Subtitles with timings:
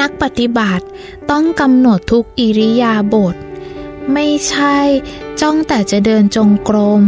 [0.00, 0.84] นักปฏิบัติ
[1.30, 3.34] ต้องกำหนดทุกอิริยาบถ
[4.12, 4.76] ไม่ใช่
[5.40, 7.04] จ้องแต่จะเดินจงกรม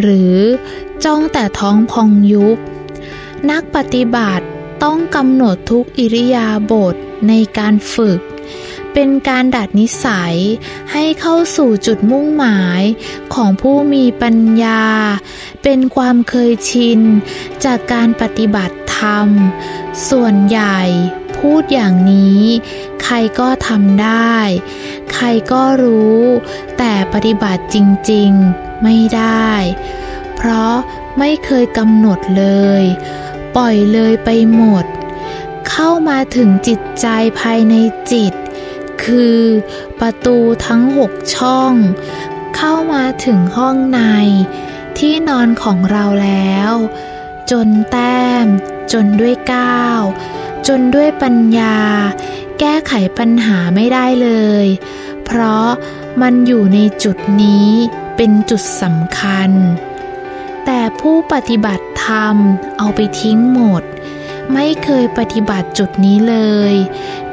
[0.00, 0.36] หรือ
[1.04, 2.58] จ้องแต่ท้องพองยุบ
[3.50, 4.44] นักปฏิบัติ
[4.82, 6.94] ต้องกำหนดทุกอิริยาบถ
[7.28, 8.20] ในการฝึก
[8.92, 10.36] เป็นการดัดนิสัย
[10.92, 12.82] ให้เข้าสู่จุดมุ่งหมาย
[13.34, 14.82] ของผู้มีปัญญา
[15.62, 17.00] เป็นความเคยชิน
[17.64, 19.28] จากการปฏิบัติธรรม
[20.08, 20.80] ส่วนใหญ่
[21.40, 22.42] พูดอย่างนี้
[23.02, 24.36] ใครก็ทำได้
[25.12, 26.20] ใครก็รู้
[26.78, 27.76] แต่ปฏิบัติจ
[28.10, 29.50] ริงๆไม่ได้
[30.36, 30.74] เพราะ
[31.18, 32.46] ไม่เคยกำหนดเล
[32.80, 32.84] ย
[33.56, 34.84] ปล่อยเลยไปหมด
[35.68, 37.06] เข้ามาถึงจิตใจ
[37.40, 37.74] ภายใน
[38.12, 38.34] จิต
[39.04, 39.40] คือ
[40.00, 41.74] ประตูทั้งหกช่อง
[42.56, 44.00] เข้ามาถึงห้องใน
[44.98, 46.72] ที่นอนของเราแล้ว
[47.50, 48.46] จนแต้ม
[48.92, 50.02] จนด้วยก้าว
[50.72, 51.76] จนด้วยปัญญา
[52.60, 54.30] แก้ไขปัญหาไม่ได้เล
[54.64, 54.66] ย
[55.24, 55.68] เพราะ
[56.22, 57.70] มันอยู่ในจุดนี้
[58.16, 59.50] เป็นจุดสำคัญ
[60.64, 62.36] แต่ผู้ปฏิบัติธรรม
[62.78, 63.82] เอาไปทิ้งหมด
[64.52, 66.36] ไม่เคยปฏิบัติจุดนี้เล
[66.72, 66.74] ย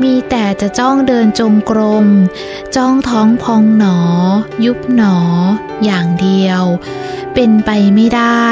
[0.02, 2.08] มีแต่จะจ้องเดินจงกรม
[2.76, 4.00] จ้องท้องพองหนอ
[4.66, 5.18] ยุบหนอ
[5.86, 6.64] อย่างเดียว
[7.34, 8.50] เป็นไปไม่ได้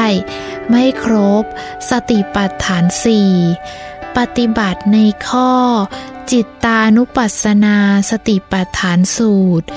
[0.69, 1.43] ไม่ครบ
[1.89, 3.31] สติปัฏฐานสี่
[4.17, 5.51] ปฏิบัติในข้อ
[6.31, 7.77] จิตตานุปัสสนา
[8.09, 9.67] สติปัฏฐานสูตร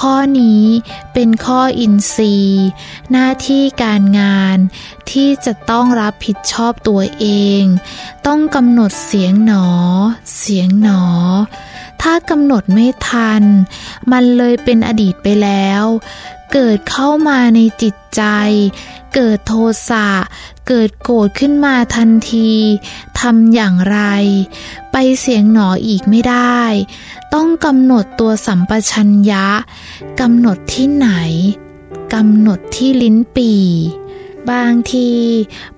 [0.00, 0.64] ข้อนี้
[1.12, 2.66] เป็นข้ออินทรีย์
[3.10, 4.56] หน้าที่การงาน
[5.10, 7.26] ที่จะต้องรับผิดชอบตัวเอ
[7.60, 7.62] ง
[8.26, 9.68] ต้องกำหนดเสียงหนอ
[10.38, 11.02] เสียงหนอ
[12.02, 13.42] ถ้ากำหนดไม่ทัน
[14.12, 15.84] มันเลยเป็นอดีตไปแล้ว
[16.52, 18.22] เกิดเข้ามาในจิตใจ
[19.14, 19.54] เกิดโท
[19.88, 20.08] สะ
[20.66, 22.52] เกิดโกรธขึ้นมาทันที
[23.20, 23.98] ทำอย่างไร
[24.92, 26.60] ไปเสียงหนออีกไม่ได้
[27.34, 29.46] ต้องกำหนดตัวสัมปชัญญะ
[30.20, 31.10] กำหนดที่ไหน
[32.14, 33.52] กำหนดที่ลิ้นปี
[34.50, 35.10] บางที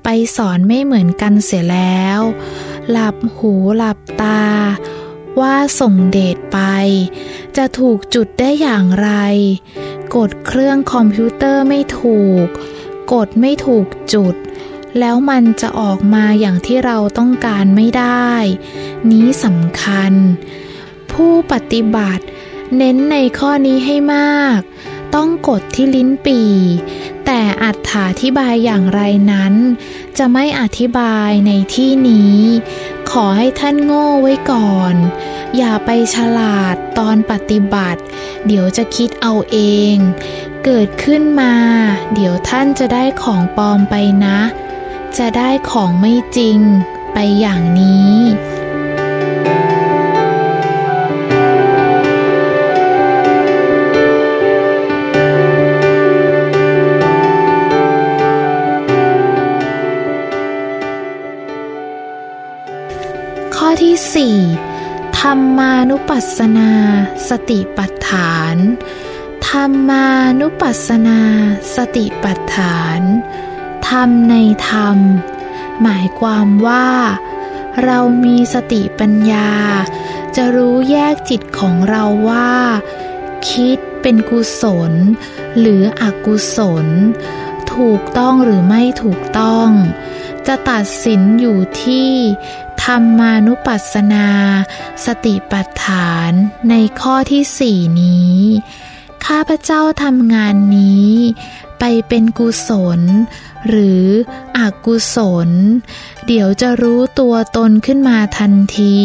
[0.02, 2.20] ไปสอนไม่เหมือนกันเสียแล้ว
[2.90, 4.44] หลับหูหลับตา
[5.40, 6.58] ว่าส่งเดชไป
[7.56, 9.10] จะถูกจุดได้อย่างไร
[10.16, 12.46] กดเครื่องคอมพิวเตอร์ไม่ถูก
[13.12, 14.34] กดไม่ถูกจุด
[15.00, 18.32] แล้วมันจะออกมาอย่างที่เราต้องการไม่ได้
[19.10, 20.12] นี้สำคัญ
[21.12, 22.24] ผู้ปฏิบัติ
[22.76, 24.60] เน้นในข้อนี้ให้มาก
[25.14, 26.40] ต้องกดที่ลิ้นปี
[27.26, 29.00] แต่อัถาธิบายอย่างไร
[29.32, 29.54] นั้น
[30.18, 32.40] จะไม่อธิบายในที่นี้
[33.10, 34.94] ขอให้ท่านโง่ไว้ก่อน
[35.56, 38.00] อย่าไปฉลาดตอนปฏิบัติ
[38.46, 39.58] เดี๋ยวจะคิดเอาเอ
[39.92, 39.94] ง
[40.64, 41.54] เกิดขึ้นมา
[42.14, 44.38] เดี๋ยวท่านจะได้ของปลอมไปนะ
[45.18, 46.58] จะได้ของไม่จริง
[47.12, 48.16] ไปอย่างนี้
[63.56, 64.36] ข้อที่สี่
[65.18, 66.70] ธรรมานุปัสสนา
[67.28, 68.56] สติปัฏฐาน
[69.48, 70.06] ธรรมา
[70.40, 71.20] นุปัสสนา
[71.76, 73.00] สติปัฏฐาน
[73.88, 74.34] ธรรมใน
[74.68, 74.98] ธรรม
[75.82, 76.88] หมายความว่า
[77.84, 79.50] เรามีสติปัญญา
[80.36, 82.52] จะรู้แยกจิตของเราว่า
[83.48, 84.92] คิดเป็นกุศล
[85.58, 86.86] หรืออกุศล
[87.72, 89.70] ถูกต้องหรือไม่ถูกต้อง
[90.46, 92.10] จะตัดสินอยู่ที่
[92.82, 94.28] ธรรมานุปัสสนา
[95.04, 96.30] สติปัฏฐาน
[96.70, 98.36] ในข้อที่สี่นี้
[99.26, 101.12] ข้าพเจ้าทำงานนี้
[101.78, 103.00] ไปเป็นกุศล
[103.68, 104.04] หรือ
[104.58, 105.16] อกุศ
[105.48, 105.50] ล
[106.26, 108.98] เดี๋ยวจะรู้ตัวตนขึ้นมาทันที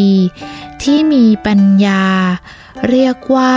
[0.82, 2.04] ที่มีปัญญา
[2.88, 3.56] เรียกว่า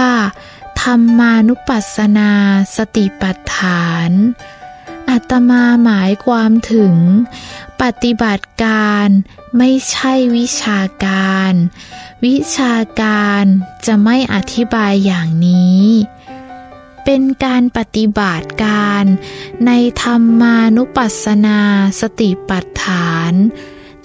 [0.81, 2.31] ธรรมานุปัสสนา
[2.75, 4.11] สติปัฏฐาน
[5.09, 6.95] อัตมาหมายความถึง
[7.81, 9.07] ปฏิบัติการ
[9.57, 11.53] ไม่ใช่วิชาการ
[12.25, 13.43] วิชาการ
[13.85, 15.85] จะไม่อธิบายอย่างนี้
[17.05, 19.03] เป็นการปฏิบัติการ
[19.65, 19.71] ใน
[20.03, 21.59] ธรรมานุปัสสนา
[22.01, 23.33] สติปัฏฐาน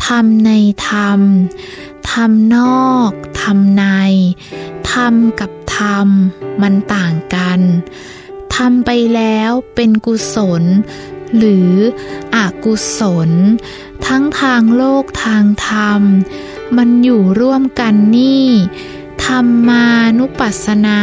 [0.06, 0.50] ธรรมใน
[0.88, 1.20] ธรรม
[2.10, 2.58] ธรรมน
[2.88, 3.10] อก
[3.40, 3.84] ธรรมใน
[4.92, 6.08] ธรรมกับธรรม
[6.62, 7.60] มันต่างกัน
[8.54, 10.62] ทำไปแล้วเป็นกุศล
[11.36, 11.70] หรือ
[12.36, 13.30] อกุศล
[14.06, 16.02] ทั้งทางโลกทางธรรม
[16.76, 18.48] มันอยู่ร่วมกันนี่
[19.24, 19.86] ธรรมา
[20.18, 21.00] นุปัสสนา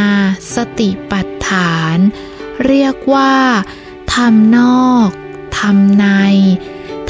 [0.54, 1.96] สติปัฏฐาน
[2.64, 3.34] เรียกว่า
[4.14, 5.08] ทำนอก
[5.58, 6.06] ทำใน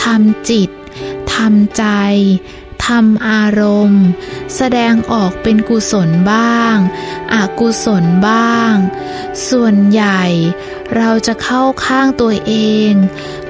[0.03, 0.71] ทำจิต
[1.35, 1.85] ทำใจ
[2.87, 4.05] ทำอารมณ์
[4.57, 6.77] แสดงออกเป็นกุศลบ้าง
[7.35, 8.75] อกุศลบ้าง
[9.49, 10.23] ส่วนใหญ่
[10.97, 12.55] เราจะเข้าข้างตัวเอ
[12.91, 12.93] ง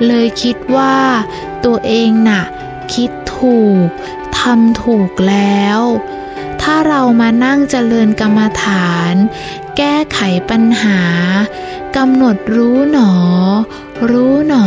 [0.07, 0.99] เลยคิดว่า
[1.65, 2.45] ตัวเองน่ะ
[2.95, 3.87] คิดถูก
[4.39, 5.81] ทำถูกแล้ว
[6.63, 9.15] ถ้าเรามานั่งเจริญกรรมฐาน
[9.77, 10.21] แก้ไข
[10.51, 11.01] ปัญหา
[11.97, 13.13] กำหนดรู้หนอ
[14.11, 14.55] รู้หน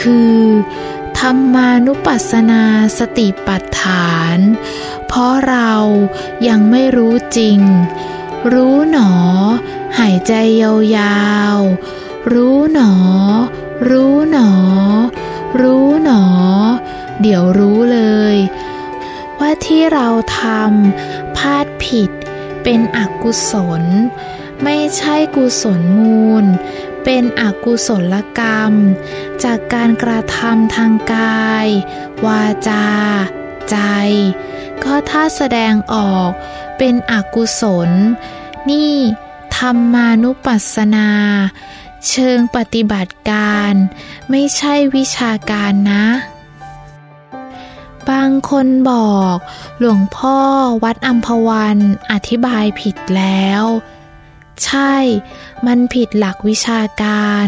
[0.00, 0.40] คือ
[1.18, 2.64] ธรรมานุปัสสนา
[2.98, 4.38] สติปัฏฐาน
[5.06, 5.72] เพราะเรา
[6.48, 7.58] ยังไม่รู้จริง
[8.52, 9.10] รู้หนอ
[9.98, 10.32] หายใจ
[10.62, 11.26] ยา
[11.56, 12.92] วๆ รู้หนอ
[13.88, 14.50] รู้หนอ
[15.60, 16.22] รู้หนอ
[17.22, 18.00] เดี๋ยวรู้เล
[18.34, 18.36] ย
[19.42, 20.08] ว่าที่เรา
[20.40, 22.10] ทำพลาดผิด
[22.62, 23.82] เป็นอกุศล
[24.62, 26.44] ไม่ใช่กุศลมูล
[27.04, 28.72] เป็นอกุศลกรรม
[29.44, 31.68] จากการกระทำทางกาย
[32.26, 32.86] วาจา
[33.70, 33.76] ใจ
[34.84, 36.30] ก็ถ้าแสดงออก
[36.78, 37.90] เป็นอกุศล
[38.70, 38.94] นี่
[39.56, 41.10] ธรรมานุปัสสนา
[42.08, 43.72] เชิงปฏิบัติการ
[44.30, 46.04] ไม่ใช่วิชาการนะ
[48.10, 49.36] บางคนบอก
[49.78, 50.38] หลวงพ่อ
[50.84, 51.78] วัดอัมพวัน
[52.12, 53.62] อธิบายผิดแล้ว
[54.64, 54.94] ใช่
[55.66, 57.46] มันผิดหลักวิชาการ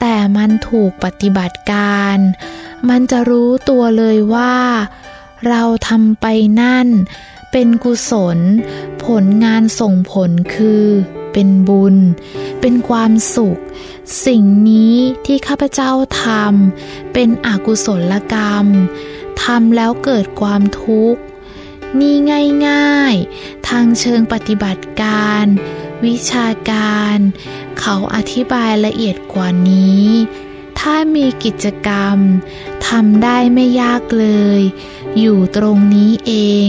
[0.00, 2.16] แต่มันถูกปฏิบัติการ
[2.88, 4.56] มันจะรู้ตัวเลยว่า
[5.48, 6.26] เราทำไป
[6.60, 6.88] นั่น
[7.52, 8.38] เป็นกุศล
[9.04, 10.84] ผลงานส่งผลคือ
[11.32, 11.96] เป็นบุญ
[12.60, 13.60] เป็นความสุข
[14.26, 14.96] สิ่งนี้
[15.26, 18.66] ที่ข้าพเจ้าทำเป็นอกุศลกรรม
[19.42, 21.20] ทำแล้วเกิดความทุกข์
[21.98, 22.14] นี่
[22.68, 25.44] ง่ายๆ ทางเชิงปฏิบัติการ
[26.04, 27.16] วิชาการ
[27.80, 30.06] เขาอธิบายละเอียดกว่านี้
[30.80, 32.18] ถ้ามีกิจกรรม
[32.88, 34.28] ทำได้ไม่ยากเล
[34.58, 34.60] ย
[35.18, 36.32] อยู่ตรงนี้เอ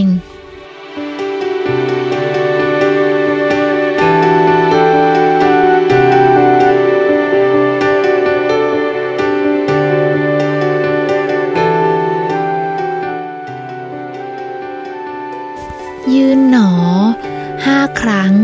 [18.00, 18.34] ครั้ง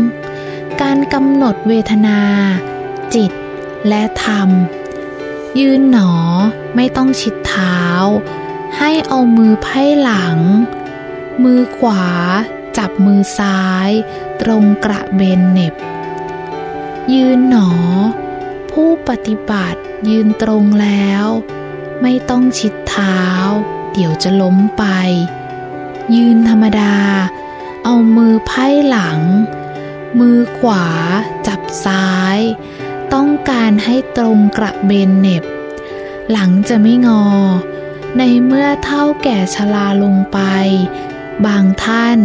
[0.81, 2.19] การกำหนดเวทนา
[3.15, 3.31] จิต
[3.87, 4.49] และธรรม
[5.59, 6.13] ยืนหนอ
[6.75, 7.79] ไม่ต้องชิดเท้า
[8.77, 10.39] ให้เอามือไพ่หลัง
[11.43, 12.05] มือขวา
[12.77, 13.89] จับมือซ้าย
[14.41, 15.73] ตรงกระเบนเน็บ
[17.13, 17.71] ยืนหนอ
[18.71, 21.25] ผู้ปฏิบัติยืนตรงแล้ว
[22.01, 23.19] ไม่ต้องชิดเท้า
[23.93, 24.85] เดี๋ยวจะล้มไป
[26.15, 26.95] ยืนธรรมดา
[27.91, 29.19] เอามือไพ่หลัง
[30.19, 30.85] มือขวา
[31.47, 32.39] จับซ้าย
[33.13, 35.43] ต้องการให้ตรงกระเบนเน็บ
[36.31, 37.25] หลังจะไม่งอ
[38.17, 40.39] ในเมื่อเท่าแก่ชราลงไป
[41.45, 42.17] บางท่าน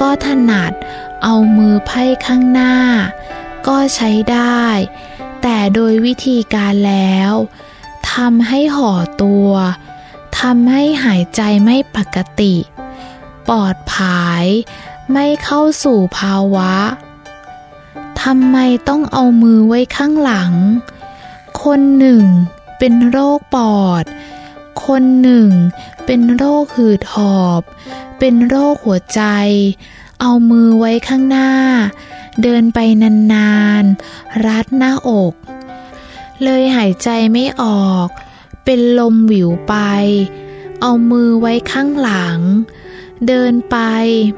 [0.00, 0.72] ก็ถนัด
[1.22, 2.76] เอามือไพ่ข้างหน้า
[3.66, 4.64] ก็ใช้ได้
[5.42, 7.32] แต่โดยวิธีการแล้ว
[8.12, 9.50] ทำให้ห่อตัว
[10.40, 12.54] ทำให้หายใจไม่ปกติ
[13.48, 14.46] ปอดผาย
[15.12, 16.74] ไม่เข้าสู่ภาวะ
[18.22, 18.56] ทำไม
[18.88, 20.52] ต้องเอามือไว้ข้างหลัง
[21.62, 22.24] คนหนึ่ง
[22.78, 24.04] เป็นโรคปอด
[24.86, 25.48] คนหนึ่ง
[26.06, 27.62] เป็นโรคหืดหอบ
[28.18, 29.22] เป็นโรคหัวใจ
[30.20, 31.50] เอามือไว้ข้างหน้า
[32.42, 35.34] เดินไปนานๆ รัดหน้าอก
[36.42, 38.08] เลยหายใจไม่ออก
[38.64, 39.74] เป็นลมหวิวไป
[40.80, 42.38] เอามือไว้ข้างหลัง
[43.28, 43.76] เดินไป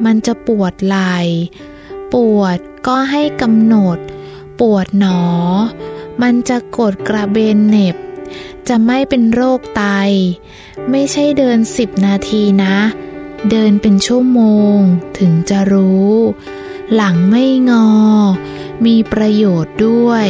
[0.05, 1.17] มันจะปวดไหล่
[2.13, 3.99] ปวดก็ให้กำหนด
[4.61, 5.23] ปวดหนอ
[6.23, 7.97] มันจะกดกระเบนเน็บ
[8.69, 9.85] จะไม่เป็นโรคไต
[10.91, 12.77] ไม่ใช่เดินสิบนาทีนะ
[13.51, 14.41] เดินเป็นชั่วโม
[14.77, 14.79] ง
[15.19, 16.15] ถึงจะรู้
[16.95, 17.89] หลังไม่งอ
[18.87, 20.27] มีประโยชน์ด้วย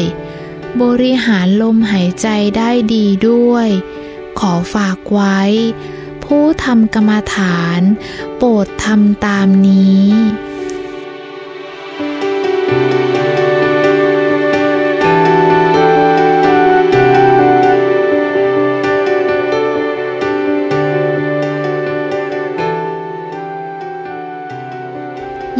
[0.82, 3.68] บริหารลมหายใจได้ดีด้วย
[4.38, 5.40] ขอฝากไว้
[6.26, 7.80] ผู้ทำกรรมฐาน
[8.36, 10.06] โปรดทำตามนี้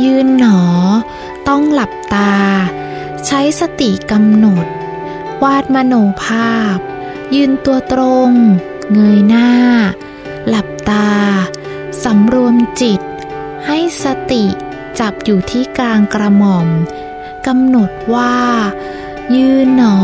[0.02, 0.60] ยืนหนอ
[1.48, 2.34] ต้องหลับตา
[3.26, 4.66] ใช้สติกำหนด
[5.42, 6.78] วาดมโนภาพ
[7.34, 8.30] ยืนตัวตรง
[8.92, 9.50] เงยหน้า
[10.48, 11.08] หลับตา
[12.04, 13.00] สำรวมจิต
[13.66, 14.44] ให้สติ
[15.00, 16.68] จับอยู่ที่กลางกระหม่อม
[17.46, 18.36] กำหนดว่า
[19.36, 19.98] ยืนหนอ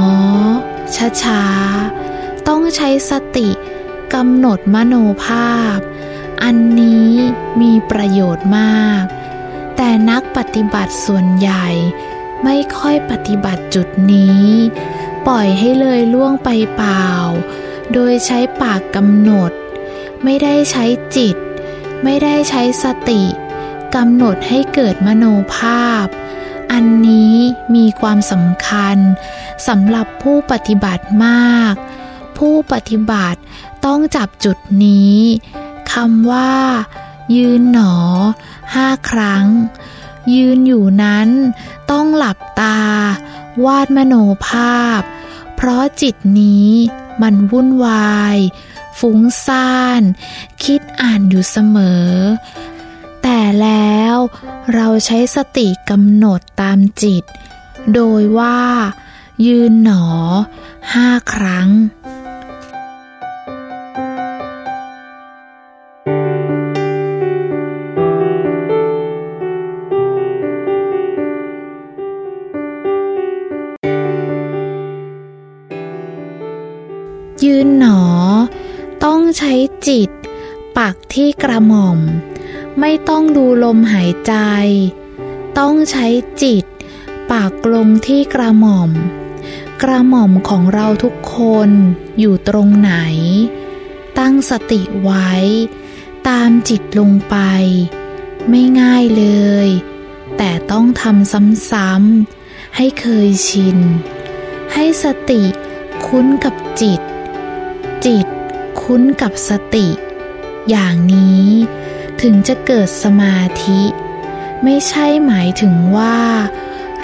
[1.22, 3.48] ช้าๆ ต้องใช้สติ
[4.14, 4.94] กำหนดมโน
[5.24, 5.78] ภาพ
[6.42, 7.10] อันนี้
[7.60, 9.04] มีประโยชน์มาก
[9.76, 11.66] แต่นักปฏิบัติส่วนใหญ่
[12.44, 14.46] ไม่ค่อยปฏิบัติจุดนี้
[15.26, 17.06] ปล่อยให้เลยล่วงไปเปล่า
[17.92, 19.52] โดยใช้ปากกำหนด
[20.24, 20.84] ไม่ได้ใช้
[21.16, 21.36] จิต
[22.04, 23.22] ไม่ได้ใช้สติ
[23.94, 25.24] กำหนดให้เกิดมโน
[25.54, 26.06] ภาพ
[26.72, 27.36] อันนี้
[27.74, 28.96] มีความสำคัญ
[29.68, 31.74] สำหรับผู้ปฏิบัติมาก
[32.38, 33.40] ผู้ปฏิบัติ
[33.86, 35.18] ต้องจับจุดนี้
[35.92, 36.52] คำว่า
[37.36, 37.94] ยืนหนอ
[38.74, 39.46] ห้าครั้ง
[40.34, 41.28] ยืนอยู่นั้น
[41.90, 42.80] ต้องหลับตา
[43.64, 44.14] วาดมโน
[44.46, 45.00] ภาพ
[45.56, 46.70] เพราะจิตนี้
[47.22, 48.36] มันวุ่นวาย
[49.06, 50.02] ฟุ้งซ่าน
[50.64, 52.10] คิดอ่านอยู่เสมอ
[53.22, 54.16] แต่แล้ว
[54.74, 57.24] เราใช้สติกำหนดตามจิต
[57.94, 58.58] โดยว่า
[59.46, 60.04] ยืนหนอ
[60.92, 61.68] ห้าครั้ง
[77.44, 78.01] ยืนหนอ
[79.38, 79.52] ใช้
[79.88, 80.10] จิต
[80.78, 81.98] ปักที่กระหม่อม
[82.80, 84.34] ไม่ต้องดูลมหายใจ
[85.58, 86.06] ต้องใช้
[86.42, 86.64] จิต
[87.32, 88.90] ปักลงที่กระหม่อม
[89.82, 91.36] กระหม่อมของเราทุกค
[91.68, 91.70] น
[92.18, 92.92] อยู่ตรงไหน
[94.18, 95.30] ตั้งสติไว้
[96.28, 97.36] ตามจิตลงไป
[98.48, 99.26] ไม่ง่ายเล
[99.66, 99.68] ย
[100.36, 101.32] แต่ต้องทำ
[101.70, 103.78] ซ้ำๆให้เคยชิน
[104.74, 105.42] ให้สติ
[106.06, 107.00] คุ้นกับจิต
[108.06, 108.26] จิต
[108.80, 109.88] คุ้นกับสติ
[110.70, 111.48] อย่างนี้
[112.22, 113.82] ถึงจะเกิดสมาธิ
[114.64, 116.18] ไม่ใช่หมายถึงว่า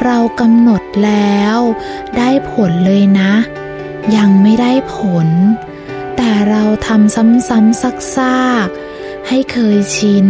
[0.05, 1.59] เรากำหนดแล้ว
[2.17, 3.33] ได้ผลเลยนะ
[4.17, 4.97] ยังไม่ได้ผ
[5.27, 5.29] ล
[6.17, 7.83] แต่เราทำซ้ำๆ
[8.17, 10.27] ซักๆให้เคยชิน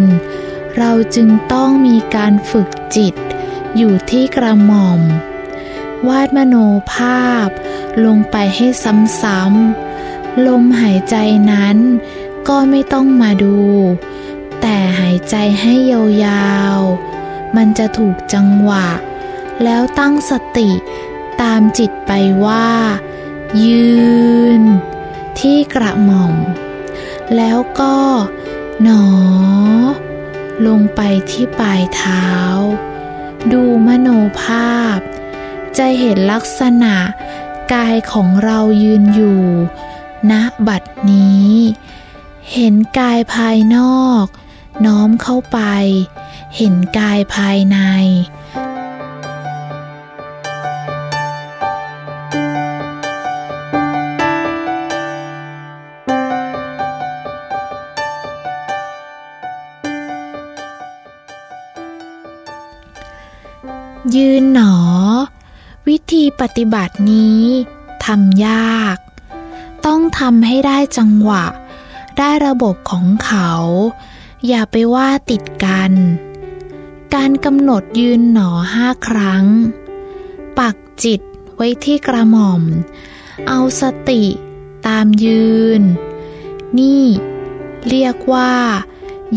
[0.78, 3.14] เราจึงต้องมีการฝึกจิต
[3.76, 5.00] อยู่ที่กระหม่อม
[6.09, 6.57] วาดมโน
[6.92, 7.49] ภาพ
[8.04, 8.66] ลงไปให้
[9.23, 9.88] ซ้ำๆ
[10.47, 11.16] ลมหายใจ
[11.52, 11.78] นั้น
[12.49, 13.57] ก็ไม่ต้องมาดู
[14.61, 18.88] แต่หายใจให้ยาวๆ มันจะถูกจังหวะ
[19.64, 20.71] แล้วตั้งสติ
[21.42, 22.12] ตามจิตไป
[22.45, 22.68] ว่า
[23.64, 23.92] ยื
[24.61, 24.62] น
[25.38, 26.35] ที่กระหม่อม
[27.37, 27.97] แล้วก็
[28.83, 29.04] หนอ
[30.66, 32.26] ลงไปที่ปลายเท้า
[33.52, 34.09] ดูมโน
[34.40, 34.99] ภาพ
[35.76, 36.95] จะเห็นลักษณะ
[37.73, 39.42] กายของเรายืนอยู่
[40.30, 40.32] ณ
[40.68, 41.52] บัดนี้
[42.52, 44.26] เห็นกายภายนอก
[44.84, 45.58] น้อมเข้าไป
[46.56, 47.78] เห็นกายภายใน
[64.16, 64.75] ยืนหนอ
[65.88, 67.42] วิธีปฏิบัตินี้
[68.04, 68.98] ทำยาก
[69.88, 71.45] ต้องทำให้ได้จังหวะ
[72.18, 73.50] ได้ระบบของเขา
[74.47, 75.92] อย่าไปว่าติดกัน
[77.14, 79.45] การกำหนดยืนหนอห้าครั้ง
[80.59, 81.21] ปักจิต
[81.57, 82.62] ไว้ที่กระหม่อม
[83.49, 84.25] เอาสติ
[84.87, 85.49] ตามยื
[85.80, 85.83] น
[86.78, 87.04] นี่
[87.88, 88.52] เรียกว่า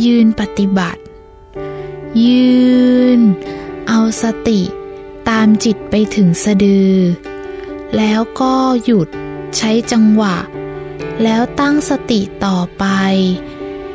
[0.03, 1.01] ยืนปฏิบัติ
[2.25, 2.51] ยื
[3.17, 3.19] น
[3.87, 4.61] เอาสติ
[5.29, 6.95] ตามจิตไปถึงสะดือ
[7.97, 8.53] แล้วก็
[8.85, 9.09] หยุด
[9.57, 10.37] ใช้จังหวะ
[11.23, 12.85] แล้วตั้งสติต่อไป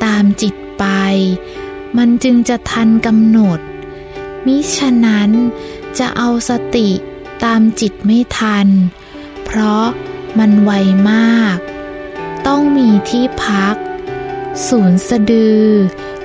[0.03, 0.85] ตามจิตไป
[1.97, 3.59] มันจึงจะทันกำหนด
[4.45, 5.31] มิฉะนั้น
[5.99, 6.89] จะเอาสติ
[7.43, 8.67] ตามจิตไม่ทัน
[9.45, 9.85] เพราะ
[10.39, 10.71] มันไว
[11.09, 11.57] มาก
[12.47, 13.75] ต้องมีที่พัก
[14.67, 15.65] ศูนย์สะดือ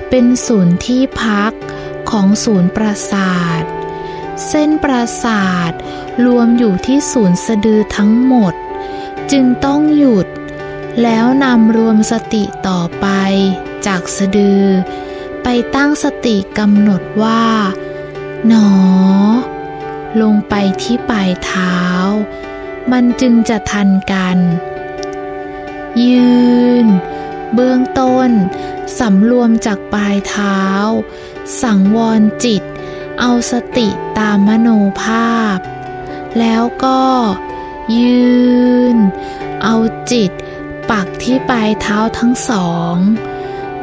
[0.09, 1.53] เป็นศูนย์ที่พัก
[2.09, 3.63] ของศูนย์ประสาท
[4.47, 5.71] เส้นประสาท
[6.25, 8.53] รวมอยู่ที่ศูนย์สะดือทั้งหมด
[9.31, 10.27] จึงต้องหยุด
[11.01, 13.07] แล้วนำรวมสติต่อไป
[13.85, 14.65] จากสะดือ
[15.43, 17.45] ไปตั้งสติกำหนดว่า
[18.47, 18.69] หนอ
[20.21, 21.77] ลงไปที่ปลายเท้า
[22.91, 24.37] มันจึงจะทันกัน
[26.03, 26.33] ยื
[26.85, 26.87] น
[27.53, 28.29] เบื้องต้น
[28.99, 30.59] สำรวมจากปลายเท้า
[31.61, 32.63] สังวรจิต
[33.19, 33.87] เอาสติ
[34.19, 34.69] ตามมโน
[35.01, 35.57] ภาพ
[36.39, 37.01] แล้วก็
[37.95, 38.23] ยื
[38.95, 38.97] น
[39.63, 39.75] เอา
[40.11, 40.31] จิต
[40.89, 42.95] ปักที่ปลายเท้าทั้งสอง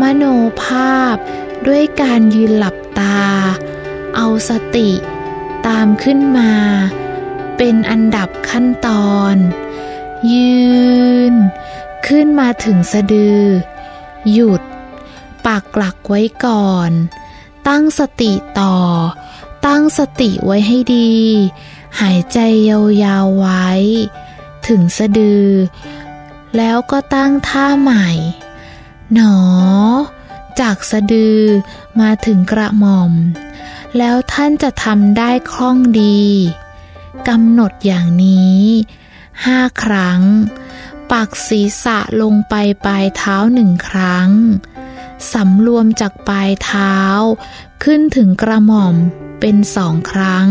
[0.01, 0.25] มโน
[0.63, 1.17] ภาพ
[1.67, 3.21] ด้วยการยืนหลับตา
[4.17, 4.91] เอาสติ
[5.67, 6.53] ตามขึ้นมา
[7.57, 9.37] เป็นอันดับขั้นตอน
[10.33, 10.61] ยื
[11.33, 11.35] น
[12.07, 13.43] ขึ้นมาถึงสะดือ
[14.33, 14.63] หยุด
[15.47, 16.91] ปักหลักไว้ก่อน
[17.69, 18.77] ตั้งสติต่อ
[19.67, 21.15] ตั้งสติไว้ให้ดี
[22.01, 23.67] หายใจยาวๆไว้
[24.67, 25.47] ถึงสะดือ
[26.57, 28.09] แล้วก็ตั้งท่าใหม่
[29.13, 29.37] หนอ
[30.61, 31.41] จากสะดือ
[32.01, 33.13] มาถึงกระหม่อม
[33.99, 36.23] แล้วท่านจะทำได้คล่องดี
[37.29, 38.61] กำหนดอย่างนี้
[39.45, 40.23] ห้าครั้ง
[41.11, 42.55] ปักศีรษะลงไป
[42.85, 44.31] ปลายเท้าหนึ่งครั้ง
[45.33, 46.97] สำรวมจากปลายเท้า
[47.83, 48.95] ขึ้นถึงกระหม่อม
[49.41, 50.49] เป็นสองครั้ง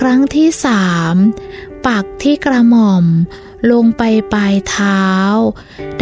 [0.00, 1.14] ครั้งที่สาม
[1.86, 3.04] ปักที่กระหม่อม
[3.72, 5.02] ลงไปปลายเท้า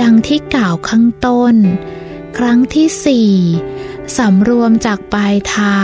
[0.00, 1.54] ดังที่กล่าวข้างต้น
[2.38, 3.32] ครั้งที่สี่
[4.18, 5.80] สำรวมจากปลายเท้า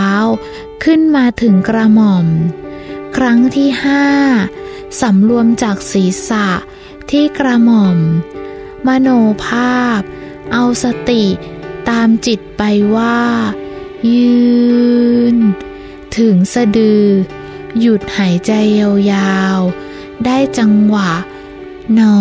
[0.84, 2.26] ขึ้นมาถึงกระหม่อม
[3.16, 4.06] ครั้งที่ห้า
[5.00, 6.48] สำรวมจากศีรษะ
[7.10, 7.98] ที่กระหม่อม
[8.86, 9.08] มโน
[9.44, 10.00] ภาพ
[10.52, 11.24] เอาสติ
[11.88, 12.62] ตามจิตไป
[12.96, 13.20] ว่า
[14.12, 14.40] ยื
[15.34, 15.36] น
[16.16, 17.06] ถึงสะดือ
[17.78, 18.52] หยุดหายใจ
[19.12, 21.10] ยาวๆ ได้จังหวะ
[21.94, 22.18] หนอ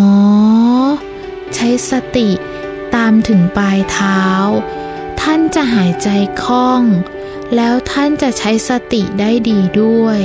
[1.56, 2.29] ใช้สติ
[2.96, 4.22] ตามถึงปลายเท้า
[5.22, 6.10] ท่านจะหายใจ
[6.44, 6.84] คล่อง
[7.56, 10.22] แล้วท่านจะใช้สติได้ดีด้วย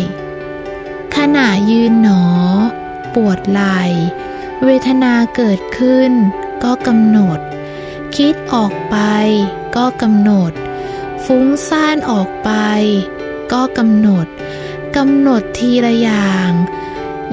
[1.17, 2.25] ขณะยืนหนอ
[3.15, 3.81] ปวดไหล่
[4.65, 6.13] เวทนาเกิดขึ้น
[6.65, 7.39] ก็กำหนด
[8.17, 8.97] คิดออกไป
[9.77, 10.53] ก็กำหนด
[11.25, 12.51] ฟุ้งซ่านออกไป
[13.53, 14.27] ก็กำหนด
[14.97, 16.51] กำหนดทีละอย่าง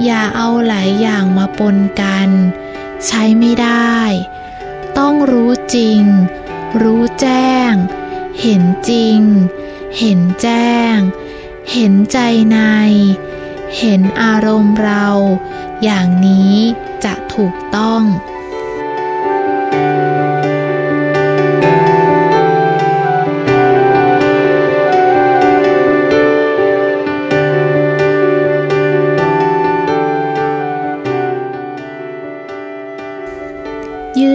[0.04, 2.30] อย่าเอาหลายอย่างมาปนกัน
[3.06, 3.96] ใช้ไม่ได้
[4.98, 6.02] ต้องรู้จริง
[6.82, 7.72] รู้แจ้ง
[8.40, 9.20] เห็นจริง
[9.98, 10.96] เห็นแจ้ง
[11.72, 12.18] เห็นใจ
[12.52, 12.58] ใน
[13.78, 15.06] เห็นอารมณ์เรา
[15.82, 16.56] อย่างนี้
[17.04, 18.02] จะถูกต้อง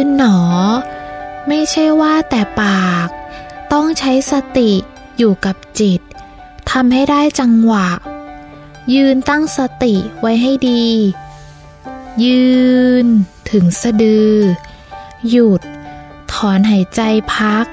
[0.07, 0.37] นหนอ
[1.47, 3.07] ไม่ใช่ว่าแต่ปาก
[3.71, 4.71] ต้องใช้สติ
[5.17, 6.01] อยู่กับจิต
[6.71, 7.89] ทำให้ได้จังหวะ
[8.93, 10.85] ยืนตั้งสติไว้ให้ดี
[12.25, 12.47] ยื
[13.03, 13.05] น
[13.51, 14.33] ถึงสะดือ
[15.29, 15.61] หยุด
[16.31, 17.01] ถอนหายใจ
[17.35, 17.65] พัก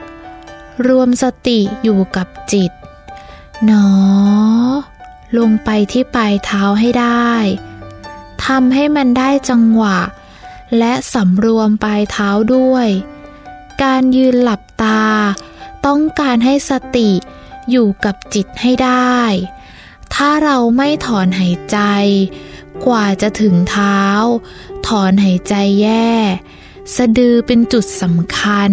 [0.87, 2.73] รวมสติอยู่กับจิต
[3.65, 3.87] หนอ
[5.39, 7.33] ลงไปที่ปลายเท้าให้ได้
[8.45, 9.99] ทำให้มันได้จังหวะ
[10.79, 12.89] และสำรวมปลายเท้าด้วย
[13.83, 15.05] การยืนหลับตา
[15.87, 17.11] ต้องการให้สติ
[17.71, 19.19] อยู่กับจิตให้ได้
[20.15, 21.79] ถ้าเราไม่ถอนหายใจ
[22.87, 24.01] กว่าจะถึงเท้า
[24.87, 26.11] ถอนหายใจแย่
[26.97, 28.73] สะดือเป็นจุดสำคัญ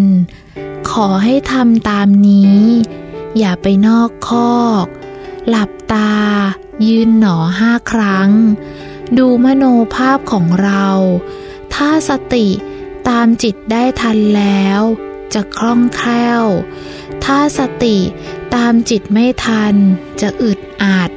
[0.91, 2.62] ขอให้ทำตามนี้
[3.38, 4.86] อย่าไปนอกคอก
[5.49, 6.13] หลับตา
[6.88, 8.30] ยืนหนอห้าครั้ง
[9.17, 9.63] ดูมโน
[9.95, 10.88] ภาพของเรา
[11.84, 12.48] ถ้าสติ
[13.10, 14.82] ตามจิตได้ทันแล้ว
[15.34, 16.44] จะคล่องแคล่ว
[17.26, 17.98] ถ้าสติ
[18.56, 19.76] ตามจิตไม่ทัน
[20.22, 21.10] จะอึดอัด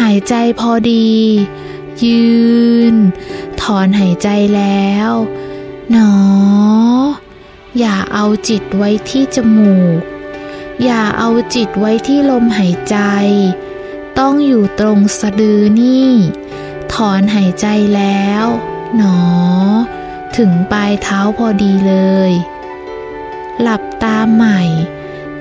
[0.00, 1.10] หายใจพอดี
[2.04, 2.28] ยื
[2.92, 2.94] น
[3.60, 5.10] ถอนหายใจแล้ว
[5.90, 6.12] หนอ
[7.78, 10.00] อย่าเอาจิตไว้ที่จมูก
[10.84, 12.96] อย่าเอาจิตไว้ที่ลมหายใจ
[14.18, 16.10] ต้องอยู่ตรงสะดือนี่
[16.92, 18.46] ถอนหายใจแล้ว
[18.96, 19.18] หนอ
[20.36, 21.94] ถึงปลายเท้าพอดีเล
[22.30, 22.32] ย
[23.60, 24.60] หลับตาใหม่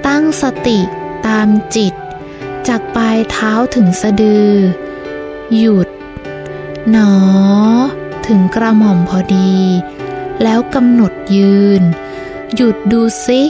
[0.07, 0.79] ตั้งสติ
[1.27, 1.93] ตามจิต
[2.67, 4.53] จากปลายเท้าถึงสะดือ
[5.57, 5.88] หยุด
[6.91, 7.13] หนอ
[8.27, 9.55] ถึงกระหม่อมพอดี
[10.43, 11.81] แล้วกำหนดยืน
[12.55, 13.41] หยุดดูซิ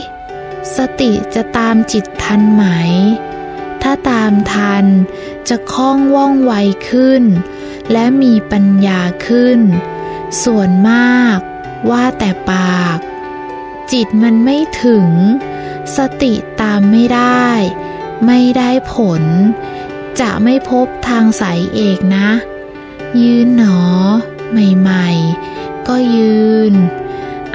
[0.76, 2.64] สติจะตามจิตทันไหม
[3.82, 4.84] ถ้าตามทัน
[5.48, 6.52] จะคล่องว่องไว
[6.88, 7.24] ขึ้น
[7.92, 9.60] และมีปัญญาขึ้น
[10.44, 11.38] ส่วนมาก
[11.90, 12.98] ว่าแต่ปาก
[13.92, 15.08] จิตมันไม่ถึง
[15.96, 17.46] สติตามไม่ได้
[18.26, 19.22] ไม่ได้ผล
[20.20, 22.28] จะไม่พบทางสายเอกนะ
[23.20, 23.80] ยืนหนอ
[24.50, 26.74] ใหม่ๆ ก็ยืน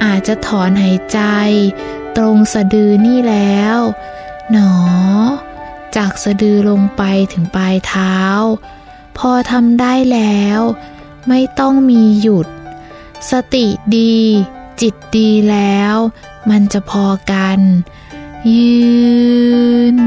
[0.04, 1.20] อาจจะถอนหายใจ
[2.18, 3.78] ตรงสะดือนี่แล้ว
[4.52, 4.74] หนอ
[5.96, 8.18] จากสะดือลงไปถึงปลายเท้า
[9.18, 10.60] พอทำได้แล้ว
[11.28, 12.48] ไม่ต้องมีหยุด
[13.32, 13.66] สติ
[13.98, 14.18] ดี
[14.82, 15.96] จิตดีแล้ว
[16.50, 17.60] มันจะพอกัน
[18.56, 18.84] ยื
[19.96, 19.98] น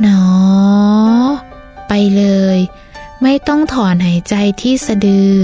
[0.00, 0.24] หนอ
[1.88, 2.24] ไปเล
[2.56, 2.58] ย
[3.22, 5.34] ไม่ต้องถอนหายใจที่สะดือ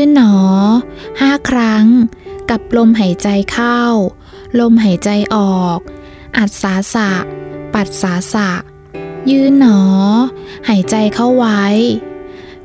[0.00, 0.34] ยืนหนอ
[1.20, 1.86] ห้าครั้ง
[2.50, 3.82] กับลมหายใจเข้า
[4.60, 5.78] ลมหายใจออก
[6.38, 7.10] อัดสาสะ
[7.74, 8.50] ปัดสาสะ
[9.30, 9.80] ยืนหนอ
[10.68, 11.64] หายใจเข้าไว้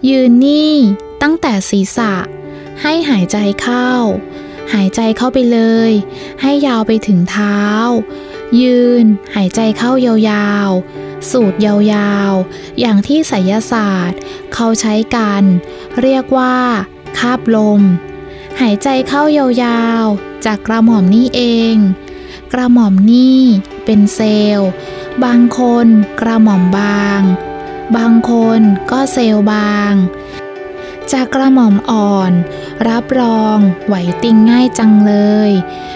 [0.10, 0.74] ยืนนี่
[1.22, 2.14] ตั้งแต่ศีรษะ
[2.82, 3.90] ให้หายใจเข้า
[4.74, 5.92] หายใจเข้าไปเลย
[6.42, 7.60] ให้ยาวไปถึงเท้า
[8.62, 14.20] ยืน หายใจเข้ายาวๆ สูดยาวๆ อย่างที่ไสยศาสตร์
[14.54, 15.44] เขาใช้กัน
[16.02, 16.56] เรียกว่า
[17.20, 17.82] คาบลม
[18.62, 19.24] หายใจเข้า
[19.64, 21.42] ยาวๆ จากกระหม่อมนี่เอ
[21.74, 21.76] ง
[22.54, 23.42] กระหม่อมนี่
[23.86, 24.70] เป็นเซลล์
[25.24, 25.88] บางคน
[26.22, 27.22] กระหม่อมบาง
[27.96, 29.94] บางคนก็เซลล์บาง
[31.12, 32.32] จากกระหม่อมอ่อน
[32.90, 35.16] รับรองไหวติงง่ายจังเล
[35.50, 35.52] ย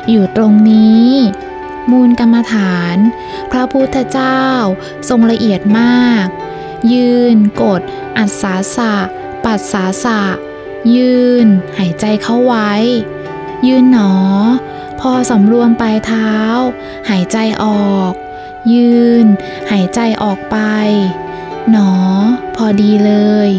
[0.09, 1.09] อยู่ตรงนี้
[1.91, 2.97] มูลกรรมฐาน
[3.51, 4.43] พระพุทธเจ้า
[5.09, 6.25] ทรงละเอียดมาก
[6.93, 7.81] ยืน กด
[8.17, 8.93] อัศสาสะ
[9.43, 10.21] ปัดสาสะ
[10.95, 11.47] ยืน
[11.77, 12.71] หายใจเข้าไว้
[13.67, 14.13] ยืนหนอ
[14.99, 16.31] พอสำรวมปลายเท้า
[17.09, 18.11] หายใจออก
[18.73, 19.25] ยืน
[19.71, 20.57] หายใจออกไป
[21.71, 21.91] หนอ
[22.55, 23.13] พอดีเล
[23.47, 23.49] ย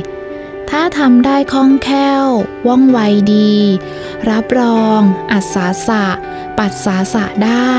[0.70, 2.24] ถ้าทำได้คล่องแคล่ว
[2.66, 2.98] ว่องไว
[3.34, 3.54] ดี
[4.30, 5.00] รับรอง
[5.32, 6.06] อัศาสะ
[6.58, 7.76] ปัดสาสะได้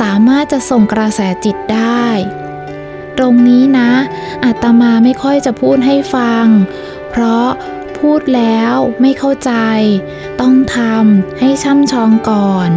[0.00, 2.06] สามารถจะส่งกระแสจิตได้
[3.18, 3.92] ตรงนี้นะ
[4.44, 6.46] อาตมาไม่ค่อยจะพูดให้ฟัง
[7.10, 7.48] เพราะ
[8.00, 9.52] พูดแล้วไม่เข้าใจ
[10.40, 12.70] ต้องทำให้ช่ำชองก่อน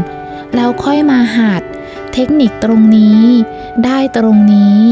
[0.56, 1.62] แล้วค่อยมาหัด
[2.14, 3.24] เทคนิคตรงนี้
[3.86, 4.84] ได้ตรงนี้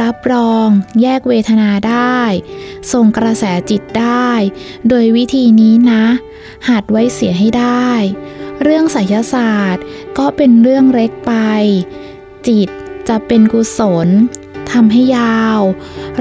[0.00, 0.68] รับรอง
[1.02, 2.20] แยกเวทนาได้
[2.92, 4.30] ส่งกระแสจิตได้
[4.88, 6.04] โดยวิธีนี้นะ
[6.68, 7.90] หัดไว้เสียให้ได้
[8.62, 9.84] เรื่องไสยศาสตร์
[10.18, 11.32] ก็เป็นเรื่องเล็กไป
[12.48, 12.68] จิต
[13.08, 14.08] จะเป็นกุศล
[14.74, 15.60] ทำให้ยาว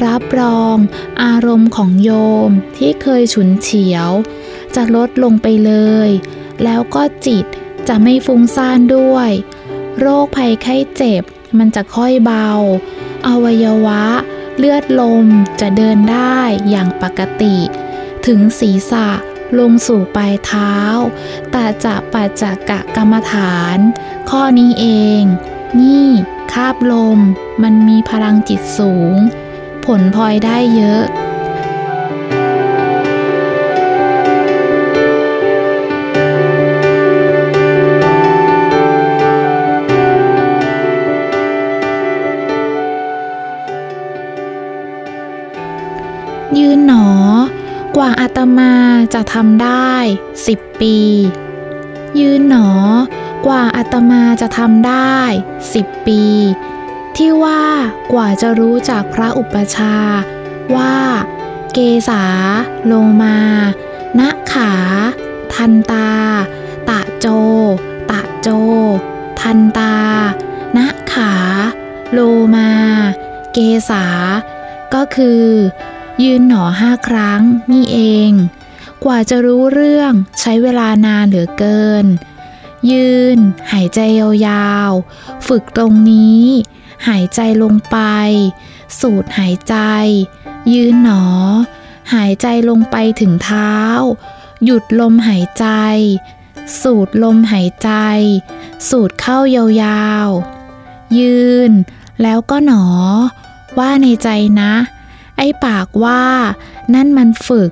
[0.05, 0.75] รับรอง
[1.23, 2.11] อารมณ์ของโย
[2.47, 4.09] มที่เคยฉุนเฉียว
[4.75, 5.73] จะลดลงไปเล
[6.07, 6.09] ย
[6.63, 7.45] แล้วก็จิต
[7.87, 9.29] จะไม่ฟุ้งซ่านด้วย
[9.99, 11.23] โรคภัยไข้เจ็บ
[11.57, 12.49] มันจะค่อยเบา
[13.27, 14.05] อวัยวะ
[14.57, 15.25] เลือดลม
[15.61, 16.39] จะเดินได้
[16.69, 17.57] อย่างปกติ
[18.25, 19.09] ถึงศีรษะ
[19.59, 20.75] ลงสู่ปลายเท้า
[21.53, 23.77] ตาจะปัจจกะกรรมฐาน
[24.29, 24.85] ข้อนี้เอ
[25.19, 25.21] ง
[25.79, 26.07] นี่
[26.53, 27.19] คาบลม
[27.63, 29.15] มันมีพลังจิตสูง
[29.85, 31.03] ผลพลอยได้เยอะ
[46.59, 47.09] ยืนหนอ
[47.97, 48.73] กว่าอาตมา
[49.13, 49.91] จะทำได้
[50.47, 50.97] สิบปี
[52.19, 52.69] ยืนหนอ
[53.45, 55.17] กว่าอาตมาจะทำได้
[55.73, 56.23] สิบปี
[57.17, 57.63] ที่ว่า
[58.13, 59.95] กว่าจะรู้จากพระอุปชา
[60.75, 60.97] ว่า
[61.73, 61.79] เก
[62.09, 62.23] ษา
[62.85, 63.37] โลมา
[64.19, 64.71] ณขา
[65.53, 66.11] ทันตา
[66.89, 67.27] ตะโจ
[68.11, 68.47] ตะโจ
[69.41, 69.95] ทันตา
[70.77, 70.79] ณ
[71.11, 71.33] ขา
[72.11, 72.19] โล
[72.55, 72.69] มา
[73.53, 73.57] เก
[73.89, 74.05] ษา
[74.93, 75.45] ก็คือ
[76.23, 78.31] ยืนหนอห้าครั้งนี่เอง
[79.03, 82.05] กว่าจะรู้เรื่องใช้เวลานานเหลือเกิน
[82.91, 83.37] ยืน
[83.71, 83.99] หายใจ
[84.47, 86.43] ยาวๆ ฝึกตรงนี้
[87.07, 87.97] หายใจลงไป
[88.99, 89.75] สูดหายใจ
[90.73, 91.25] ยืนหนอ
[92.13, 93.75] หายใจลงไปถึงเท้า
[94.65, 95.65] หยุดลมหายใจ
[96.81, 97.91] สูดลมหายใจ
[98.89, 101.71] สูดเข้ายาวๆ ยืน
[102.21, 102.85] แล้วก็หนอ
[103.77, 104.29] ว่าในใจ
[104.61, 104.73] นะ
[105.37, 106.23] ไอ้ปากว่า
[106.93, 107.71] นั่นมันฝึก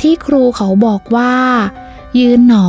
[0.00, 1.34] ที่ครูเขาบอกว่า
[2.18, 2.68] ยืนหนอ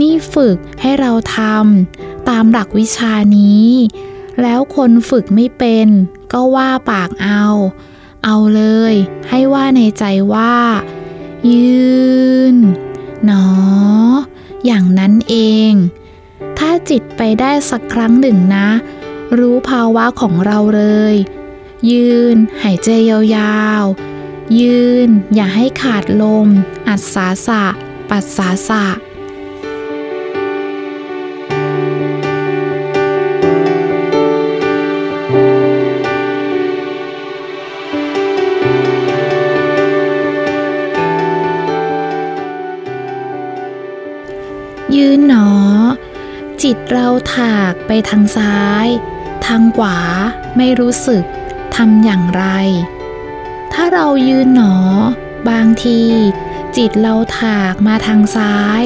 [0.00, 3.68] นี่ฝึกให้เราทำตามหลักวิชานี้
[4.42, 5.88] แล้วคนฝึกไม่เป็น
[6.32, 7.44] ก็ว่าปากเอา
[8.24, 8.94] เอาเลย
[9.28, 10.54] ให้ว่าในใจว่า
[11.52, 11.82] ยื
[12.54, 12.56] น
[13.24, 13.46] หนอ
[14.66, 15.36] อย่างนั้นเอ
[15.70, 15.72] ง
[16.58, 18.68] ถ้าจิตไปได้สักครั้งหนึ่งนะ
[19.38, 21.14] รู้ภาวะของเราเลย
[21.90, 26.48] ยืน หายใจยาวๆยืน อย่าให้ขาดลม
[26.88, 27.64] อัดสาสะ
[28.10, 28.84] ปัดสาสะ
[46.62, 48.86] จิตเราถากไปทางซ้าย
[49.46, 49.98] ทางขวา
[50.56, 51.24] ไม่รู้สึก
[51.76, 52.44] ทำอย่างไร
[53.72, 54.76] ถ้าเรายืนหนอ
[55.50, 56.00] บางที
[56.76, 58.82] จิตเราถากมาทางซ้าย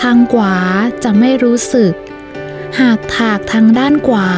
[0.00, 0.56] ทางขวา
[1.04, 1.92] จะไม่รู้สึก
[2.80, 4.30] หากถากทางด้านขวา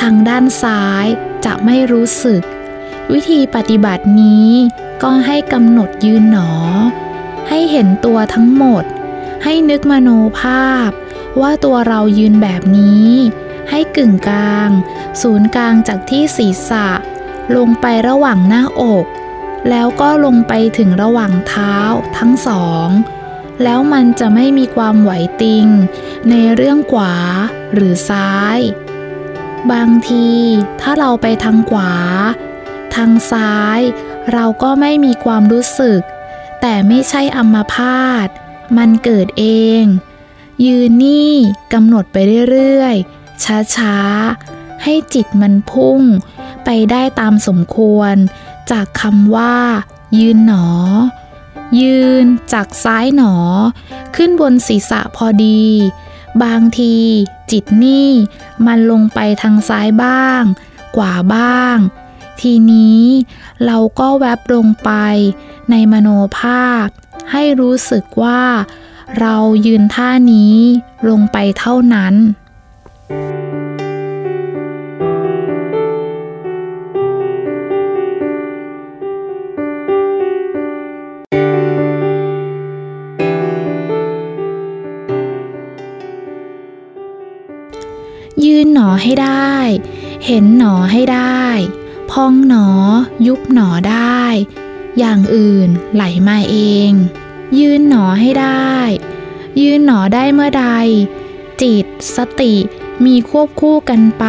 [0.00, 1.06] ทางด้านซ้าย
[1.44, 2.42] จะไม่รู้สึก
[3.12, 4.50] วิธีปฏิบัตินี้
[5.02, 6.52] ก็ให้กำหนดยืนหนอ
[7.48, 8.84] ให้เห็นตัวทั้งหมด
[9.44, 10.08] ให้นึกมโน
[10.40, 10.90] ภาพ
[11.42, 13.08] ว่าตัวเรายืนแบบนี้
[13.70, 14.70] ให้กึ่งกลาง
[15.22, 16.88] ศูนย์กลางจากที่ศีรษะ
[17.56, 19.06] ลงไประหว่างหน้าอก
[19.70, 21.76] แล้วก็ลงไปถึงระหว่างเท้า
[22.18, 22.88] ทั้งสอง
[23.62, 25.66] แล้วมันจะไม่มีความไหวติง
[26.30, 27.14] ในเรื่องขวา
[27.74, 28.58] หรือซ้าย
[29.72, 30.28] บางที
[30.80, 31.92] ถ้าเราไปทางขวา
[32.94, 33.80] ทางซ้าย
[34.32, 36.00] เราก็ไม่มีความรู้สึก
[36.60, 38.28] แต่ไม่ใช่อัมพาต
[38.76, 39.44] มันเกิดเอ
[39.82, 39.84] ง
[40.66, 41.32] ยืนนี่
[41.72, 42.16] กำหนดไป
[42.50, 43.44] เรื่อยๆ
[43.76, 46.00] ช้าๆ ให้จิตมันพุ่ง
[46.64, 48.14] ไปได้ตามสมควร
[48.70, 49.56] จากคำว่า
[50.18, 50.68] ยืนหนอ
[51.80, 53.34] ยืนจากซ้ายหนอ
[54.16, 55.64] ขึ้นบนศีรษะพอดี
[56.42, 56.96] บางที
[57.50, 58.10] จิตนี่
[58.66, 60.42] มันลงไปทางซ้ายบ้าง
[60.96, 61.76] กว่าบ้าง
[62.40, 63.02] ทีนี้
[63.64, 64.90] เราก็แวบลงไป
[65.70, 66.86] ในมโนภาพ
[67.32, 68.42] ให้รู้สึกว่า
[69.16, 70.56] เรายืนท่านี้
[71.08, 72.14] ลงไปเท่านั้น
[88.44, 89.54] ยืนหนอให้ได้
[90.26, 91.44] เห็นหนอให้ได้
[92.10, 92.68] พองหนอ
[93.26, 94.22] ยุบหนอได้
[94.98, 96.56] อย่างอื่นไหลมาเอ
[96.90, 96.92] ง
[97.58, 98.72] ยืนหนอให้ได้
[99.60, 100.66] ยืนหนอได้เมื่อใด
[101.62, 102.54] จิตสติ
[103.04, 104.26] มีควบคู่กันไป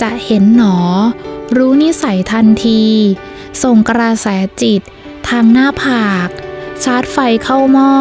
[0.00, 0.76] จะเห็นหนอ
[1.56, 2.84] รู้นิสัยทันที
[3.62, 4.26] ส่งกระแส
[4.62, 4.80] จิต
[5.28, 6.28] ทางหน้าผาก
[6.82, 7.92] ชาร์จไฟเข้าหม้อ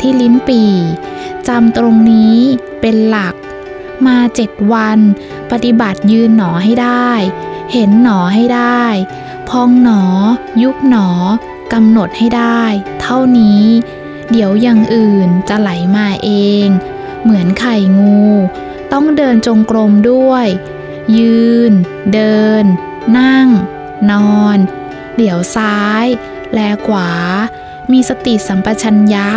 [0.00, 0.74] ที่ลิ้นปี่
[1.48, 2.38] จำตรงนี้
[2.80, 3.34] เป็นหลัก
[4.06, 4.98] มาเจ็ดวัน
[5.50, 7.10] ปฏิบัติยืนหนอให้ได้
[7.72, 8.84] เห็นหนอให้ได้
[9.48, 10.02] พองหนอ
[10.62, 11.08] ยุบหนอ
[11.72, 12.62] กำหนดให้ได้
[13.08, 13.64] ท่านี้
[14.30, 16.30] เดี๋ยวอย่างอื่นจะไหลมาเอ
[16.64, 16.66] ง
[17.22, 18.22] เหมือนไข่งู
[18.92, 20.46] ต้องเดินจงกรมด้วย
[21.18, 21.72] ยืน
[22.14, 22.64] เดิน
[23.18, 23.48] นั่ง
[24.10, 24.58] นอน
[25.16, 26.06] เดี๋ยวซ้าย
[26.52, 27.10] แลขวา
[27.92, 29.28] มีสติสัมปชัญญะ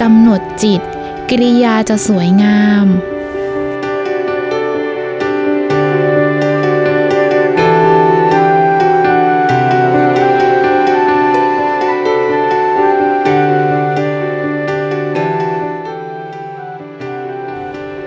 [0.00, 0.80] กำหนดจิต
[1.28, 2.86] กิริยาจะสวยงาม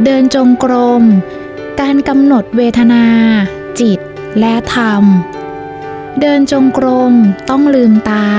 [0.09, 1.03] เดินจงกรม
[1.81, 3.05] การกำหนดเวทนา
[3.79, 3.99] จิต
[4.39, 5.03] และธรรม
[6.21, 7.13] เดินจงกรม
[7.49, 8.29] ต้องลืมตา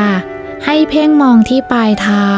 [0.65, 2.29] ให้เพ่งมองที่ปลายเท้า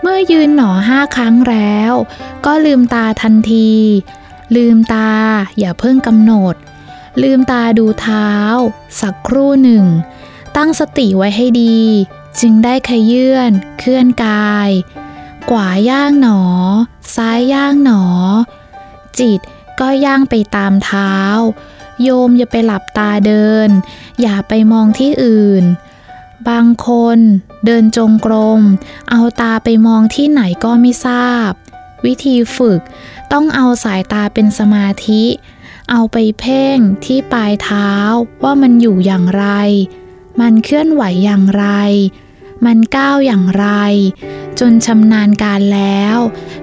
[0.00, 1.92] เมื่อยืนหนอห้าครั้งแล้ว
[2.46, 3.72] ก็ลืมตาทันที
[4.56, 5.12] ลืมตา
[5.58, 6.54] อย่าเพิ่งกำหนด
[7.22, 8.30] ลืมตาดูเท้า
[9.00, 9.84] สักครู่หนึ่ง
[10.56, 11.80] ตั้งสติไว้ให้ดี
[12.40, 14.70] จึงได้ขยื่นเคลื่อนกาย
[15.48, 16.40] ขวาย่างหนอ
[17.16, 18.02] ซ้ายย่างหนอ
[19.18, 19.40] จิต
[19.80, 21.14] ก็ย่างไปตามเท้า
[22.02, 23.68] โยมอย่าไปหลับตาเดิน
[24.20, 25.64] อย่าไปมองที่อื่น
[26.48, 27.18] บางคน
[27.64, 28.60] เดินจงกรม
[29.10, 31.50] เอาตาไปมองที่ไหนก็ไม่ทราบ
[32.04, 32.80] วิธีฝึก
[33.32, 35.24] ต้องเอาสายตาเป็นสมาธิ
[35.90, 37.90] เอาไปเพ่งที่ปลายเท้า
[38.42, 39.46] ว่ามันอยู่อย่างไร
[40.40, 41.66] มันเคลื่อนไหวอย่างไร
[42.64, 43.66] มันก้าวอย่างไร
[44.60, 46.18] จนชำนาญการแล้ว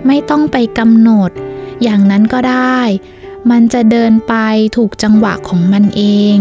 [0.05, 1.31] ไม่ต้องไปกำหนด
[1.83, 2.79] อย่างนั้นก็ได้
[3.49, 4.33] มันจะเดินไป
[4.75, 6.01] ถูกจังหวะของมันเอ
[6.37, 6.39] ง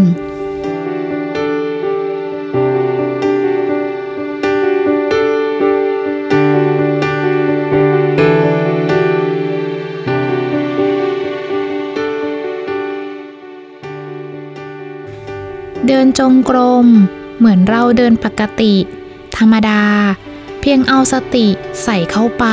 [15.87, 16.87] เดินจงกรม
[17.37, 18.75] เหมือนเราเดินปกติ
[19.37, 19.83] ธรรมดา
[20.59, 21.47] เพียงเอาสติ
[21.83, 22.45] ใส่เข้าไป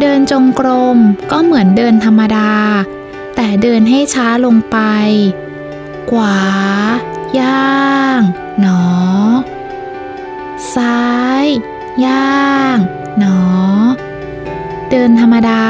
[0.00, 0.98] เดินจงกรม
[1.30, 2.52] ก็เหมือนเดินธรรมดา
[3.36, 4.78] แต่เดินให้ช้าลงไป
[6.10, 6.38] ขวา
[7.40, 7.76] ย่า
[8.18, 8.20] ง
[8.60, 8.84] หนอ
[10.74, 11.02] ซ้า
[11.44, 11.46] ย
[12.06, 12.78] ย่าง
[13.18, 13.40] หนอ
[14.90, 15.64] เดินธรรมดา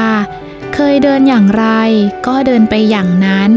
[0.73, 1.65] เคยเดินอย่างไร
[2.27, 3.51] ก็เดินไปอย่างนั้น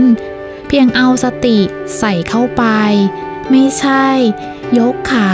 [0.67, 1.59] เพียงเอาสติ
[1.99, 2.65] ใส่เข้าไป
[3.51, 4.07] ไม่ใช่
[4.79, 5.31] ยกขา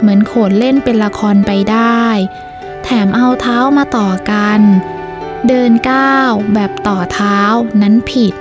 [0.00, 2.02] เหมือนโขนเล่นเป็นละครไปได้
[2.84, 4.60] แถมเอาเท้ามาต่อกัน
[5.48, 7.38] เดินก้าวแบบต่อเท้า
[7.82, 8.34] นั้นผิด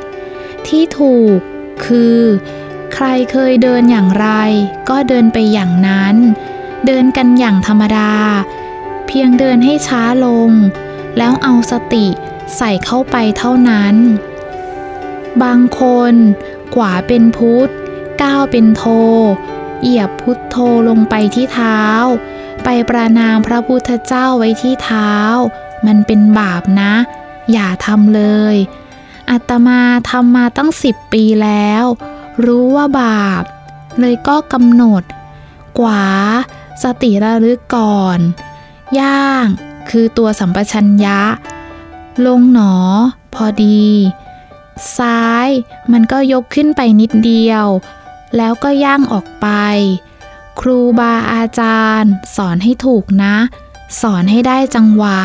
[0.68, 1.38] ที่ถูก
[1.86, 2.20] คือ
[2.94, 4.28] ใครเคยเดินอย่างไร
[4.90, 6.16] ก็เดินไปอย่างนั้น
[6.86, 8.14] เดินกันอย่างธรรมดา
[9.08, 10.52] เพียงเดินให้ช้าลง
[11.18, 12.08] แล้วเอาสติ
[12.58, 13.96] ใส่เข้าไปเท่านั้น
[15.44, 16.14] บางคน
[16.76, 17.70] ขวาเป็นพุทธ
[18.24, 18.84] ก้าวเป็นโท
[19.82, 20.56] เหยียบพุทโธ
[20.90, 21.82] ลงไปที่เท้า
[22.64, 25.14] ไปประนามพระพุทธเจ้าไว้ที่เท้า
[25.86, 26.94] มันเป็นบาปนะ
[27.52, 28.56] อย่าทำเลย
[29.30, 31.84] อาตมาทำมาตั้งสิบปีแล้ว
[32.46, 33.44] รู้ว่าบาป
[34.00, 35.04] เลยก็กำหนด
[35.80, 36.06] กวา
[36.84, 38.20] สติระลึกก่อน
[39.00, 39.46] ย่าง
[39.90, 41.22] คือตัวสัมปชัญญะ
[42.26, 42.76] ลงหนอ
[43.36, 43.88] พอดี
[44.98, 45.50] ซ้าย
[45.92, 47.66] มันก็ยกขึ้นไปนิดเดียว
[48.38, 49.48] แล้วก็ย่างออกไป
[50.60, 53.36] ครูบาอาจารย์ สอนให้ถูกนะ
[54.02, 55.20] สอนให้ได้จังหวะ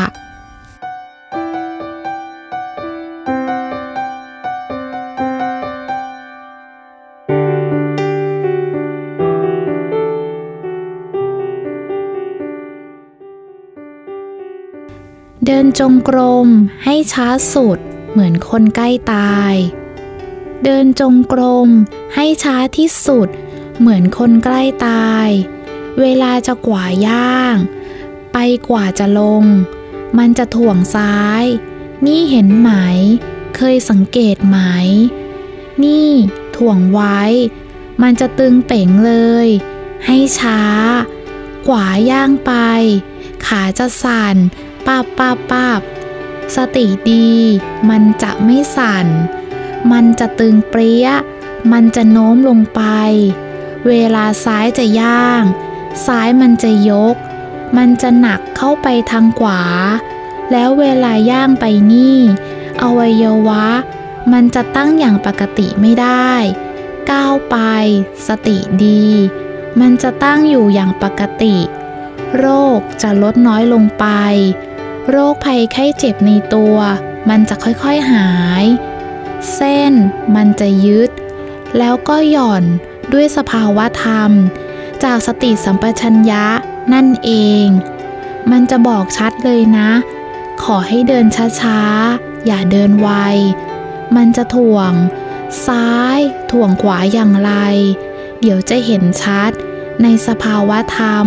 [15.45, 16.49] เดินจงกรม
[16.83, 17.79] ให้ช้าสุด
[18.11, 19.53] เหมือนคนใกล้ตาย
[20.63, 21.69] เดินจงกรม
[22.15, 23.27] ให้ช้าที่สุด
[23.79, 25.29] เหมือนคนใกล้ตาย
[25.99, 27.55] เวลาจะกว่าย่าง
[28.33, 28.37] ไป
[28.69, 29.43] กว่าจะลง
[30.17, 31.43] มันจะถ่วงซ้าย
[32.05, 32.71] นี่เห็นไหม
[33.55, 34.59] เคยสังเกตไหม
[35.83, 36.11] นี่
[36.55, 37.21] ถ่วงไว้
[38.01, 39.13] มันจะตึงเป่งเล
[39.45, 39.47] ย
[40.05, 40.61] ให้ช้า
[41.69, 42.53] กว่าย่างไป
[43.45, 44.35] ขาจะสั่น
[44.85, 45.67] ป้าป้าป้า
[46.55, 47.31] สติดี
[47.89, 49.07] มันจะไม่สั่น
[49.91, 51.07] มันจะตึงเปรี้ย
[51.71, 52.81] มันจะโน้มลงไป
[53.87, 55.43] เวลาซ้ายจะย่าง
[56.05, 57.15] ซ้ายมันจะยก
[57.77, 59.61] มันจะหนักเข้าไปทางขวา
[60.51, 62.17] แล้วเวลาย่างไปนี่
[62.81, 63.67] อวัยวะ
[64.33, 66.31] มันจะตั้งอย่างปกติไม่ได้
[67.11, 67.57] ก้าวไป
[68.27, 69.07] สติดี
[69.79, 71.55] มันจะตั้งอยู่อย่างปกติ
[72.37, 72.45] โร
[72.77, 74.05] คจะลดน้อยลงไป
[75.09, 76.77] โรคภัยไข้เจ็บในตัว
[77.29, 78.29] มันจะค่อยๆหา
[78.63, 78.65] ย
[79.53, 79.93] เส้น
[80.35, 81.09] มันจะยึด
[81.77, 82.63] แล้วก็หย่อน
[83.13, 84.31] ด้วยสภาวะธรรม
[85.03, 86.45] จากสติสัมปชัญญะ
[86.93, 87.31] นั่นเอ
[87.63, 87.65] ง
[88.51, 89.89] มันจะบอกชัดเลยนะ
[90.63, 91.25] ขอให้เดิน
[91.61, 93.09] ช้าๆ อย่าเดินไว
[94.15, 94.93] มันจะถ่วง
[95.65, 96.19] ซ้าย
[96.51, 97.51] ถ่วงขวาอย่างไร
[98.39, 99.51] เดี๋ยวจะเห็นชัด
[100.01, 101.25] ในสภาวะธรรม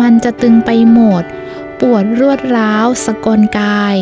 [0.00, 1.24] มันจะตึงไปหมด
[1.80, 3.96] ปวดรวดร้าวสกลกาย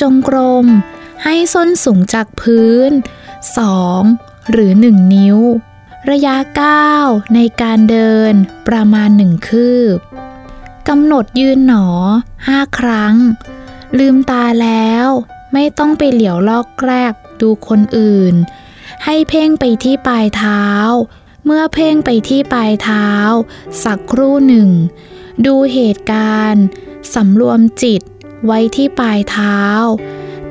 [0.00, 0.66] จงกรม
[1.24, 2.90] ให้ส้นสูงจากพื้น
[3.70, 5.38] 2 หรือ 1 นิ้ว
[6.10, 8.32] ระยะก้าวในการเดิน
[8.68, 9.98] ประมาณ 1 คืบ
[10.88, 11.88] กำหนดยืนหนอ
[12.46, 13.16] ห้าครั้ง
[13.98, 15.06] ลืมตาแล้ว
[15.52, 18.34] ไม่ต้องไปเหลียวลอกแกรกดูคนอื่น
[19.04, 20.64] ให้เพ่งไปที่ปลายเท้า
[21.44, 23.08] เมื่อเพ่งไปที่ปลายเท้า
[23.84, 24.70] สักครู่หนึ่ง
[25.46, 26.64] ดูเหตุการณ์
[27.14, 28.02] สำรวมจิต
[28.46, 29.60] ไว้ที่ปลายเท้า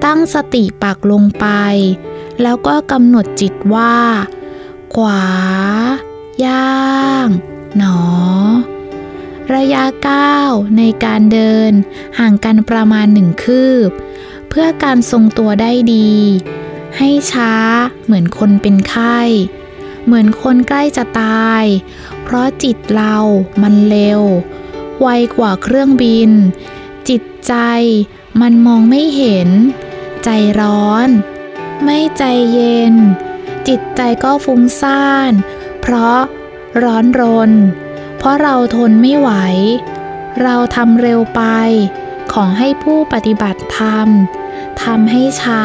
[0.04, 1.48] ตั้งสติปักลงไป
[2.42, 3.96] แล้วก็กำหนดจิตว่า
[4.96, 5.24] ขวา
[6.46, 6.78] ย่า
[7.26, 7.28] ง
[7.78, 8.00] หนอ
[9.56, 11.72] ระยะก้าวในการเดิน
[12.20, 13.90] ห่างกันประมาณหนึ่งคืบ
[14.50, 16.14] เพื่อการทรงตัวได้ดี
[16.98, 17.54] ให้ช้า
[18.04, 19.20] เหมือนคนเป็นไข้
[20.06, 21.64] เหมือนคนใกล้จะตาย
[22.24, 23.16] เพราะจิตเรา
[23.62, 24.22] มันเร็ว
[25.02, 26.32] ไวกว่าเครื่องบิน
[27.10, 27.56] จิตใจ
[28.42, 29.50] มันมองไม่เห็น
[30.24, 30.30] ใจ
[30.62, 31.10] ร้อน
[31.84, 32.96] ไม่ใจเย็น
[33.68, 35.32] จิตใจก็ฟุ้งซ่าน
[35.82, 36.20] เพราะ
[36.84, 37.52] ร้อนรน
[38.18, 39.30] เพราะเราทนไม่ไหว
[40.42, 41.42] เราทำเร็วไป
[42.34, 44.08] ขอให้ผู้ปฏิบัติธรรม
[44.84, 45.64] ทำให้ช้า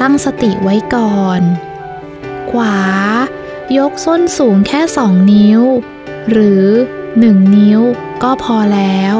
[0.00, 1.40] ตั้งสติไว้ก่อน
[2.50, 2.80] ขวา
[3.78, 5.62] ยกส้นสูงแค่สองนิ้ว
[6.30, 6.66] หรือ
[7.18, 7.80] หนึ่งนิ้ว
[8.22, 9.16] ก็พอแล้ว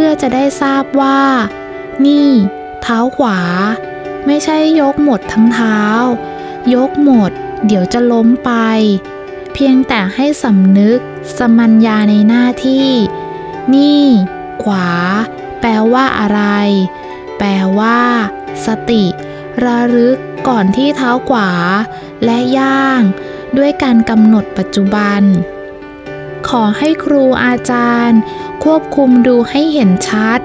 [0.00, 1.20] พื่อจะได้ทราบว่า
[2.06, 2.30] นี่
[2.82, 3.40] เท้าขวา
[4.26, 5.80] ไม่ใช่ยกหมดทั้งเท้า
[6.74, 7.30] ยกหมด
[7.66, 8.52] เดี๋ยวจะล้มไป
[9.54, 10.98] เพียงแต่ให้สำนึก
[11.38, 12.88] สมัญญาในหน้าที่
[13.74, 14.04] นี่
[14.62, 14.88] ขวา
[15.60, 16.42] แปลว่าอะไร
[17.38, 18.00] แปลว่า
[18.66, 19.04] สติ
[19.64, 20.16] ระลึก
[20.48, 21.50] ก่อนที่เท้าขวา
[22.24, 23.00] และย่าง
[23.56, 25.22] ด้วยการกำหนดปัจจุบัน
[26.48, 28.20] ขอให้ครูอาจารย์
[28.64, 30.40] ควบคุมดูให้เห็นชัด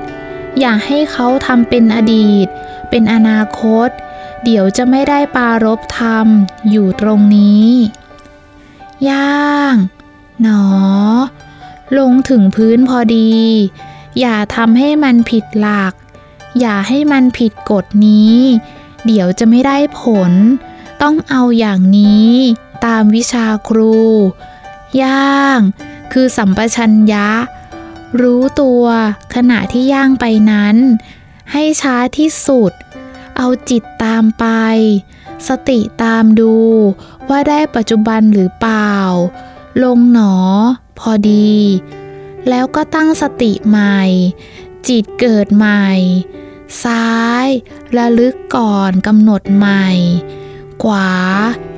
[0.59, 2.47] อย่าให้เขาทำเป็นอดีต
[2.89, 3.89] เป็นอนาคต
[4.43, 6.27] เดี๋ยวจะไม่ได้ปารบธรรม
[6.69, 7.69] อยู่ตรงนี้
[9.09, 9.75] ย่าง
[10.41, 10.65] หนอ
[11.97, 13.33] ลงถึงพื้นพอดี
[14.19, 15.93] อย่าทำให้มันผิดหลัก
[16.59, 18.37] อย่าให้มันผิดกฎนี้
[19.05, 20.31] เดี๋ยวจะไม่ได้ผล
[21.01, 22.31] ต้องเอาอย่างนี้
[22.85, 23.97] ตามวิชาครู
[25.01, 25.59] ย่าง
[26.13, 27.29] คือสัมปชัญญะ
[28.19, 28.83] รู้ตัว
[29.35, 30.75] ขณะที่ย่างไปนั้น
[31.51, 32.71] ให้ช้าที่สุด
[33.37, 34.45] เอาจิตตามไป
[35.47, 36.55] สติตามดู
[37.29, 38.95] ว่าได้ปัจจุบันหรือเปล่า
[39.83, 40.35] ลงหนอ
[40.99, 41.57] พอดี
[42.49, 44.01] แล้วก็ตั้งสติใหม่
[44.87, 45.87] จิตเกิดใหม่
[46.83, 47.11] ซ้า
[47.45, 47.47] ย
[47.97, 49.87] ระลึกก่อนกำหนดใหม่
[50.83, 51.11] ขวา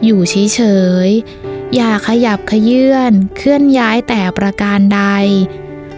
[0.03, 0.61] อยู่เฉ
[1.07, 5.01] ยๆอย่าขยับขยื่นเคลื่อนย้ายแต่ประการใด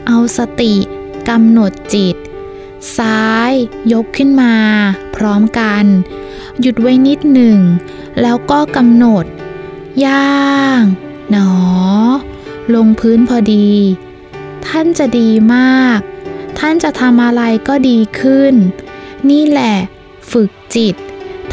[0.08, 0.76] เอาสติ
[1.30, 2.16] กำหนดจิต
[2.98, 3.52] ซ้าย
[3.94, 4.54] ยกขึ้นมา
[5.16, 5.86] พร้อมกัน
[6.62, 7.60] หยุดไว้นิดหนึ่ง
[8.22, 9.26] แล้วก็กำหนด
[10.06, 10.82] ย่าง
[11.32, 11.52] หนอ
[12.76, 13.72] ลงพื้นพอดี
[14.68, 16.00] ท่านจะดีมาก
[16.60, 18.54] ท่านจะทำอะไรก็ดีขึ้น
[19.30, 19.76] นี่แหละ
[20.32, 20.96] ฝึกจิต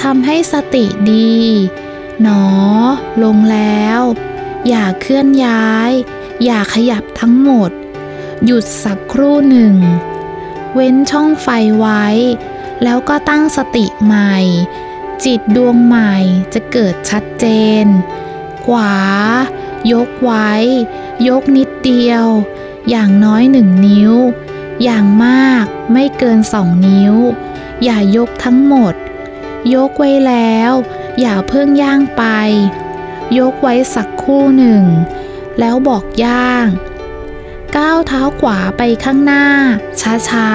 [0.03, 1.36] ทำให้สติดี
[2.22, 2.44] หนอ
[3.22, 4.00] ลงแล้ว
[4.68, 5.90] อย่าเคลื่อนย้าย
[6.44, 7.70] อย่าขยับทั้งหมด
[8.45, 9.76] หยุดสักครู่หนึ่ง
[10.74, 12.05] เว้นช่องไฟไว้
[12.82, 14.36] แล้วก็ตั้งสติใหม่
[15.24, 16.14] จิตดวงใหม่
[16.55, 17.47] จะเกิดชัดเจ
[17.84, 17.86] น
[18.64, 18.97] ขวา
[19.93, 20.51] ยกไว้
[21.28, 22.26] ยกนิดเดียว
[22.90, 24.12] อย่างน้อยหนึ่งนิ้ว
[24.82, 27.14] อย่างมากไม่เกินสองนิ้ว
[27.84, 28.95] อย่ายกทั้งหมด
[29.74, 30.72] ยกไว้แล้ว
[31.20, 32.24] อย่าเพิ่งย่างไป
[33.38, 34.84] ยกไว้สักคู่หนึ่ง
[35.59, 36.66] แล้วบอกย่าง
[37.78, 39.46] ก้าวเท้าขวาไปข้างหน้า
[40.28, 40.50] ช้า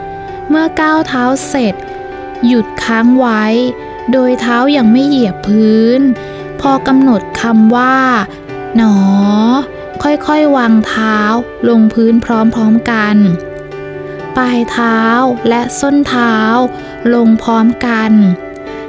[0.00, 1.74] ๆ เมื่อก้าวเท้าเสร็จ
[2.46, 3.44] หยุดค้างไว้
[4.12, 6.00] โดยเท้ายังไม่เหยียบพื้น
[6.60, 7.98] พอกำหนดคำว่า
[8.76, 8.96] หนอ
[10.02, 11.16] ค่อยๆ วางเท้า
[11.68, 13.16] ลงพื้นพร้อมๆกัน
[14.36, 14.98] ปลายเท้า
[15.48, 16.36] และส้นเท้า
[17.14, 18.12] ลงพร้อมกัน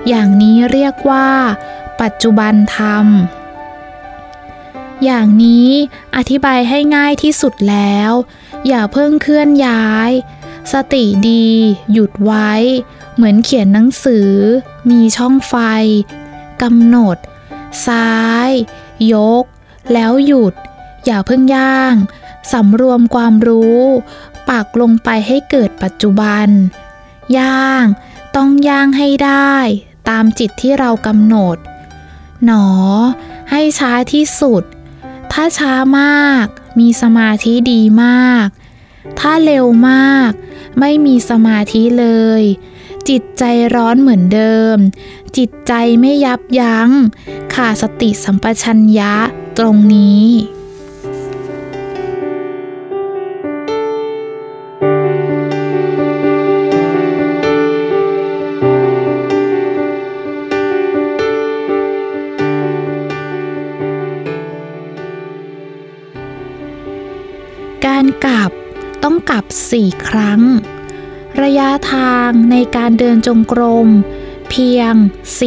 [0.08, 1.30] อย่างนี้เรียกว่า
[2.02, 3.06] ปัจจุบันธรรม
[5.04, 5.70] อย่างนี้
[6.16, 8.12] อธิบายให้ง่ายที่สุดแล้ว
[8.68, 10.12] อย่าเพิ่งเคลื่อนย้าย
[10.74, 11.50] สติดี
[11.92, 12.52] หยุดไว้
[13.16, 14.32] เหมือนเขียนหนังสือ
[14.90, 15.56] มีช่องไฟ
[16.62, 17.18] กำหนด
[17.86, 18.14] ซ้า
[18.48, 18.50] ย
[19.14, 19.46] ยก
[19.94, 20.54] แล้วหยุด
[21.06, 21.96] อย่าเพิ่งย่าง
[22.52, 23.84] สำรวมความรู้
[24.50, 26.48] ปักลงไปให้เกิดปัจจุบัน
[27.38, 27.86] ย่าง
[28.36, 29.56] ต้องย่างให้ได้
[30.10, 31.58] ตามจิตที่เรากำหนด
[32.46, 32.68] หนอ
[33.52, 34.64] ให้ช้าที่สุด
[35.34, 36.46] ถ้าช้ามาก
[36.80, 38.48] มีสมาธิดีมาก
[39.20, 40.32] ถ้าเร็วมาก
[40.80, 42.08] ไม่มีสมาธิเล
[42.42, 42.44] ย
[43.10, 43.44] จิตใจ
[43.76, 44.78] ร้อนเหมือนเดิม
[45.38, 46.90] จิตใจไม่ยับยัง้ง
[47.54, 49.14] ขาดสติสัมปชัญญะ
[49.58, 50.26] ตรงนี้
[69.04, 70.42] ต้องกลับสี่ครั้ง
[71.44, 73.88] ระยะทางในการเดินจงกรม
[74.50, 74.94] เพียง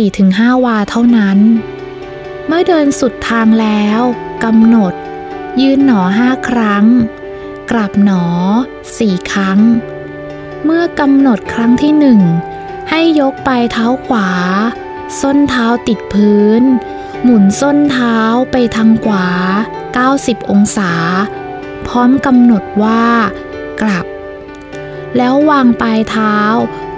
[0.07, 1.39] 4-5 วาเท่านั้น
[2.47, 4.01] เมื่อเดินสุดทางแล้ว
[4.45, 4.95] กำหนด
[5.61, 6.87] ยืนหนอห้าครั้ง
[7.71, 8.25] กลับหนอ
[8.99, 9.61] สี่ครั้ง
[10.65, 12.21] เมื่อกำหนดครั้งที่หนึ่ง
[12.91, 14.29] ให้ยกไปเท้าขวา
[15.21, 16.63] ส้นเท้าติดพื้น
[17.23, 18.19] หมุนส้นเท้า
[18.51, 19.27] ไปทางขวา
[20.05, 20.93] 90 องศา
[21.87, 23.05] พร้อมกำหนดว่า
[23.83, 24.07] กลับ
[25.16, 26.37] แล้ววางปลายเท้า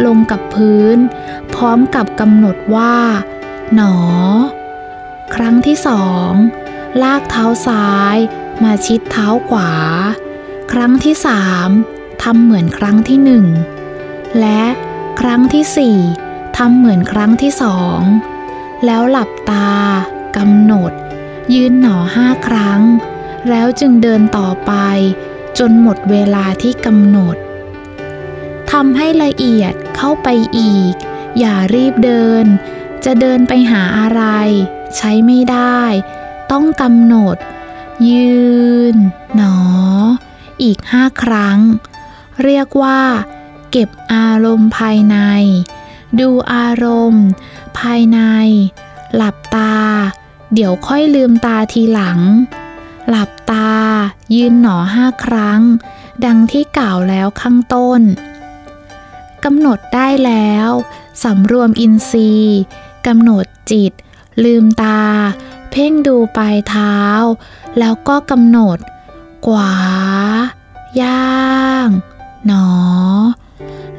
[0.07, 0.99] ลงกับพื้น
[1.55, 2.97] พร้อมกับกำหนดว่า
[3.74, 3.95] หนอ
[5.35, 6.31] ครั้งที่สอง
[7.03, 8.16] ลากเท้าซ้าย
[8.64, 9.72] มาชิดเท้าขวา
[10.72, 11.68] ครั้งที่สาม
[12.22, 13.47] ทำเหมือนครั้งที่หนึ่ง
[14.41, 14.64] และ
[15.20, 15.99] ครั้งที่สี่
[16.57, 18.01] ทำเหมือนครั้งที่สอง
[18.85, 19.72] แล้วหลับตา
[20.37, 20.93] กำหนด
[21.55, 22.83] ยืนหนอห้าครั้ง
[23.51, 24.72] แล้วจึงเดินต่อไป
[25.59, 27.37] จนหมดเวลาที่กำหนด
[28.73, 30.29] ทำให้ละเอียดเข้าไป
[30.59, 30.95] อีก
[31.39, 32.45] อย่ารีบเดิน
[33.05, 34.23] จะเดินไปหาอะไร
[34.97, 35.81] ใช้ไม่ได้
[36.53, 37.37] ต้องกำหนด
[38.11, 38.39] ยื
[38.95, 38.97] น
[39.35, 39.59] หนอ
[40.63, 41.59] อีกห้าครั้ง
[42.43, 43.01] เรียกว่า
[43.71, 45.17] เก็บอารมณ์ภายใน
[46.21, 47.27] ดูอารมณ์
[47.79, 48.21] ภายใน
[49.15, 49.77] หลับตา
[50.55, 52.21] เดี๋ยวค่อยลืมตาทีหลัง
[53.09, 53.75] หลับ ตา
[54.35, 55.63] ยืนหนอห้าครั้ง
[56.25, 58.01] ดังที่กล่าวแล้วข้างต้น
[59.45, 60.71] กำหนดได้แล้ว
[61.23, 62.59] สำรวมอินทรีย์
[63.07, 63.93] กำหนดจิต
[64.45, 65.03] ลืมตา
[65.71, 66.97] เพ่งดูปลายเท้า
[67.79, 68.79] แล้วก็กำหนด
[69.47, 69.75] ขวา
[71.01, 71.89] ย่าง
[72.47, 72.69] หนอ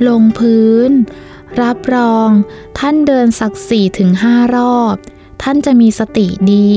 [0.08, 0.92] ลงพื้น
[1.62, 2.30] รับรอง
[2.78, 4.96] ท่านเดินสักสี่ถึงห้ารอบ
[5.42, 6.74] ท่านจะมีสติดี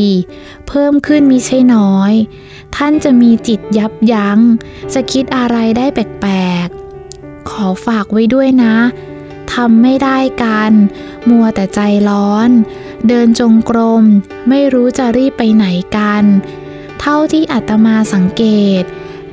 [0.69, 2.13] เพิ่มขึ้นมีใช่น้อย
[2.77, 4.39] ท่านจะมีจิตยับยัง้ง
[4.95, 6.37] จะคิดอะไรได้แปล
[6.67, 8.77] กๆ ขอฝากไว้ด้วยนะ
[9.53, 10.73] ทำไม่ได้กัน
[11.29, 12.51] มัวแต่ใจร้อน
[13.09, 14.05] เดินจงกรม
[14.49, 16.25] ไม่รู้จะรีบไปไหนกัน
[17.01, 18.45] เท่าที่อาตมาสังเก
[18.81, 18.83] ต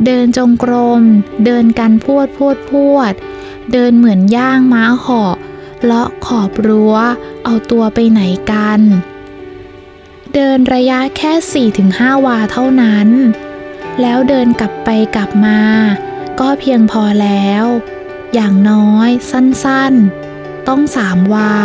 [0.06, 1.02] เดินจงกรม
[1.46, 3.14] เดินกันพวดพวดพวด
[3.72, 5.36] เดินเหมือนย่างม้าหาะ
[5.84, 6.96] เลาะขอบรั้ว
[7.44, 8.22] เอาตัวไปไหน
[8.52, 8.82] กัน
[10.36, 13.10] เดินระยะแค่ 4-5 วาเท่านั้น
[14.02, 15.62] แล้วเดินกลับไปกลับมา
[16.40, 17.66] ก็เพียงพอแล้ว
[18.34, 21.56] อย่างน้อยสั้นๆ ต้องสามวา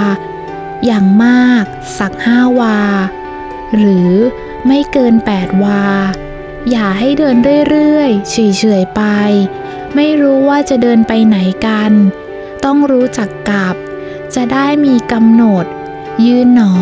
[0.86, 1.64] อย่างมาก
[1.98, 2.78] สักห้าวา
[3.76, 4.12] หรือ
[4.66, 5.84] ไม่เกินแปดวา
[6.70, 7.36] อย่าให้เดิน
[7.70, 9.02] เรื่อยๆเฉยๆไป
[9.94, 11.36] ไม่รู้ว่าจะเดินไปไหน
[11.66, 11.92] กัน
[12.64, 13.76] ต้องรู้จักกลับ
[14.34, 15.64] จะได้มีกำหนด
[16.24, 16.74] ยืนหนอ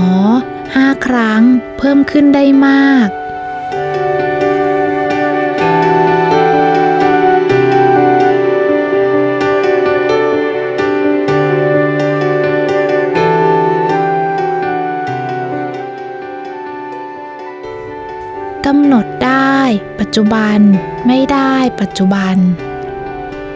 [0.74, 1.42] ห้าครั้ง
[1.78, 2.96] เพิ่มขึ้นได้มา
[18.66, 19.56] กำหนดได้
[20.00, 20.58] ปัจจุบัน
[21.06, 22.36] ไม่ได้ปัจจุบัน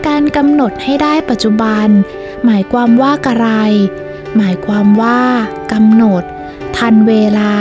[0.07, 1.89] การกำหนดให้ได้ปัจจุบัน
[2.45, 3.49] หมายความว่าอะไร
[4.37, 5.21] หมายความว่า
[5.73, 6.25] กำหนด
[6.77, 7.55] ทันเวลา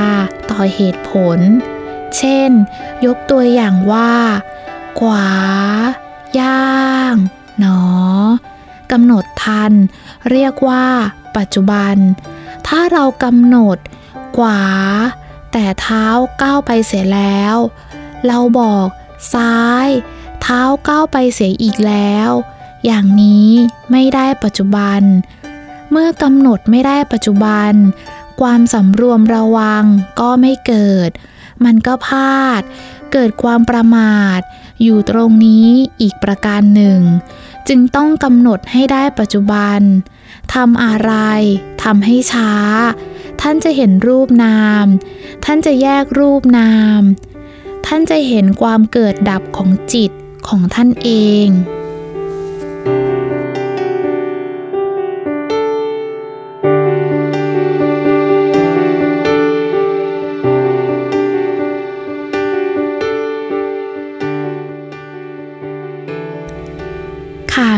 [0.49, 1.39] ต่อเหตุผล
[2.17, 2.51] เช่น
[3.05, 4.13] ยกตัวอย่างว่า
[4.99, 5.29] ขวา
[6.39, 6.65] ย่า
[7.13, 7.15] ง
[7.59, 7.81] หนอ
[8.91, 9.71] กำหนดทัน
[10.31, 10.85] เรียกว่า
[11.37, 11.95] ปัจจุบัน
[12.67, 13.77] ถ้าเรากำหนด
[14.37, 14.63] ขวา
[15.51, 16.05] แต่เท้า
[16.41, 17.55] ก้าวไปเสียแล้ว
[18.27, 18.87] เราบอก
[19.33, 19.87] ซ้าย
[20.41, 22.29] เท้าก้าวไปเสียอีกแล้ว
[22.85, 23.49] อย่างนี้
[23.91, 25.01] ไม่ได้ปัจจุบัน
[25.91, 27.71] เมื่อกำหนดไม่ได้ปัจจุบัน
[28.41, 29.83] ความสำรวมระวัง
[30.19, 31.09] ก็ไม่เกิด
[31.65, 32.61] มันก็พลาด
[33.13, 34.39] เกิดความประมาท
[34.83, 35.67] อยู่ตรงนี้
[36.01, 36.99] อีกประการหนึ่ง
[37.67, 39.79] จึงต้องกำหนดให้ได้ปัจจุบัน
[40.53, 41.13] ทำอะไร
[41.83, 42.51] ทำให้ช้า
[43.41, 44.85] ท่านจะเห็นรูปนาม
[45.45, 47.01] ท่านจะแยกรูปนาม
[47.85, 50.11] ท่านจะเห็นความเกิดดับของจิต
[50.47, 51.09] ของท่านเอ
[51.45, 51.47] ง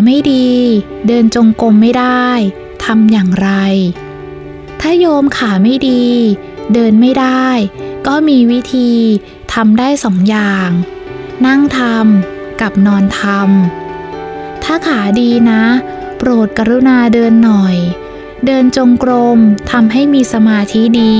[0.10, 0.51] ไม่ดี
[1.08, 2.28] เดินจงกรมไม่ได้
[2.86, 3.49] ทำอย่างไร
[4.80, 6.05] ถ้าโยมขาไม่ดี
[6.74, 7.47] เดินไม่ได้
[8.08, 8.91] ก็มีวิธี
[9.53, 10.70] ทำได้สองอย่าง
[11.45, 15.64] นั่งทำกับนอนทำถ้าขาดีนะ
[16.18, 17.76] โปรดกรุณาเดินหน่อย
[18.45, 19.39] เดินจงกรม
[19.72, 21.20] ทำให้มีสมาธิดี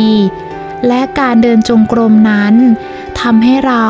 [0.88, 2.56] และการเดินจงกรมนั้น
[3.22, 3.86] ทำให้เรา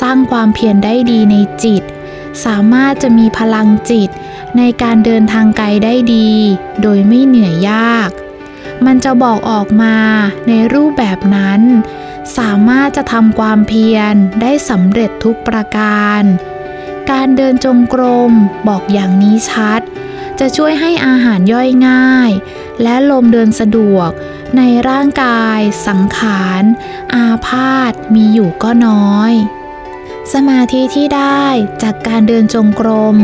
[0.00, 1.82] สร้างความเพียรได้ดีในจิต
[2.44, 4.10] สามารถจะมีพลังจิต
[4.56, 6.30] ในการเดินทางไกลได้ดี
[6.82, 8.10] โดยไม่เหนื่อยยาก
[8.86, 9.96] มันจะบอกออกมา
[10.48, 11.60] ในรูปแบบนั้น
[12.38, 16.22] สามารถจะทำความเพียรได้สำเร็จทุกประการ
[17.10, 18.32] การเดินจงกรม
[18.68, 19.80] บอกอย่างนี้ชัด
[20.38, 22.30] จะช่วยให้อาหารย่อยง่าย
[22.82, 24.10] และลมเดินสะดวก
[24.56, 26.62] ในร่างกาย สังขาร
[27.14, 29.32] อาพาธมีอยู่ก็น้อย
[30.34, 31.44] สมาธิที่ได้
[31.82, 33.16] จากการเดินจงกรม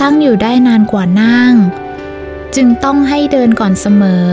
[0.00, 1.52] ตั้งอยู่ได้นานกว่านั่ง
[2.56, 4.30] จึงต้องให้เดินก่อนเสมอ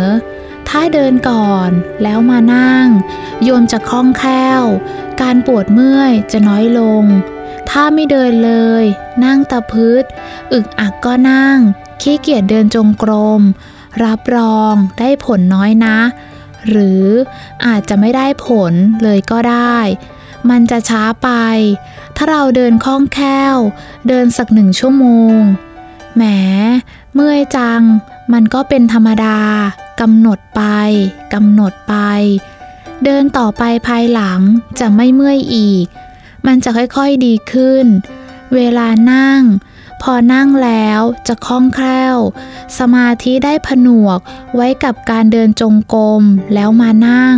[0.70, 1.70] ถ้าเดินก่อน
[2.04, 2.88] แล้วมานั่ง
[3.44, 4.64] โยมจะคล่องแคล่ว
[5.22, 7.04] การปวดเมื่อยจะน้อยลง
[7.70, 8.84] ถ้าไม่เดินเลย
[9.26, 10.04] นั่งตะพืด
[10.54, 11.58] อึกอักก็นั่ง
[12.02, 13.42] ขี้เกียจเดินจงกรม
[14.04, 15.98] รับรองได้ผลน้อยนะ
[16.70, 17.06] หรือ
[17.66, 19.78] อาจจะไม่ได้ผลเลยก็ได้
[20.50, 21.30] มันจะช้าไป
[22.16, 23.58] ถ้าเราเดินคล่องแคล่ว
[24.08, 25.06] เดินสักหนึ่งชั่วโม
[25.38, 25.40] ง
[26.16, 26.24] แหม
[27.14, 27.82] เมื่อยจัง
[28.34, 29.40] มันก็เป็นธรรมดา
[30.02, 30.62] กำหนดไป
[31.34, 31.96] กำหนดไป
[33.04, 34.40] เดินต่อไปภายหลัง
[34.80, 35.86] จะไม่เมื่อยอีก
[36.46, 37.86] มันจะค่อยๆดีขึ้น
[38.56, 39.42] เวลานั่ง
[40.02, 42.18] พอนั่งแล้วจะคล่องแคล่ว
[42.78, 44.20] สมาธิได้ผนวก
[44.56, 47.36] ไว้กับการเดินจงกรมแล้วมานั่ง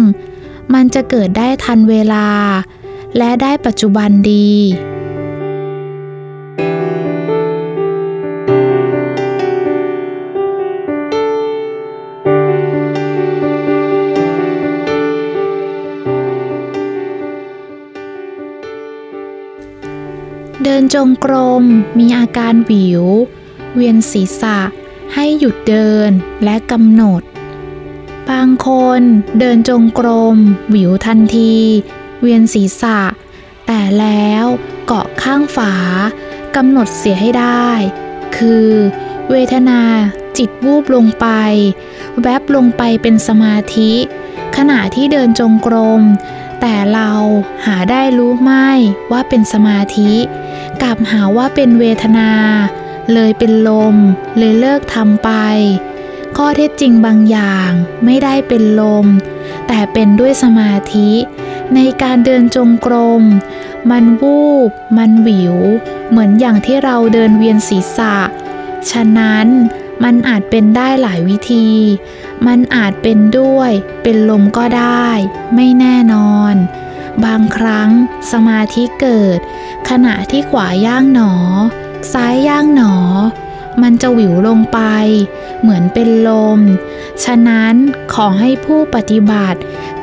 [0.74, 2.28] มันจะเกิดได้ทันเวลา
[3.18, 4.52] และได้ปัจจุบันดี
[20.64, 21.64] เดินจงกรม
[22.00, 23.04] มีอาการวิว
[23.76, 24.60] เวียนศีรษะ
[25.14, 26.12] ให้หยุดเดิน
[26.44, 27.22] และกำหนด
[28.30, 29.02] บางคน
[29.40, 30.38] เดินจงกรม
[30.70, 31.58] หวิวทันที
[32.22, 33.00] เวียนศีรษะ
[33.68, 34.46] แต่แล้ว
[34.86, 35.74] เกาะข้างฝา
[36.56, 37.70] กำหนดเสียให้ได้
[38.38, 38.68] คือ
[39.30, 39.82] เวทนา
[40.38, 41.28] จิตวูบลงไป
[42.22, 43.92] แวบลงไปเป็นสมาธิ
[44.58, 46.02] ขณะที่เดินจงกรม
[46.62, 47.12] แต่เรา
[47.66, 48.70] หาได้รู้ไม่
[49.12, 50.14] ว่าเป็นสมาธิ
[50.82, 52.32] กลับหาว่าเป็นเวทนา
[53.14, 53.96] เลยเป็นลม
[54.38, 55.32] เลยเลิกทำไป
[56.38, 57.70] ข้อเท็จจริงบางอย่าง
[58.06, 59.06] ไม่ได้เป็นลม
[59.68, 61.10] แต่เป็นด้วยสมาธิ
[61.76, 63.24] ในการเดินจงกรม
[63.92, 65.56] มันวูบ มันหวิว
[66.10, 68.16] เหมือนอย่างที่เราเดินเวียนศีรษะ
[68.92, 69.48] ฉะนั้น
[70.04, 71.70] มันอาจเป็นได้หลายวิธี
[72.48, 73.72] มันอาจเป็นด้วย
[74.04, 75.08] เป็นลมก็ได้
[75.56, 76.54] ไม่แน่นอน
[77.26, 77.90] บางครั้ง
[78.32, 79.40] สมาธิเกิด
[79.90, 81.34] ขณะที่ขวาย่างหนอ
[82.14, 82.96] ซ้ายย่างหนอ
[83.82, 84.80] มันจะหวิวลงไป
[85.62, 86.60] เหมือนเป็นลม
[87.24, 87.76] ฉะนั้น
[88.14, 89.60] ขอให้ผู้ปฏิบัติ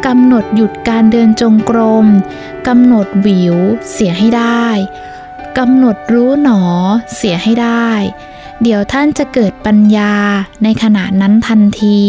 [0.06, 2.06] กำหนดหยุดการเดินจงกรม
[2.66, 3.56] กำหนดวิว
[3.92, 4.66] เสียให้ได้
[5.58, 6.62] กำหนดรู้หนอ
[7.14, 7.90] เสียให้ได้
[8.62, 10.14] เดี๋ยวท่านจะเกิดปัญญา
[10.62, 12.00] ในขณะนั้นทันที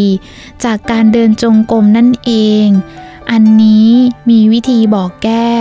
[0.64, 2.32] จากการเดินจงกรมนั่นเอ
[2.66, 2.68] ง
[3.32, 3.90] อันนี้
[4.30, 5.52] มีวิธีบอกแก้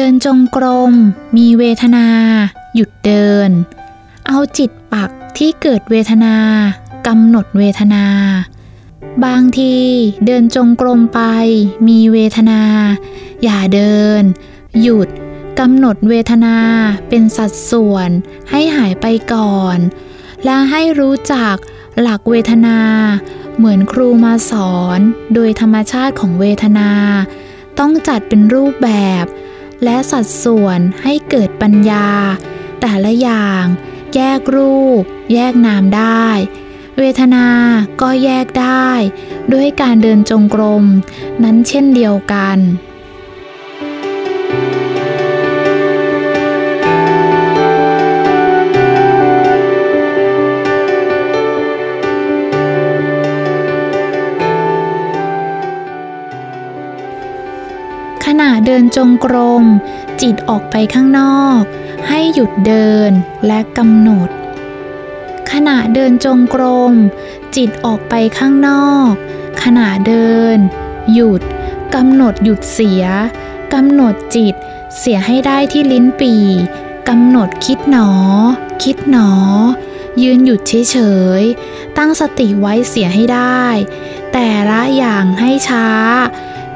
[0.00, 0.94] ดินจงกรม
[1.36, 2.06] มีเวทนา
[2.74, 3.50] หยุดเดิน
[4.26, 6.36] เอาจิตปักที่เกิดเวทนา
[7.06, 8.04] กำหนดเวทนา
[9.24, 9.76] บางที
[10.26, 11.20] เดินจงกรมไป
[11.88, 12.62] มีเวทนา
[13.42, 14.22] อย่าเดิน
[14.82, 15.08] หยุด
[15.60, 16.56] กำหนดเวทนา
[17.08, 18.10] เป็นสัดส่วน
[18.50, 19.78] ให้หายไปก่อน
[20.44, 21.56] และให้รู้จัก
[22.00, 22.78] หลักเวทนา
[23.56, 24.98] เหมือนครูมาสอน
[25.34, 26.90] โดยธรรมชาติของเวทนา
[27.78, 28.92] ต้องจัดเป็นรูปแบ
[29.24, 29.26] บ
[29.84, 32.08] และสัดส่วนให้เกิดปัญญา
[32.80, 33.64] แต่ละอย่าง
[34.14, 35.02] แยกรูป
[35.32, 36.26] แยกนามได้
[36.98, 37.46] เวทนา
[38.00, 38.90] ก็แยกได้
[39.52, 40.84] ด้วยการเดินจงกรม
[41.42, 42.58] นั้นเช่นเดียวกัน
[44.76, 44.79] ขณ
[58.66, 59.64] เดินจงกรม
[60.22, 61.60] จิตออกไปข้างนอก
[62.08, 63.10] ให้หยุดเดิน
[63.46, 64.28] และกำหนด
[65.50, 66.94] ขณะเดินจงกรม
[67.56, 69.10] จิตออกไปข้างนอก
[69.62, 70.56] ขณะเดิน
[71.12, 71.42] หยุด
[71.94, 73.04] กำหนดหยุดเสีย
[73.74, 74.54] กำหนดจิต
[74.98, 76.34] เสียให้ได้ที่ลิ้นปี
[77.08, 78.10] กำหนดคิดหนอ
[78.82, 79.30] คิดหนอ
[80.22, 80.98] ยืนหยุดเฉ
[81.40, 83.64] ยๆตั้งสติไว้เสียให้ได้
[84.32, 85.86] แต่ละอย่างให้ช้า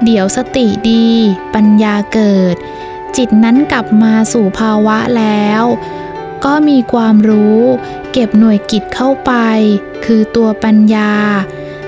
[0.04, 1.06] เดี๋ยวสติดี
[1.54, 2.56] ปัญญาเกิด
[3.16, 5.62] จิตนั้นกลับมาสู่ภาวะแล้ว
[6.44, 7.60] ก็มีความรู้
[8.12, 9.32] เก็บหน่วยกิจเข้าไป
[10.04, 11.12] คือตัวปัญญา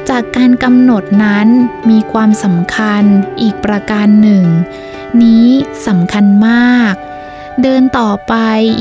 [0.09, 1.49] จากการกำหนดนั้น
[1.91, 3.03] มีความสำคัญ
[3.41, 4.45] อีกประการหนึ่ง
[5.23, 5.49] นี้
[5.87, 6.95] สำคัญมาก
[7.63, 8.35] เดินต่อไป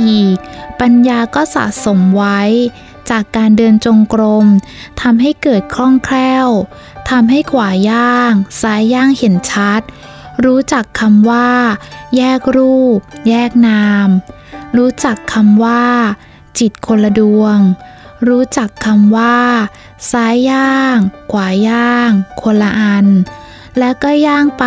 [0.04, 0.36] อีก
[0.82, 2.42] ปัญญาก็สะสมไว้
[3.10, 4.46] จากการเดินจงกรม
[5.02, 6.48] ทำให้เกิดคล่องแคล่ว
[7.10, 8.32] ทำให้ขวาย่าง
[8.62, 9.82] ซ้ายย่างเห็นชัด
[10.46, 11.50] รู้จักคำว่า
[12.16, 13.00] แยกรูป
[13.30, 14.10] แยกนาม
[14.78, 15.84] รู้จักคำว่า
[16.60, 17.58] จิตคนละดวง
[18.28, 19.38] รู้จักคำว่า
[20.12, 20.98] ซ้ายย่าง
[21.32, 22.10] ขวาย่าง
[22.42, 23.08] คนละอัน
[23.80, 24.66] และก็ย่างไป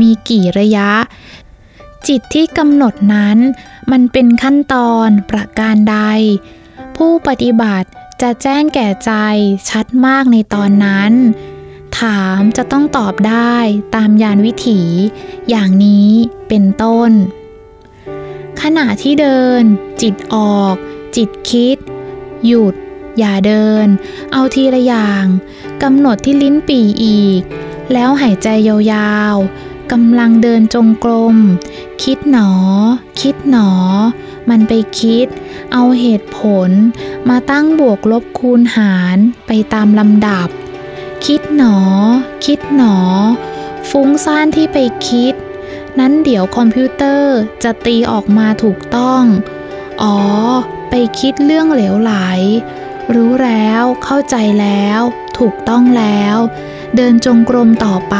[0.00, 0.92] มีกี่ระยะ
[2.08, 3.38] จิตที่กำหนดนั้น
[3.90, 5.98] มันเป็นขั้นตอนประการใด
[6.96, 7.88] ผู้ปฏิบัติ
[8.22, 9.12] จะแจ้งแก่ใจ
[9.68, 11.12] ชัดมากในตอนนั้น
[12.00, 13.54] ถามจะต้องตอบได้
[13.94, 14.80] ตามยานวิถี
[15.48, 16.10] อย่างนี้
[16.48, 17.10] เป็นต้น
[18.60, 19.62] ขณะที่เดิน
[20.02, 20.74] จิตออก
[21.16, 21.76] จิตคิด
[22.46, 22.74] หยุด
[23.18, 23.86] อย่าเดิน
[24.32, 25.24] เอาทีละอย่าง
[25.82, 27.40] กำหนดที่ลิ้นปี่อีก
[27.92, 31.36] แล้วหายใจยาวๆกำลังเดินจงกรม
[32.02, 32.50] คิดหนอ
[33.20, 33.70] คิดหนอ
[34.50, 35.26] มันไปคิด
[35.72, 36.70] เอาเหตุผล
[37.28, 40.48] มาตั้งบวกลบคูณหารไปตามลำดับ
[41.26, 41.76] คิดหนอ
[42.46, 42.96] คิดหนอ
[43.90, 45.34] ฟุ้งซ่านที่ไปคิด
[45.98, 49.22] นั้นเดี๋ยวคอมพิวเตอร์จะตีออกมาถูกต้อง
[50.02, 50.16] อ๋อ
[50.90, 52.12] ไปคิดเรื่องเหลวไหล
[53.14, 55.00] รู้แล้วเข้าใจแล้ว
[55.38, 56.36] ถูกต้องแล้ว
[56.96, 58.16] เดินจงกรมต่อไป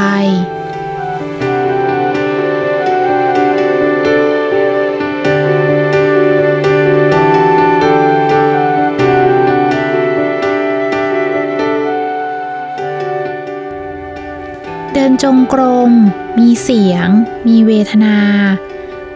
[15.09, 15.93] นจงกรม
[16.39, 17.09] มีเสียง
[17.47, 18.19] มีเวทนา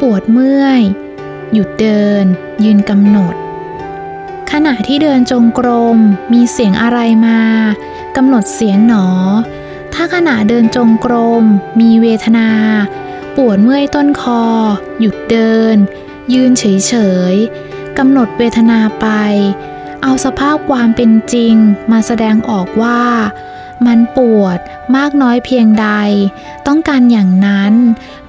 [0.01, 0.80] ปวดเมื่อย
[1.53, 2.24] หยุดเดิน
[2.64, 3.34] ยืนกำหนด
[4.53, 5.99] ขณะที่เดินจงกรม
[6.32, 7.40] มีเสียงอะไรมา
[8.16, 9.07] กำหนดเสียงหนอ
[9.95, 11.45] ถ้าขณะเดินจงกรม
[11.80, 12.49] มีเวทนา
[13.36, 14.43] ปวดเมื่อยต้นคอ
[15.01, 15.76] หยุดเดิน
[16.32, 16.95] ยืนเฉ
[17.32, 19.07] ยๆกำหนดเวทนาไป
[20.03, 21.55] เอาสภาพความเป็นจริง
[21.93, 23.01] มาแสดงออกว่า
[23.87, 24.59] มันปวด
[24.97, 25.89] มากน้อยเพียงใด
[26.66, 27.72] ต้องการอย่างนั้น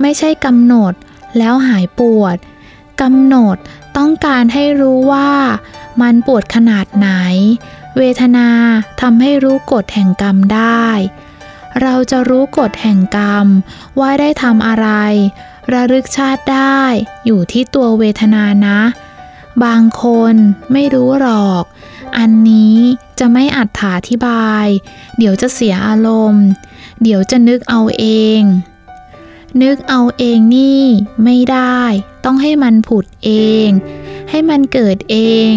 [0.02, 0.94] ไม่ใช่กำหนด
[1.38, 2.38] แล้วหายปวด
[3.02, 3.58] กำหนด
[3.98, 5.32] ต้องการให้รู้ว่า
[6.02, 7.10] มันปวดขนาดไหน
[7.98, 8.50] เวทนา
[9.02, 10.88] ทำให้รู้กฎแห่งกรรมได้
[11.82, 13.48] เราจะรู้กฎแห่งกรรม
[14.00, 14.88] ว่าได้ทำอะไร
[15.74, 16.82] ระลึกชาติได้
[17.26, 18.80] อยู่ที่ตัวเวทนานะ
[19.66, 20.36] บางคน
[20.72, 21.64] ไม่รู้หรอก
[22.18, 22.78] อันนี้
[23.26, 24.68] จะไม่อัดถาธิบาย
[25.18, 26.46] เดี๋ยวจะเสียอารมณ์
[27.04, 28.06] เดี๋ยวจะนึกเอาเอ
[28.40, 28.42] ง
[29.64, 30.84] นึกเอาเองนี่
[31.24, 31.82] ไม่ได้
[32.26, 33.32] ต้องให้มันผุดเอ
[33.66, 33.68] ง
[34.30, 35.18] ให้มันเกิดเอ
[35.50, 35.52] ง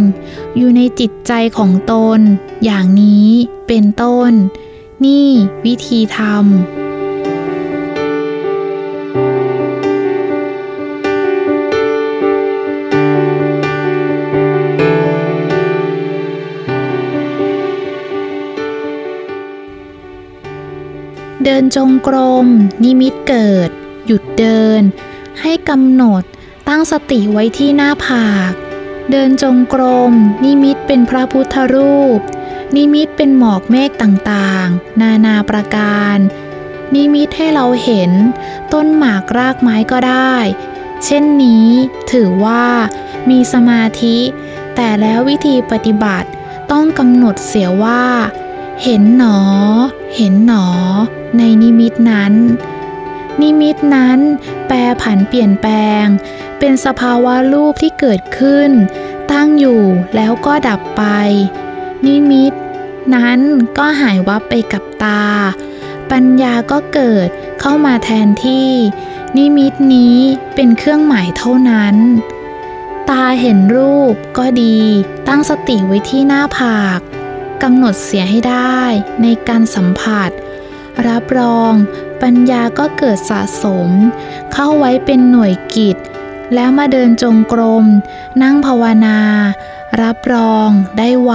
[0.57, 2.21] อยู่ในจิตใจของตน
[2.65, 3.31] อย่างนี้
[3.67, 4.33] เป็นต้น
[5.05, 5.29] นี่
[5.65, 6.86] วิธีทำ
[21.49, 22.47] เดินจงกรม
[22.85, 23.71] นิมิตเกิด
[24.07, 24.83] หยุดเดิน
[25.41, 26.23] ให้กำหนด
[26.69, 28.53] ตั้งสติไว้ที่หน้าผาก
[29.11, 30.13] เดินจงกรม
[30.45, 32.21] นิมิตเป็นพระพุทธรูป
[32.77, 36.17] นิมิตเป็นหมอกเมฆต่างๆ นานาประการ
[36.95, 38.13] นิมิตให้เราเห็น
[38.73, 40.35] ต้นหมากรากไม้ก็ได้
[41.05, 41.69] เช่นนี้
[42.13, 42.67] ถือว่า
[43.31, 44.19] มีสมาธิ
[44.77, 46.29] แต่แล้ววิธีปฏิบัติ
[46.71, 48.05] ต้องกำหนดเสียว่า
[48.83, 49.39] เห็นหนอ
[50.17, 50.67] เห็นหนอ
[51.39, 52.35] ในนิมิตนั้น
[53.43, 54.19] นิมิตนั้น
[54.67, 56.05] แปรผันเปลี่ยนแปลง
[56.59, 58.71] เป็นสภาวะรูปที่เกิดขึ้น
[59.33, 59.83] ตั้งอยู่
[60.17, 61.03] แล้วก็ดับไป
[62.07, 62.53] นิมิต
[63.15, 63.41] นั้น
[63.79, 65.25] ก็หายวับไปกับตา
[66.11, 67.29] ปัญญาก็เกิด
[67.61, 68.71] เข้ามาแทนที่
[69.37, 70.19] นิมิตนี้
[70.55, 71.97] เป็นเครื่องหมายเท่านั้น
[73.11, 74.79] ตาเห็นรูปก็ดี
[75.29, 77.01] ตั้งสติไว้ที่หน้าผาก
[77.63, 78.81] กำหนดเสียให้ได้
[79.23, 80.31] ในการสัมผัส
[81.09, 81.73] รับรอง
[82.23, 83.89] ปัญญาก็เกิดสะสม
[84.53, 85.97] เข้าไว้เป็นหน่วยกิจ
[86.55, 87.85] แล้วมาเดินจงกรม
[88.43, 89.19] นั่งภาวนา
[90.03, 91.33] รับรองได้ไว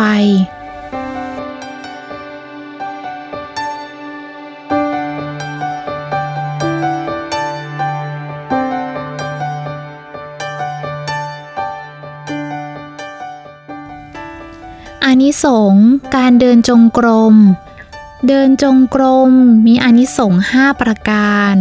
[15.21, 17.35] นิสงส์การเดินจงกรม
[18.27, 19.31] เดินจงกรม
[19.65, 21.55] มีอนิสงส์ห้าประการ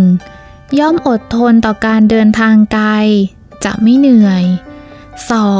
[0.00, 0.78] 1.
[0.78, 2.88] ย่อมอดทนต่อการเดินทางไกล
[3.64, 4.44] จะไม่เหนื่อย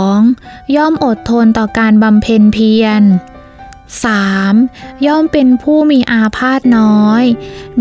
[0.00, 0.76] 2.
[0.76, 3.02] ย่อมอดทนต่อการบำเพ็ญเพียร
[4.24, 5.06] 3.
[5.06, 7.24] ย่อมเป็นผู้มีอาพาธน้อย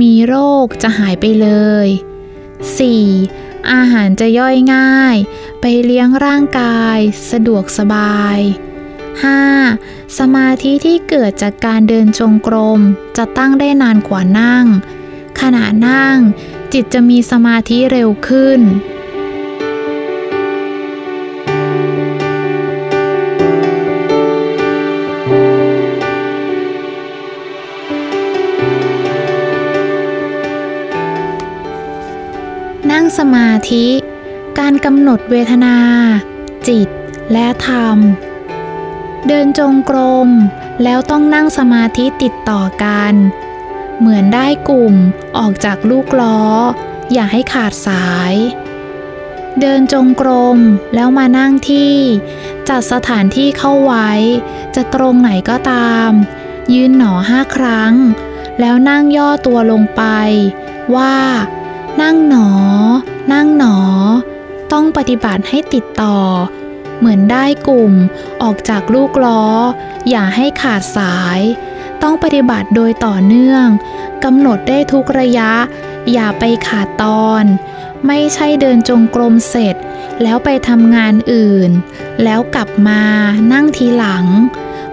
[0.02, 1.50] มีโรคจะหายไปเล
[1.86, 1.88] ย
[2.60, 3.72] 4.
[3.72, 5.16] อาหารจะย่อยง่าย
[5.62, 6.98] ไปเลี้ยงร่างกาย
[7.32, 8.40] สะดวกสบาย
[9.10, 10.18] 5.
[10.18, 12.80] สมาธิที่เกิดจากการเดินจงกรม
[13.18, 14.66] จะตั้งได้นานกว่านั่ง
[15.40, 16.18] ขณะนั่ง
[16.74, 18.62] จิตจะมีสมาธิเร็วขึ้น
[32.92, 33.88] นั่งสมาธิ
[34.60, 35.78] การกำหนดเวทนา
[36.68, 36.88] จิต
[37.32, 37.98] และธรรม
[39.28, 40.30] เดินจงกรม
[40.84, 43.14] แล้วต้องนั่งสมาธิติดต่อกัน
[44.00, 44.96] เหมือนได้กลุ่ม
[45.38, 46.42] ออกจากลูกล้อ
[47.14, 48.34] อย่าให้ขาดสาย
[49.60, 50.58] เดินจงกรม
[50.96, 51.96] แล้วมานั่งที่
[52.70, 54.10] จัดสถานที่เข้าไว้
[54.76, 56.12] จะตรงไหนก็ตาม
[56.74, 57.94] ยืนหนอห้าครั้ง
[58.60, 60.04] แล้วนั่งย่อตัวลงไป
[60.96, 61.16] ว่า
[62.02, 62.50] นั่งหนอ
[63.34, 63.78] นั่งหนอ
[64.72, 66.18] ต้องปฏิบัติให้ติดต่อ
[67.00, 67.94] เหมือนได้กลุ่ม
[68.44, 69.44] ออกจากลูกล้อ
[70.10, 71.40] อย่าให้ขาดสาย
[72.02, 73.66] ต้องปฏิบัติโดยต่อเนื่อง
[74.24, 75.52] กำหนดได้ทุกระยะ
[76.14, 77.44] อย่าไปขาดตอน
[78.08, 79.76] ไม่ใช่เดินจงกรมเสร็จ
[80.24, 81.72] แล้วไปทำงานอื่น
[82.24, 83.02] แล้วกลับมา
[83.54, 84.26] นั่งทีหลัง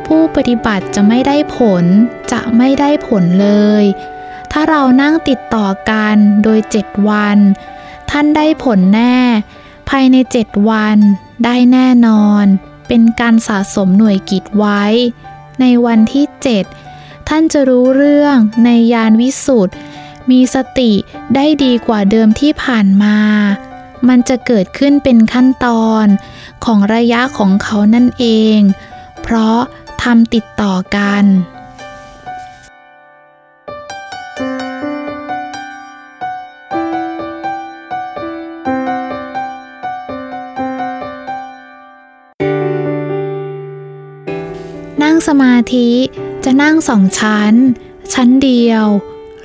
[0.06, 1.84] ผู้ปฏิบัติจะไม่ได้ผล
[2.32, 3.50] จะไม่ได้ผลเล
[3.82, 3.84] ย
[4.52, 7.38] ถ้าเรานั่งติดต่อกันโดยเจ็ดวัน
[8.10, 9.16] ท่านได้ผลแน่
[9.88, 10.98] ภายในเจ็ดวัน
[11.44, 12.44] ได้แน่นอน
[12.88, 14.82] เป็นการสะสมหน่วยกิจไว้
[15.60, 16.26] ในวันที่
[17.28, 19.76] ท่านจะรู้เรื่องในยานวิสุทธ์
[20.30, 20.92] มีสติ
[21.34, 23.18] ได้ดีกว่าเดิมที่ผ่านมา
[24.08, 26.06] มันจะเกิดขึ้นเป็นขั้นตอน
[26.64, 28.24] ของระยะของเขานั่นเอ
[28.56, 28.58] ง
[29.22, 29.58] เพราะ
[30.02, 31.24] ทำติดต่อกัน
[45.26, 45.90] สมาธิ
[46.44, 47.54] จะนั่งสองชั้น
[48.12, 48.84] ชั้นเดียว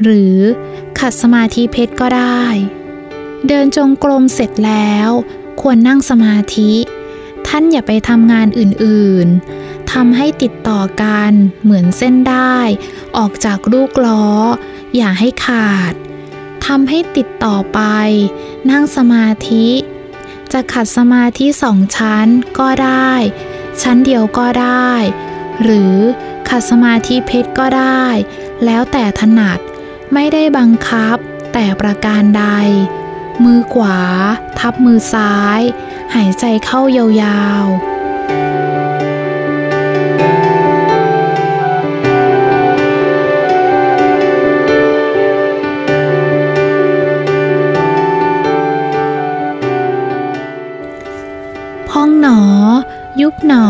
[0.03, 0.37] หรือ
[0.99, 2.43] ขัดสมาธิเพชรก็ได้
[3.47, 5.09] เดินจงกรมเสร็จแล้ว
[5.61, 6.73] ควรนั่งสมาธิ
[7.47, 11.31] ท่านอย่าไปทำงานอื่นๆทำให้ติดต่อกัน
[11.63, 12.57] เหมือนเส้นได้
[13.17, 14.27] ออกจากลูกล้อ
[14.95, 15.93] อย่าให้ขาด
[16.65, 17.79] ทำให้ติดต่อไป
[18.71, 19.67] นั่งสมาธิ
[20.53, 22.27] จะขัดสมาธิสองชั้น
[22.59, 23.11] ก็ได้
[23.81, 24.91] ชั้นเดียวก็ได้
[25.63, 25.95] หรือ
[26.49, 28.05] ขัดสมาธิเพชรก็ได้
[28.65, 29.59] แล้วแต่ถนัด
[30.13, 31.17] ไม่ได้บังคับ
[31.53, 32.45] แต่ประการใด
[33.43, 33.99] มือขวา
[34.59, 35.61] ทับมือซ้าย
[36.15, 37.81] หายใจเข้ายาวๆ
[51.89, 52.39] พองหนอ
[53.21, 53.67] ยุบหนอ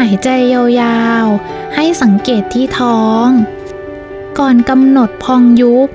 [0.00, 3.26] หายใจยาวๆ ให้สังเกตที่ท้อง
[4.38, 5.88] ก่อนกำหนดพองยุบ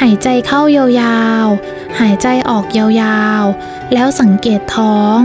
[0.00, 5.18] หายใจเข้ายาวๆ หายใจออกยาวๆ แล้วสังเกตท้อง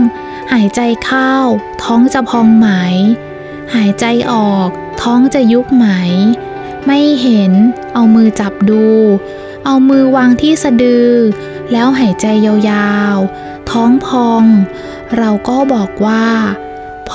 [0.52, 1.34] หายใจเข้า
[1.82, 2.68] ท้องจะพองไหม
[3.74, 4.68] หายใจออก
[5.02, 5.86] ท้องจะยุบไหม
[6.86, 7.52] ไม่เห็น
[7.94, 8.86] เอามือจับดู
[9.64, 11.12] เอามือวางที่สะดือ
[11.72, 14.44] แล้วหายใจยาวๆ ท้องพอง
[15.16, 16.26] เราก็บอกว่า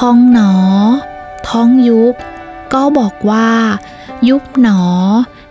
[0.01, 0.53] พองหนอ
[1.47, 2.15] ท้องยุบ
[2.73, 3.51] ก็บอกว่า
[4.29, 4.81] ยุบหนอ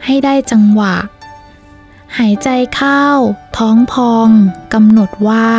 [0.04, 0.96] ให้ได้จังหวะ
[2.18, 3.04] หายใจเข้า
[3.58, 4.28] ท้องพอง
[4.74, 5.50] กำหนดว่า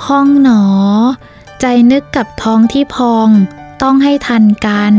[0.00, 0.64] พองหนอ
[1.60, 3.28] ใจนึกกับท้องที่พอง
[3.82, 4.92] ต้องให้ทันกัน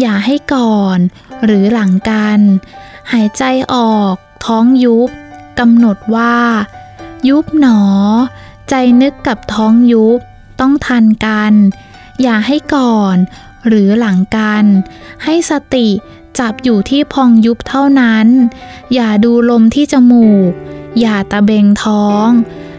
[0.00, 0.98] อย่าให้ก่อน
[1.44, 2.38] หรือหลังกัน
[3.12, 3.44] หายใจ
[3.74, 4.14] ออก
[4.46, 5.10] ท้องยุบ
[5.58, 6.36] กำหนดว่า
[7.28, 7.80] ยุบหนอ
[8.70, 10.18] ใจนึกกับท้องยุบ
[10.60, 11.54] ต้องทันกัน
[12.22, 13.16] อย่าให้ก่อน
[13.68, 14.64] หรือหลังกัน
[15.24, 15.88] ให้สติ
[16.38, 18.26] จับอยู่ที่พองยุบเท่านั้น
[18.94, 20.52] อย่าดูลมที่จมูก
[21.00, 22.28] อย่าตะเบงท้อง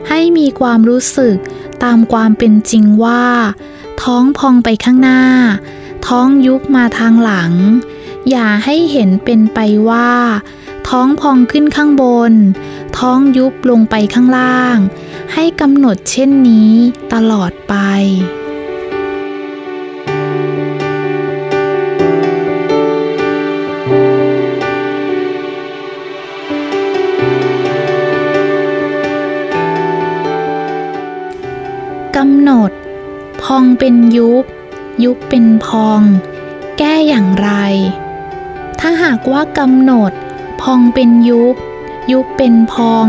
[0.09, 1.37] ให้มีความรู้สึก
[1.83, 3.25] ตามความเป็นจริงว่า
[4.03, 5.23] ท้องพองไปข้างหน้า
[6.07, 7.51] ท้องยุบมาทางหลัง
[8.29, 9.59] อย่าให้เห็นเป็นไป
[9.89, 10.11] ว่า
[10.89, 12.33] ท้องพองขึ้นข้างบน
[12.97, 14.77] ท้องยุบลงไปข้างล่าง
[15.33, 16.73] ให้กำหนดเช่นนี้
[17.13, 17.75] ตลอดไป
[32.51, 32.71] หนด
[33.43, 34.45] พองเป็นยุบ
[35.03, 36.01] ยุบเป็นพอง
[36.77, 37.49] แก้อย่างไร
[38.79, 40.11] ถ้าหากว่ากำหนด
[40.61, 41.55] พองเป็นยุบ
[42.11, 43.07] ยุบเป็นพอง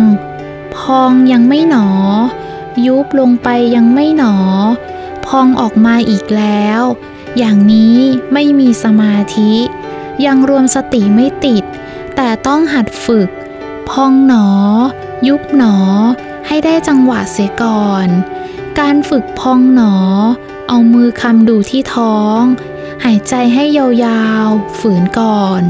[0.76, 1.88] พองยังไม่หนอ
[2.86, 4.34] ยุบลงไปยังไม่หนอ
[5.26, 6.82] พองออกมาอีกแล้ว
[7.38, 7.98] อย่างนี้
[8.32, 9.52] ไม่มีสมาธิ
[10.26, 11.64] ยังรวมสติไม่ติด
[12.16, 13.28] แต่ต้องหัดฝึก
[13.90, 14.46] พองหนอ
[15.28, 15.76] ยุบหนอ
[16.46, 18.08] ให้ได้จังหวะเสียก่อน
[18.80, 19.94] การฝึกพองหนอ
[20.68, 22.40] เอามือคำดูที่ท้อง
[23.04, 25.62] หายใจให้ยาวๆ ฝืนก่อน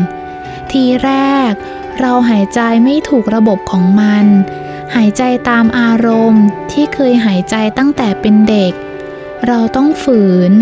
[0.71, 1.11] ทีแร
[1.51, 1.53] ก
[2.01, 4.27] เราหายใจไม่ถูกระบบของมัน
[4.95, 8.73] หายใจตามอารมณ์ที่เคยหายใจตั้งแต่เป็นเด็ก
[9.47, 10.53] เราต้องฝืน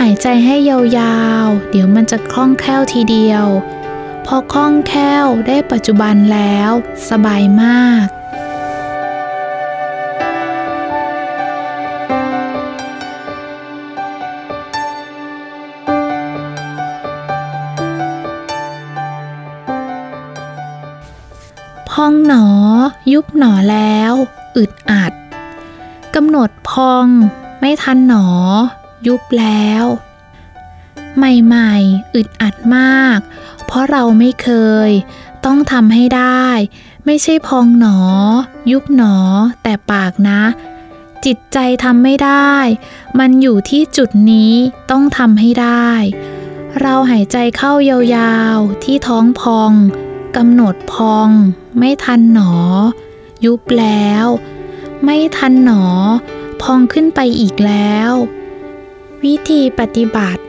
[0.00, 3.46] หายใจให้ยาวๆ เดี๋ยวมันจะคล่องแคล่วทีเดียว
[4.26, 6.70] พอคล่องแคล่วได้ปัจจุบันแล้ว
[7.10, 8.06] สบายมาก
[23.12, 24.12] ยุบหนอแล้ว
[24.56, 25.12] อึดอัด
[26.14, 27.06] กำหนดพอง
[27.60, 28.26] ไม่ทันหนอ
[29.06, 29.84] ยุบแล้ว
[31.16, 33.18] ใหม่ๆ อึดอัดมาก
[33.66, 34.48] เพราะเราไม่เค
[34.88, 34.90] ย
[35.44, 36.46] ต้องทำให้ได้
[37.06, 37.98] ไม่ใช่พองหนอ
[38.70, 39.16] ยุบหนอ
[39.62, 40.42] แต่ปากนะ
[41.24, 42.54] จิตใจทำไม่ได้
[43.18, 44.52] มันอยู่ที่จุดนี้
[44.90, 45.90] ต้องทำให้ได้
[46.80, 49.72] เราหายใจเข้ายาวๆ ที่ท้องพอง
[50.36, 51.28] กำหนดพอง
[51.78, 52.52] ไม่ทันหนอ
[53.44, 54.26] ยุบแล้ว
[55.04, 55.84] ไม่ทันหนอ
[56.62, 58.10] พองขึ้นไปอีกแล้ว
[59.24, 60.42] วิธีปฏิบัติ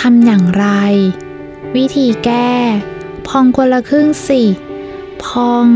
[0.00, 0.66] ทำอย่างไร
[1.76, 2.54] วิธีแก้
[3.28, 4.42] พองคนละครึ่งสิ
[5.24, 5.66] พอง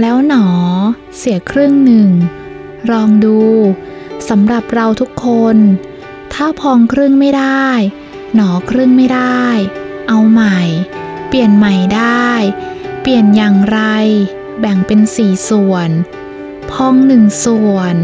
[0.00, 0.46] แล้วหนอ
[1.16, 2.10] เสียครึ่งหนึ่ง
[2.90, 3.40] ลองดู
[4.28, 5.56] สำหรับเราทุกคน
[6.32, 7.68] ถ้าพองครึ่งไม่ได้
[8.34, 9.44] หนอครึ่งไม่ได้
[10.08, 10.58] เอาใหม่
[11.28, 12.28] เปลี่ยนใหม่ได้
[13.00, 13.80] เปลี่ยนอย่างไร
[14.60, 15.90] แบ่งเป็นสี่ส่วน
[16.70, 17.94] พองหนึ่งส่วน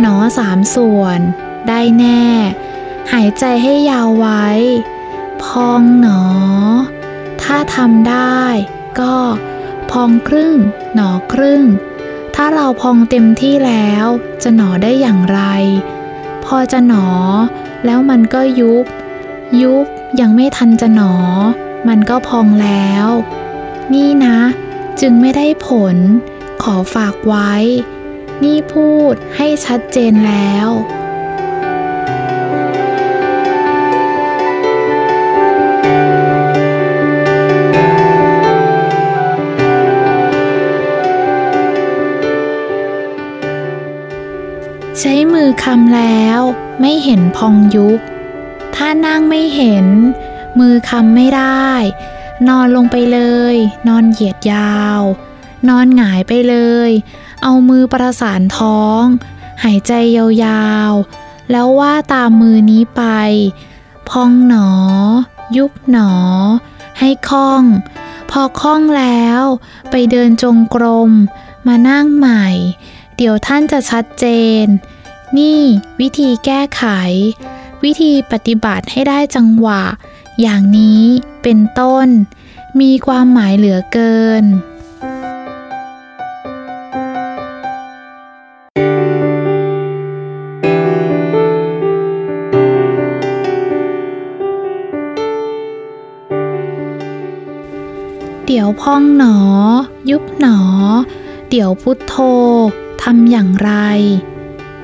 [0.00, 1.20] หนอสามส่วน
[1.68, 2.24] ได้แน่
[3.12, 4.46] หายใจให้ยาวไว้
[5.44, 6.22] พองหนอ
[7.42, 8.40] ถ้าทำได้
[9.00, 9.16] ก็
[9.90, 10.56] พองครึ่ง
[10.94, 11.62] หนอครึ่ง
[12.34, 14.06] ถ้าเราพองเต็มที่แล้ว
[14.42, 15.40] จะหนอได้อย่างไร
[16.44, 17.06] พอจะหนอ
[17.84, 18.84] แล้วมันก็ยุบ
[19.62, 19.86] ยุบ
[20.20, 21.14] ยังไม่ทันจะหนอ
[21.88, 23.06] มันก็พองแล้ว
[23.94, 24.38] นี่นะ
[25.00, 25.96] จึงไม่ได้ผล
[26.62, 27.52] ขอฝากไว้
[28.44, 30.68] นี่พูดให้ชัดเจนแล้ว
[45.00, 46.40] ใช้มือคำแล้ว
[46.80, 48.00] ไม่เห็นพองยุบ
[48.76, 49.86] ถ้านั่งไม่เห็น
[50.58, 51.68] มือคำไม่ได้
[52.48, 53.20] นอนลงไปเล
[53.54, 53.56] ย
[53.88, 55.00] นอนเหยียดยาว
[55.68, 56.56] นอนหงายไปเล
[56.88, 56.90] ย
[57.42, 59.02] เอามือประสานท้อง
[59.64, 63.02] หายใจยาวๆ แล้วว่าตามมือนี้ไป
[64.08, 64.70] พองหนอ
[65.56, 66.12] ยุบหนอ
[66.98, 67.62] ให้คล่อง
[68.30, 69.42] พอคล่องแล้ว
[69.90, 71.10] ไปเดินจงกรม
[71.66, 72.46] มานั่งใหม่
[73.16, 74.26] เดี๋ยวท่านจะชัดเจ
[74.62, 74.64] น
[75.38, 75.60] นี่
[76.00, 76.84] วิธีแก้ไข
[77.84, 79.82] วิธีปฏิบัติให้ได้จังหวะ
[80.40, 81.04] อย่างนี้
[81.42, 82.08] เป็นต้น
[82.80, 84.44] มีความหมายเหลือเกิน
[98.46, 99.36] เดี๋ยวพองหนอ
[100.10, 100.58] ยุบหนอ
[101.50, 102.14] เดี๋ยวพุทโธ
[103.02, 103.72] ทำอย่างไร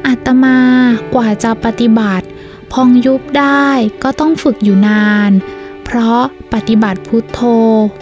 [0.06, 0.58] อาตมา
[1.14, 2.27] กว่าจะปฏิบัติ
[2.72, 3.68] พองยุบได้
[4.02, 5.30] ก็ต้องฝึกอยู่นาน
[5.84, 7.40] เพราะปฏิบัติพุทโธ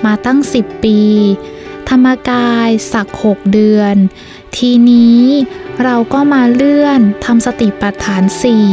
[0.05, 1.01] มาตั้งสิบปี
[1.89, 3.95] ธรรมกายสักหกเดือน
[4.57, 5.23] ทีนี้
[5.83, 8.69] เราก็มาเลื่อนทำสติปัฏฐานสี่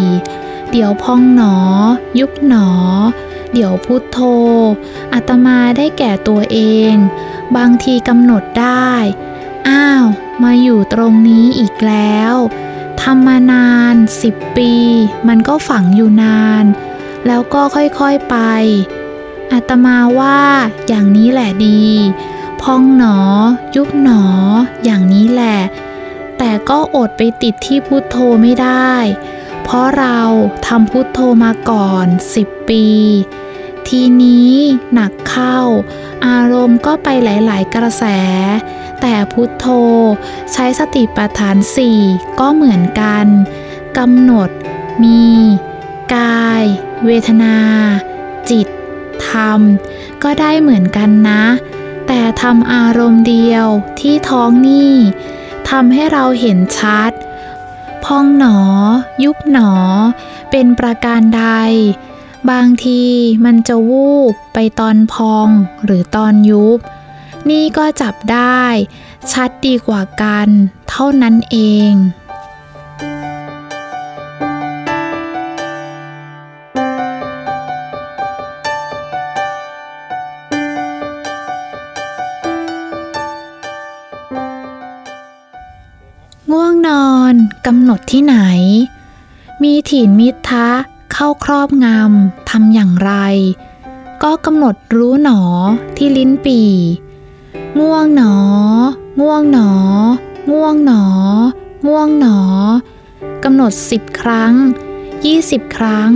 [0.72, 1.56] เดี๋ยวพองหนอ
[2.20, 2.70] ยุบหนอ
[3.54, 4.20] เดี๋ยวพุทโธ
[5.14, 6.60] อาตมาได้แก่ตัวเอ
[6.92, 6.94] ง
[7.56, 8.92] บางทีกำหนดได้
[9.70, 10.06] อ้าว
[10.44, 12.34] มาอยู่ตรงนี้อีกแล้ว
[13.04, 14.74] ทำมานานสิบปี
[15.28, 16.66] มันก็ฝังอยู่นาน
[17.28, 18.36] แล้วก็ค่อยๆไป
[19.52, 20.42] อาตมาว่า
[20.88, 21.86] อย่างนี้แหละดี
[22.62, 23.18] พองหนอ
[23.76, 24.24] ยุบหนอ
[24.84, 25.60] อย่างนี้แหละ
[26.38, 28.94] แต่ก็อดไปติดที่พุทโธไม่ได้
[29.64, 30.20] เพราะเรา
[30.68, 32.88] ทำพุทโธมาก่อนสิบปี
[33.88, 34.54] ทีนี้
[34.94, 35.58] หนักเข้า
[36.26, 38.04] อารมณ์ก็ไปหลาย ๆ กระแส
[39.06, 39.66] แต่พุทโธ
[40.54, 42.00] ใช้สติปัฏฐานสี่
[42.40, 43.26] ก็เหมือนกัน
[43.98, 44.50] กำหนด
[45.04, 45.24] มี
[46.16, 46.64] กาย
[47.06, 47.58] เวทนา
[48.50, 48.68] จิต
[49.28, 49.60] ธรรม
[50.24, 51.44] ก็ได้เหมือนกันนะ
[52.08, 53.68] แต่ทำอารมณ์เดียว
[54.00, 54.94] ที่ท้องนี่
[55.70, 57.12] ทำให้เราเห็นชัด
[58.04, 58.60] พองหนอ
[59.24, 59.74] ยุบหนอ
[60.52, 61.46] เป็นประการใด
[62.52, 63.04] บางที
[63.46, 65.48] มันจะวูบไปตอนพอง
[65.86, 66.80] หรือตอนยุบ
[67.50, 68.64] นี่ก็จับได้
[69.32, 70.50] ชัดดีกว่ากัน
[70.90, 71.58] เท่านั้นเอ
[71.92, 71.94] ง
[86.52, 87.34] ง่วงนอน
[87.66, 88.38] กำหนดที่ไหน
[89.64, 90.70] มีถิ่นมิทะ
[91.14, 93.12] เข้าครอบงำทำอย่างไร
[94.24, 95.42] ก็กำหนดรู้หนอ
[95.98, 96.72] ที่ลิ้นปี่
[97.80, 98.36] ง่วงหนอ
[99.22, 99.72] ง่วงหนอ
[100.52, 101.04] ง่วงหนอ
[101.88, 102.40] ง่วงหนอ
[103.44, 104.54] กำหนดสิบครั้ง
[105.26, 106.12] ยี่สิบครั้ง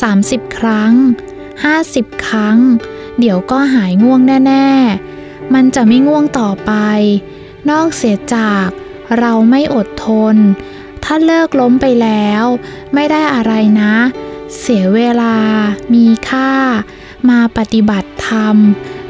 [0.00, 0.92] สามสิบครั้ง
[1.64, 2.58] ห้าสิบครั้ง
[3.18, 4.68] เดี๋ยวก็หายง่วงแน่
[5.12, 6.72] ๆ มันจะไม่ง่วงต่อไป
[7.70, 8.68] นอกเสียจาก
[9.18, 10.36] เราไม่อดทน
[11.04, 12.44] ถ้าเลิกล้มไปแล้ว
[12.94, 13.94] ไม่ได้อะไรนะ
[14.58, 15.36] เสียเวลา
[15.94, 16.52] มีค่า
[17.30, 18.56] มาปฏิบัติธรรม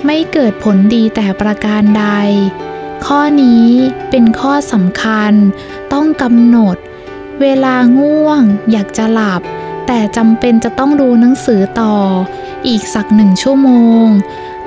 [0.05, 2.07] ไม่เกิดผลดีแต่ประการใด
[3.07, 3.69] ข้อนี้
[4.11, 5.33] เป็นข้อสำคัญ
[5.93, 6.77] ต้องกำหนด
[7.41, 8.41] เวลาง่วง
[8.71, 9.43] อยากจะหลับ
[9.87, 11.97] แต่จำเป็นจะต้องดูหนังสือต่อ
[12.69, 13.71] อีกสักหนึ่งชั่วโม
[14.05, 14.07] ง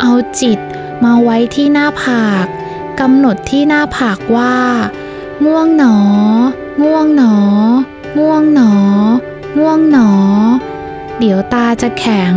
[0.02, 0.12] เอา
[0.42, 0.60] จิต
[1.04, 2.46] มาไว้ที่หน้าผาก
[3.00, 4.58] กำหนดที่หน้าผากว่า
[5.46, 5.98] ง่วงหนอ
[6.84, 7.36] ง่วงหนอ
[8.20, 8.74] ง่วงหนอ
[9.58, 10.10] ง่วงหนอ
[11.20, 12.34] เดี๋ยวตาจะแข็ง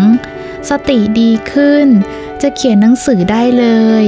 [0.69, 1.87] สติดีขึ้น
[2.43, 3.67] จะเขียนหนังสือได้เล
[4.03, 4.05] ย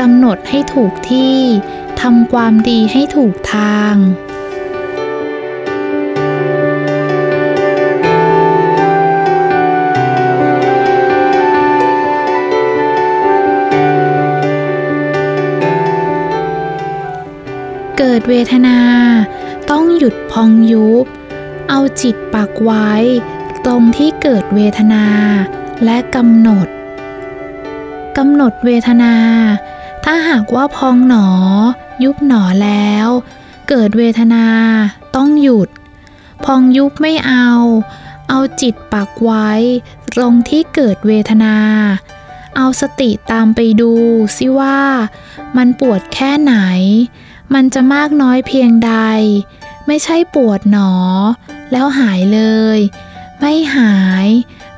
[0.00, 1.38] กำหนดให้ถูกที่
[2.00, 3.94] ทำความดีให้ถูกทาง
[17.98, 18.78] เกิดเวทนา
[19.70, 21.06] ต้องหยุดพองยุบ
[21.68, 22.90] เอาจิตปักไว้
[23.64, 25.06] ตรงที่เกิดเวทนา
[25.84, 26.68] และกำหนด
[28.22, 29.14] กำหนดเวทนา
[30.04, 31.28] ถ้าหากว่าพองหนอ
[32.04, 33.08] ยุบหนอแล้ว
[33.68, 34.46] เกิดเวทนา
[35.16, 35.68] ต้องหยุด
[36.44, 37.48] พองยุบไม่เอา
[38.28, 39.50] เอาจิตปักไว้
[40.14, 41.56] ตรงที่เกิดเวทนา
[42.56, 43.92] เอาสติตามไปดู
[44.36, 44.80] สิว่า
[45.56, 46.54] มันปวดแค่ไหน
[47.54, 48.94] มันจะมากน้อยเพียงใด
[49.86, 50.92] ไม่ใช่ปวดหนอ
[51.72, 52.40] แล้วหายเล
[52.76, 52.78] ย
[53.40, 53.96] ไม่หา
[54.26, 54.28] ย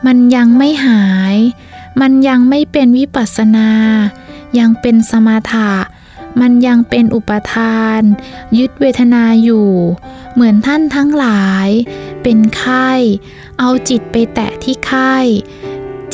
[0.06, 1.36] มันยังไม่หาย
[2.00, 3.70] มันยังไม่เป็นวิปัสนา
[4.58, 5.72] ยังเป็นสมาถะ
[6.40, 8.00] มันยังเป็นอุปทาน
[8.58, 9.68] ยึดเวทนาอยู่
[10.32, 11.68] เหมือนท่านทั้งหลาย
[12.22, 12.90] เป็นไข้
[13.58, 15.16] เอาจิตไปแตะที่ไข้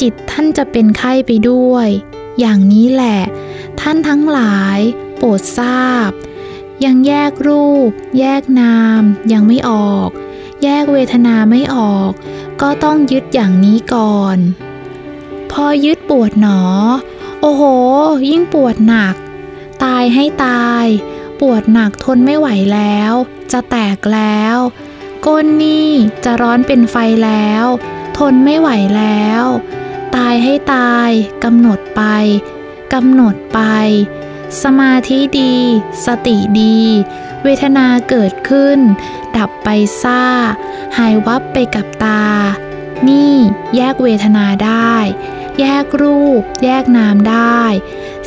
[0.00, 1.88] จิตท่านจะเป็นไข้ไปด้วย
[2.38, 3.20] อย่างนี้แหละ
[3.80, 4.78] ท่านทั้งหลาย
[5.16, 6.10] โปรดทราบ
[6.84, 9.02] ยังแยกรูป แยกนาม
[9.32, 10.08] ยังไม่ออก
[10.62, 12.10] แยกเวทนาไม่ออก
[12.60, 14.38] ก็ต้องยึดอย่างนี้ก่อน
[15.64, 16.61] อยึดปวดหนอ
[17.40, 17.62] โอ้โห
[18.28, 19.14] ยิ่งปวดหนัก
[19.84, 20.86] ตายให้ตาย
[21.40, 23.12] ปวดหนักทนไม่ไหวแล้ว
[23.52, 24.56] จะแตกแล้ว
[25.26, 25.90] ก้นนี่
[26.24, 27.64] จะร้อนเป็นไฟแล้ว
[28.18, 29.44] ทนไม่ไหวแล้ว
[30.16, 31.11] ตายให้ตาย
[31.44, 32.02] กำหนดไป
[32.94, 33.61] กำหนดไป
[34.62, 35.56] สมาธิดี
[36.06, 36.80] สติดี
[37.42, 38.78] เวทนาเกิดขึ้น
[39.36, 39.68] ดับไป
[40.02, 40.24] ซ่า
[40.96, 42.22] หายวับไปกับตา
[43.09, 43.34] นี่
[43.76, 44.94] แยกเวทนาได้
[45.61, 47.62] แยกรูป แยกนามได้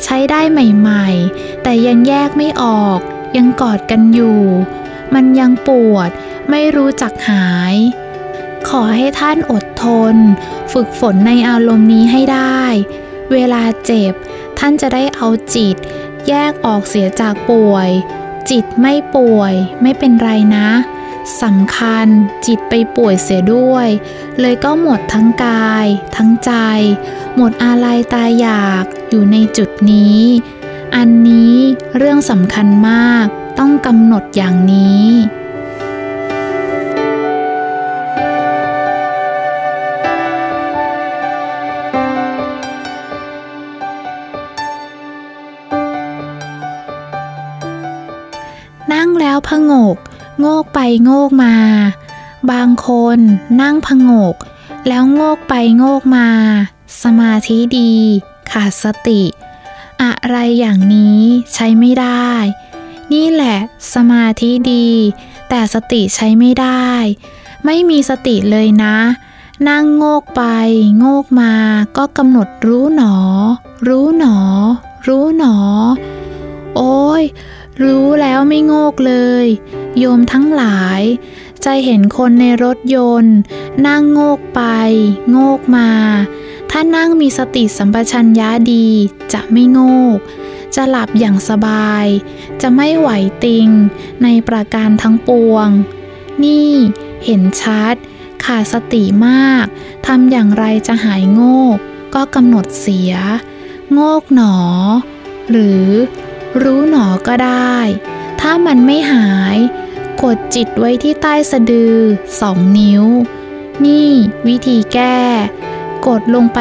[0.02, 3.00] ใช้ได้ใหม่ๆ แต่ยังแยกไม่ออก
[3.36, 4.40] ยังกอดกันอยู่
[5.14, 6.10] มันยังปวด
[6.50, 7.74] ไม่รู้จักหาย
[8.68, 10.16] ขอให้ท่านอดทน
[10.72, 12.62] ฝึกฝนในอารมณ์นี้ให้ได้
[13.32, 14.12] เวลาเจ็บ
[14.58, 15.76] ท่านจะได้เอาจิต
[16.28, 17.90] แยกออกเสียจากป่วย
[18.50, 20.68] จิตไม่ป่วย ไม่เป็นไรนะ
[21.42, 22.06] สำคัญ
[22.46, 23.88] จิตไปป่วยเสียด้วย
[24.40, 26.52] เลยก็หมดทั้งกาย ทั้งใจ
[27.36, 30.22] หมดอาลัยตายอยากอยู่ในจุดนี้
[30.96, 31.56] อันนี้
[31.96, 33.26] เรื่องสำคัญมาก
[33.58, 35.08] ต้องกำหนดอย่างนี้
[48.92, 49.96] นั่งแล้วพงก
[50.40, 51.54] โงกไปโงกมา
[52.50, 53.18] บางคน
[53.60, 54.36] นั่งพงก
[54.88, 56.28] แล้วโงกไปโงกมา
[57.02, 57.94] สมาธิดี
[58.50, 59.22] ขาดสติ
[60.02, 61.20] อะไรอย่างนี้
[61.54, 62.30] ใช้ไม่ได้
[63.12, 63.58] นี่แหละ
[63.94, 64.88] สมาธิดี
[65.48, 66.88] แต่สติใช้ไม่ได้
[67.64, 68.96] ไม่มีสติเลยนะ
[69.68, 70.42] นั่งโงกไป
[70.98, 71.54] โงกมา
[71.96, 73.14] ก็กำหนดรู้หนอ
[73.88, 74.36] รู้หนอ
[75.06, 75.56] รู้หนอ
[76.76, 77.22] โอ้ย
[77.82, 79.14] รู้แล้วไม่โงกเล
[79.44, 79.46] ย
[79.98, 81.00] โยมทั้งหลาย
[81.64, 83.36] จะเห็นคนในรถยนต์
[83.86, 84.62] นั่งโงกไป
[85.30, 85.90] โงกมา
[86.70, 88.88] ถ้านั่งมีสติสัมปชัญญะดี
[89.32, 89.80] จะไม่โง
[90.16, 90.18] ก
[90.74, 92.06] จะหลับอย่างสบาย
[92.62, 93.08] จะไม่ไหว
[93.44, 93.68] ติง
[94.22, 95.68] ในประการทั้งปวง
[96.44, 96.72] นี่
[97.24, 97.94] เห็นชัด
[98.44, 99.66] ขาดสติมาก
[100.06, 101.42] ทำอย่างไรจะหายโง
[101.76, 101.78] ก
[102.14, 103.12] ก็กำหนดเสีย
[103.92, 104.56] โงกหนอ
[105.50, 105.86] หรือ
[106.60, 107.76] รู้หนอก็ได้
[108.40, 109.56] ถ้ามันไม่หาย
[110.22, 111.96] กดจิตไว้ที่ใต้สะดือ
[112.40, 113.04] สองนิ้ว
[113.84, 114.10] นี่
[114.46, 115.18] วิธีแก้
[116.06, 116.58] กดลงไป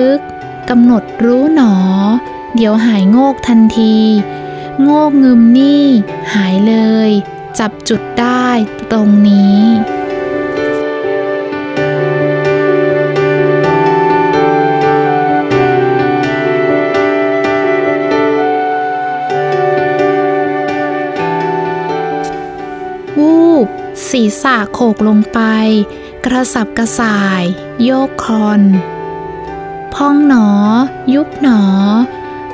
[0.00, 1.74] ลึกๆกำหนดรู้หนอ
[2.54, 3.96] เดี๋ยวหายโงกทันที
[4.82, 5.84] โงกงึมนี่
[6.34, 6.74] หายเล
[7.08, 7.10] ย
[7.58, 8.46] จับจุดได้
[8.92, 9.60] ตรงนี้
[24.10, 25.40] ศีรษะโขกลงไป
[26.24, 27.42] กระสับกระส่าย
[27.84, 28.62] โยกคอน
[29.94, 30.48] พองหนอ
[31.14, 31.62] ยุบหนอ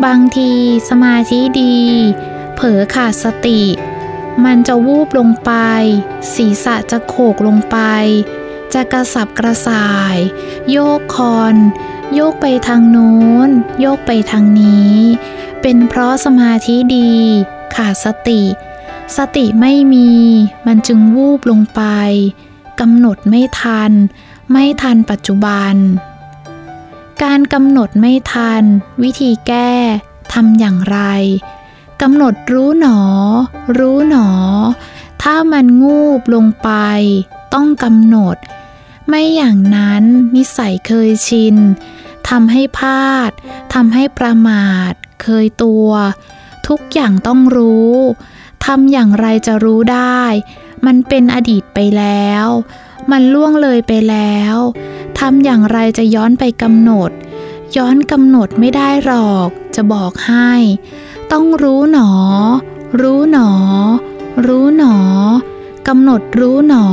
[0.04, 0.50] บางที
[0.88, 1.78] สมาธิดี
[2.54, 3.62] เผลอขาดสติ
[4.44, 5.52] มันจะวูบลงไป
[6.34, 7.78] ศีรษะจะโขกลงไป
[8.74, 10.16] จะกระสับกระส่าย
[10.70, 11.56] โยกคอน
[12.14, 13.16] โยกไปทางโน้
[13.46, 13.48] น
[13.80, 14.96] โยกไปทางนี้
[15.62, 17.14] เป็นเพราะสมาธิดี
[17.74, 18.42] ขาดสติ
[19.16, 20.10] สติไม่มี
[20.66, 21.82] มันจึงวูบลงไป
[22.80, 23.92] กำหนดไม่ทัน
[24.52, 25.74] ไม่ทันปัจจุบัน
[27.22, 28.62] การกำหนดไม่ทัน
[29.02, 29.72] วิธีแก้
[30.32, 30.98] ทำอย่างไร
[32.02, 33.00] กำหนดรู้หนอ
[33.78, 34.28] รู้หนอ
[35.22, 36.70] ถ้ามันงูบลงไป
[37.54, 38.36] ต้องกำหนด
[39.08, 40.02] ไม่อย่างนั้น
[40.36, 41.56] นิสัยเคยชิน
[42.28, 43.30] ทำให้พลาด
[43.74, 44.92] ทำให้ประมาท
[45.22, 45.88] เคยตัว
[46.66, 47.94] ทุกอย่างต้องรู้
[48.64, 50.22] ทำอย่างไรจะรู้ได้
[50.86, 52.46] มันเป็นอดีตไปแล้ว
[53.10, 54.56] มันล่วงเลยไปแล้ว
[55.18, 57.10] ทำอย่างไรจะย้อนไปกำหนด
[57.76, 60.52] ย้อนกำหนดไม่ได้หรอก จะบอกให้
[61.32, 62.10] ต้องรู้หนอ
[63.00, 63.50] รู้หนอ
[64.46, 64.96] รู้หนอ
[65.88, 66.86] กำหนดรู้หนอ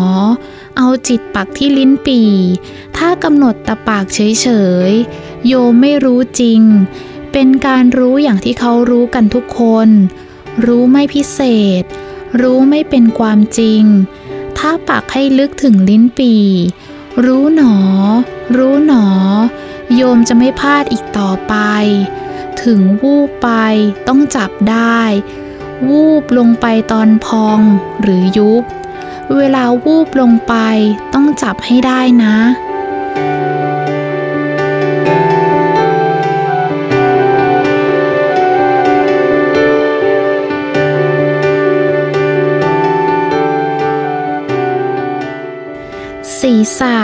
[0.78, 2.22] เอาจิตปักที่ลิ้นปี
[2.98, 4.48] ถ้ากำหนดตะปากเฉ
[4.90, 6.62] ยๆ โยไม่รู้จริง
[7.32, 9.90] เป็นการรู้อย่างที่เขารู้กันทุกคน
[10.66, 11.40] รู้ไม่พิเศ
[11.82, 11.84] ษ
[12.42, 13.84] รู้ไม่เป็นความจริง
[14.58, 16.34] ถ้าปักให้ลึกถึงลิ้นปี
[17.26, 17.76] รู้หนอ
[18.58, 19.06] รู้หนอ
[19.96, 21.56] โยมจะไม่พลาดอีกต่อไป
[22.64, 23.50] ถึงวูบไป
[24.08, 25.02] ต้องจับได้
[25.90, 27.60] วูบลงไปตอนพอง
[28.02, 28.64] หรือยุบ
[29.36, 30.56] เวลาวูบลงไป
[31.14, 32.36] ต้องจับให้ได้นะ
[46.64, 46.98] ศีรษะ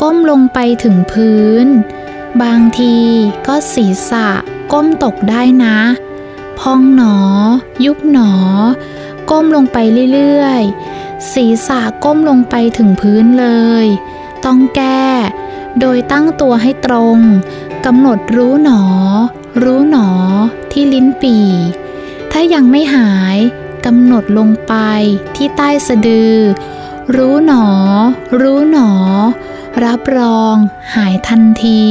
[0.00, 1.66] ก้มลงไปถึงพื้น
[2.42, 2.96] บางที
[3.46, 4.28] ก็ศีรษะ
[4.72, 5.78] ก้มตกได้นะ
[6.58, 7.16] พองหนอ
[7.84, 8.32] ยุบหนอ
[9.30, 9.78] ก้มลงไป
[10.12, 13.46] เรื่อยๆ ศีรษะก้มลงไปถึงพื้นเล
[13.84, 13.86] ย
[14.44, 15.06] ต้องแก้
[15.80, 17.18] โดยตั้งตัวให้ตรง
[17.86, 18.82] กำหนดรู้หนอ
[19.62, 20.08] รู้หนอ
[20.70, 21.36] ที่ลิ้นปี
[22.30, 23.36] ถ้ายังไม่หาย
[23.86, 24.74] กำหนดลงไป
[25.36, 26.36] ที่ใต้สะดือ
[27.16, 27.66] รู้หนอ
[28.40, 28.90] รู้หนอ
[29.84, 30.54] รับรอง
[30.94, 31.82] หายทันที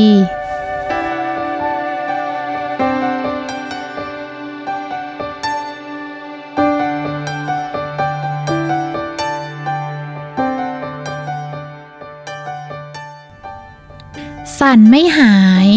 [14.59, 15.67] สั่นไม่หาย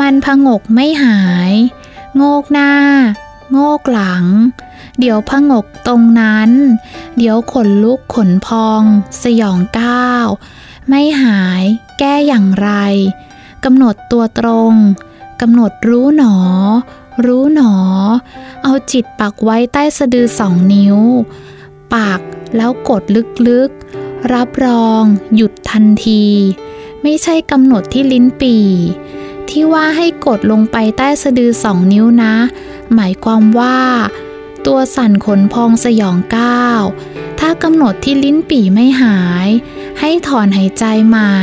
[0.00, 1.20] มันผงกไม่หา
[1.50, 1.52] ย
[2.16, 2.72] โงกหน้า
[3.52, 4.26] โงกหลัง
[4.98, 6.50] เดี๋ยวผงกตรงนั้น
[7.20, 8.82] เดี๋ยวขนลุกขนพอง
[9.22, 10.26] สยองก้าว
[10.88, 11.64] ไม่หาย
[11.98, 12.70] แก้อย่างไร
[13.64, 14.74] กำหนดตัวตรง
[15.40, 16.36] กำหนดรู้หนอ
[17.26, 17.74] รู้หนอ
[18.62, 20.98] เอาจิตปักไว้ใต้สะดือสองนิ้ว
[21.94, 22.20] ปัก
[22.56, 23.02] แล้วกด
[23.48, 25.02] ลึกๆ รับรอง
[25.34, 26.24] หยุดทันที
[27.02, 28.56] ไม่ใช่กำหนดที่ลิ้นปี
[29.48, 32.34] ที่ว่าให้กดลงไปใต้สะดือสองนิ้วนะ
[32.94, 33.76] หมายความว่า
[34.68, 36.82] ตัวสั่นขนพองสยองก้าว
[37.40, 39.48] ถ้ากำหนดที่ลิ้นปี่ไม่หาย
[40.00, 41.38] ให้ถอนหายใจใหม่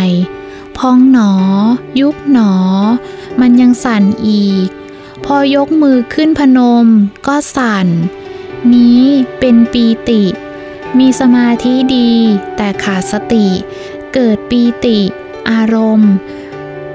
[0.77, 1.33] พองหนอ
[1.99, 2.53] ยุบหนอ
[3.39, 4.67] มันยังสั่นอีก
[5.25, 6.87] พอยกมือขึ้นพนม
[7.27, 7.87] ก็สั่น
[8.73, 9.03] นี้
[9.39, 10.23] เป็นปีติ
[10.99, 12.11] มีสมาธิดี
[12.55, 13.47] แต่ขาดสติ
[14.13, 14.99] เกิดปีติ
[15.49, 16.11] อารมณ์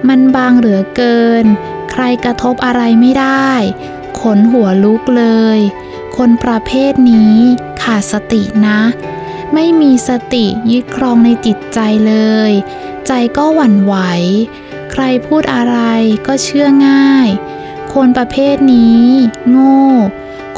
[0.08, 1.44] มันบางเหลือเกิน
[1.90, 3.50] ใครกระทบอะไรไม่ได้
[4.20, 5.26] ขนหัวลุกเล
[5.58, 5.60] ย
[6.16, 7.36] คนประเภทนี้
[7.82, 8.80] ขาดสตินะ
[9.54, 12.14] ไม่มีสติยึดครองในจิตใจเล
[12.50, 12.52] ย
[13.06, 13.94] ใจก็หวั่นไหว
[14.92, 15.78] ใครพูดอะไร
[16.26, 17.28] ก็เชื่อง่าย
[17.92, 19.06] คนประเภทนี้
[19.48, 19.82] โง่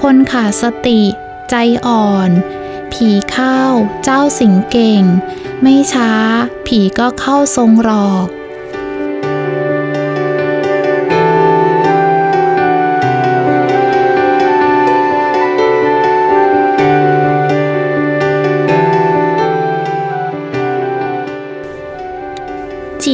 [0.02, 1.00] คนขาดสติ
[1.50, 1.54] ใจ
[1.86, 2.30] อ่อน
[2.92, 3.60] ผีเข้า
[4.04, 5.02] เจ้าสิงเก่ง
[5.62, 6.12] ไม่ช้า
[6.66, 8.26] ผีก็เข้าทรงหลอก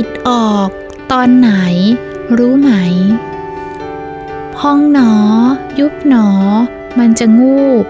[0.01, 0.69] จิตออก
[1.13, 1.51] ตอนไหน
[2.39, 2.71] รู้ไหม
[4.57, 5.13] พองหนอ
[5.79, 6.29] ยุบหนอ
[6.99, 7.85] มันจะงูบ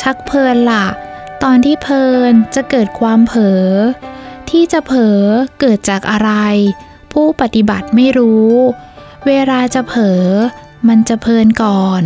[0.00, 0.86] ชักเพลินละ
[1.42, 3.68] ตอนที่เพลินจะเกิดความเผลอ
[4.50, 5.22] ที่จะเผลอ
[5.60, 6.30] เกิดจากอะไร
[7.12, 8.52] ผู้ปฏิบัติไม่รู้
[9.26, 10.24] เวลาจะเผลอ
[10.88, 12.02] มันจะเพลินก่อน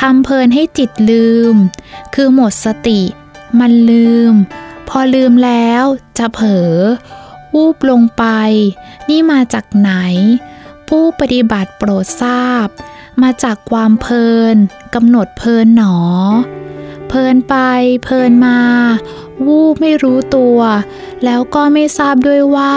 [0.00, 1.54] ทำเพลินให้จิตลืม
[2.14, 3.00] คือหมดสติ
[3.60, 4.32] มันลืม
[4.88, 5.84] พอลืมแล้ว
[6.18, 6.72] จะเผลอ
[7.54, 8.24] วูบลงไป
[9.08, 9.92] นี่มาจากไหน
[10.88, 12.66] ผู้ปฏิบัติโปรดทราบ
[13.22, 14.56] มาจากความเพลิน
[14.94, 15.98] กำหนดเพลินหนอ
[17.08, 17.54] เพลินไป
[18.04, 18.60] เพลินมา
[19.46, 20.58] วูบไม่รู้ตัว
[21.24, 22.76] แล้วก็ไม่ทราบด้วยว่า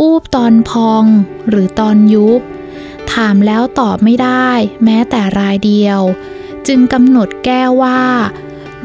[0.00, 1.04] วูบตอนพอง
[1.48, 2.40] หรือตอนยุบ
[3.12, 4.48] ถามแล้วตอบไม่ได้
[4.84, 6.00] แม้แต่รายเดียว
[6.66, 8.02] จึงกำหนดแก้ว่า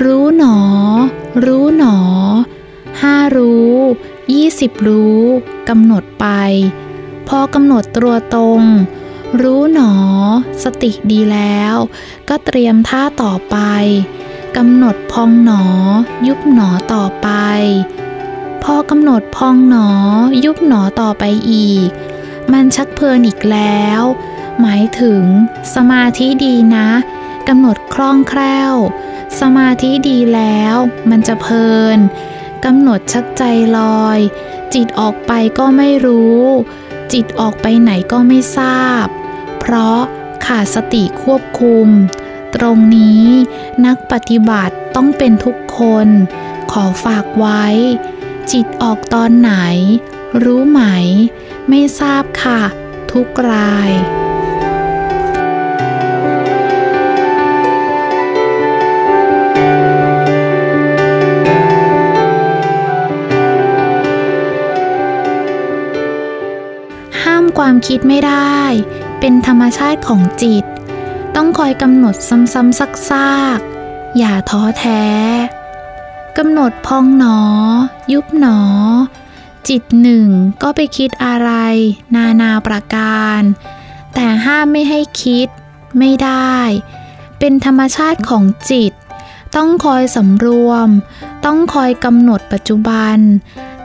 [0.03, 0.57] รู้หนอ
[1.45, 1.97] รู้หนอ
[3.01, 3.75] ห้ารู้
[4.33, 5.23] ยี่สิบรู้
[5.69, 6.27] กำหนดไป
[7.27, 8.63] พอกำหนดตัวตรง
[9.41, 9.93] รู้หนอ
[10.63, 11.75] สติดีแล้ว
[12.29, 13.57] ก็เตรียมท่าต่อไป
[14.57, 15.63] กำหนดพองหนอ
[16.27, 17.29] ยุบหนอต่อไป
[18.63, 19.89] พอกำหนดพองหนอ
[20.45, 21.89] ยุบหนอต่อไปอีก
[22.51, 24.01] มันชักเพลินอีกแล้ว
[24.61, 25.23] หมายถึง
[25.75, 26.89] สมาธิดีนะ
[27.47, 28.73] กำหนดคล่องแคล่ว
[29.39, 30.75] สมาธิดีแล้ว
[31.09, 31.99] มันจะเพลิน
[32.65, 33.43] กำหนดชักใจ
[33.77, 34.19] ลอย
[34.73, 36.43] จิตออกไปก็ไม่รู้
[37.13, 39.05] จิตออกไปไหนก็ไม่ทราบ
[39.59, 39.99] เพราะ
[40.45, 41.87] ขาดสติควบคุม
[42.55, 43.25] ตรงนี้
[43.85, 46.07] นักปฏิบัติต้องเป็นทุกคน
[46.71, 47.65] ขอฝากไว้
[48.51, 49.53] จิตออกตอนไหน
[50.43, 50.81] รู้ไหม
[51.69, 52.61] ไม่ทราบค่ะ
[53.11, 53.91] ทุกราย
[67.63, 68.57] ความคิดไม่ได้
[69.19, 70.63] เป็นธรรมชาติของจิต
[71.35, 72.79] ต้องคอยกำหนดซ้ำๆ
[73.09, 75.05] ซักๆอย่าท้อแท้
[76.37, 77.39] กำหนดพองหนอ
[78.13, 78.59] ยุบหนอ
[79.69, 80.27] จิตหนึ่ง
[80.61, 81.51] ก็ไปคิดอะไร
[82.15, 83.41] นานาประการ
[84.13, 85.47] แต่ห้ามไม่ให้คิด
[85.99, 86.57] ไม่ได้
[87.39, 88.91] เป็นธรรมชาติของจิต
[89.55, 90.89] ต้องคอยสำรวม
[91.45, 93.17] ต้องคอยกำหนดปัจจุบัน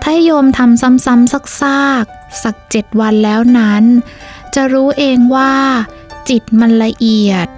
[0.03, 3.85] ถ้าโยมทำซ้ำๆซักๆ สักเจ็ดวันแล้วนั้น
[4.55, 5.53] จะรู้เองว่า
[6.29, 7.49] จิตมันละเอียด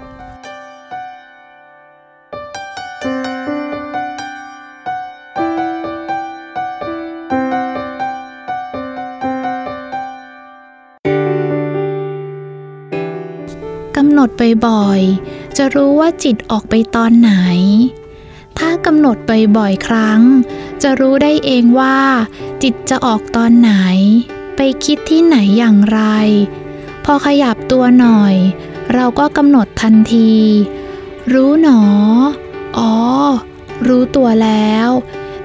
[13.97, 14.31] กำหนด
[14.67, 17.33] บ่อยๆ จะรู้ว่าจิตออกไปตอนไหน
[18.59, 19.17] ถ้ากำหนด
[19.57, 20.21] บ่อยๆ ครั้ง
[20.83, 21.99] จะรู้ได้เองว่า
[22.63, 23.73] จิตจะออกตอนไหน
[24.57, 26.01] ไปคิดที่ไหนอย่างไร
[27.05, 28.35] พอขยับตัวหน่อย
[28.95, 30.35] เราก็กำหนดทันที
[31.33, 31.81] รู้หนอ
[32.79, 32.93] อ๋อ
[33.87, 34.89] รู้ตัวแล้ว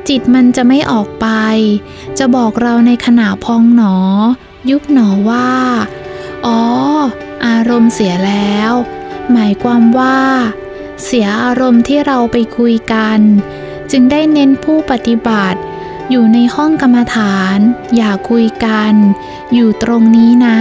[0.07, 1.27] จิตมันจะไม่ออกไป
[2.17, 3.95] จะบอกเราในขณะพองหนอ
[4.69, 5.51] ยุบหนอว่า
[6.45, 6.61] อ๋อ
[7.45, 8.71] อารมณ์เสียแล้ว
[9.31, 10.19] หมายความว่า
[11.03, 13.19] เสียอารมณ์ที่เราไปคุยกัน
[13.91, 15.59] จึงได้เน้นผู้ปฏิบัติ
[16.11, 17.57] อยู่ในห้องกรรมฐาน
[17.95, 18.93] อย่าคุยกัน
[19.53, 20.59] อยู่ตรงนี้นะ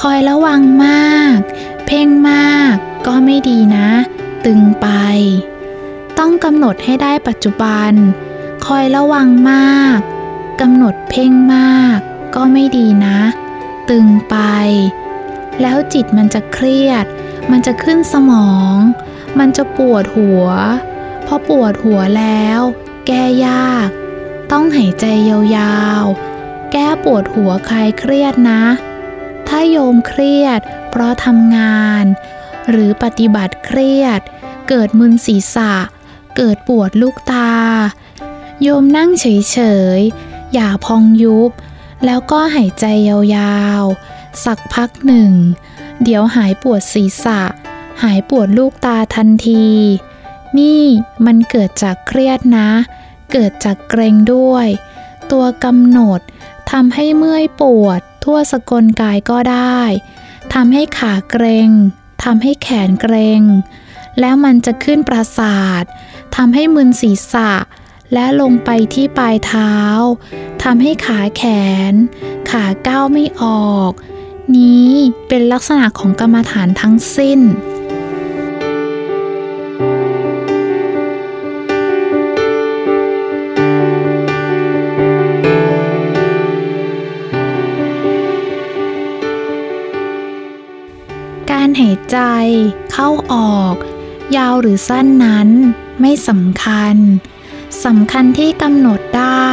[0.00, 1.38] คอยระวังมาก
[1.86, 2.74] เพ่งมาก
[3.06, 3.88] ก็ไม่ดีนะ
[4.44, 4.88] ตึงไป
[6.18, 7.92] ต้องกำหนดให้ได้ปัจจุบัน
[8.66, 10.00] คอยระวังมาก
[10.60, 11.98] กำหนดเพ่งมาก
[12.34, 13.18] ก็ไม่ดีนะ
[13.90, 14.36] ตึงไป
[15.60, 17.04] แล้วจิตมันจะเครียด
[17.50, 18.76] มันจะขึ้นสมอง
[19.38, 20.46] มันจะปวดหัว
[21.26, 22.60] พอปวดหัวแล้ว
[23.06, 23.88] แก้ยาก
[24.52, 28.64] ต้องหายใจยาวๆ แก้ปวดหัวคลายเครียดนะ
[29.48, 30.60] ถ้าโยมเครียด
[30.90, 32.04] เพราะทำงาน
[32.70, 34.20] หรือปฏิบัติเครียด
[34.68, 35.74] เกิดมึนศีรษะ
[36.36, 37.52] เกิดปวดลูกตา
[38.62, 39.58] โยมนั่งเฉ
[39.98, 41.50] ยๆ อย่าพองยุบ
[42.04, 45.32] แล้วก็หายใจยาวๆ สักพักหนึ่ง
[46.02, 47.40] เดี๋ยวหายปวดศีรษะ
[48.02, 49.66] หายปวดลูกตาทันที
[50.58, 50.82] นี่
[51.26, 52.70] มันเกิดจากเครียดนะ
[53.32, 54.66] เกิดจากเกรงด้วย
[55.30, 56.20] ตัวกำหนด
[56.70, 59.80] ทำให้เมื่อยปวด ทั่วสกลกายก็ได้
[60.54, 61.70] ทำให้ขาเกรง
[62.24, 63.42] ทำให้แขนเกรง
[64.20, 65.84] แล้วมันจะขึ้นประสาท
[66.36, 67.50] ทำให้มึนศีรษะ
[68.12, 69.74] และลงไปที่ปลายเท้า
[70.62, 71.42] ทำให้ขาแข
[71.90, 71.94] น
[72.50, 73.92] ขาก้าวไม่ออก
[74.56, 74.90] นี้
[75.28, 77.40] เป็นลักษณะของกรรมฐานทั้งสิ้น
[91.50, 92.18] การหายใจ
[92.92, 93.74] เข้าออก
[94.36, 95.48] ยาวหรือสั้นนั้น
[96.00, 96.96] ไม่สำคัญ
[97.84, 99.50] สำคัญที่กำหนดได้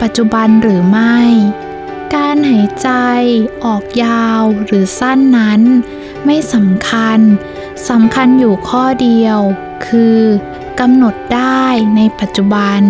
[0.00, 1.18] ปัจจุบันหรือไม่
[2.14, 2.90] การหายใจ
[3.64, 5.62] ออกยาวหรือสั้นนั้น
[6.24, 7.18] ไม่สำคัญ
[7.88, 9.38] สำคัญอยู่ข้อเดียว
[9.86, 10.20] คือ
[10.80, 11.64] กำหนดได้
[11.96, 12.80] ในปัจจุบัน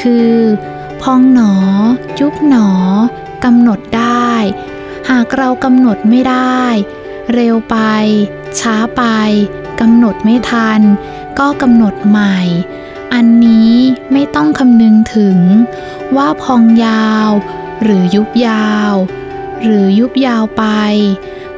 [0.00, 0.34] คือ
[1.02, 1.54] พองหนอ
[2.20, 2.70] ยุบหนอ
[3.44, 4.32] กำหนดได้
[5.10, 6.62] หากเรากำหนดไม่ได้
[7.32, 7.76] เร็วไป
[8.60, 9.02] ช้าไป
[9.80, 10.80] กำหนดไม่ทัน
[11.38, 12.36] ก็กำหนดใหม่
[13.14, 13.74] อันนี้
[14.12, 15.38] ไม่ต้องคำนึงถึง
[16.16, 17.28] ว่าพองยาว
[17.82, 18.92] หรือยุบยาว
[19.62, 20.64] หรือยุบยาวไป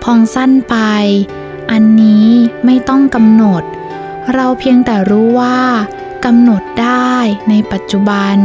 [0.03, 0.77] พองสั้นไป
[1.71, 2.29] อันนี้
[2.65, 3.63] ไม่ต้องกำหนด
[4.33, 5.61] เราเพียงแต่รู้ว่า
[6.25, 7.15] กำหนดได้
[7.49, 8.37] ในปัจจุบัน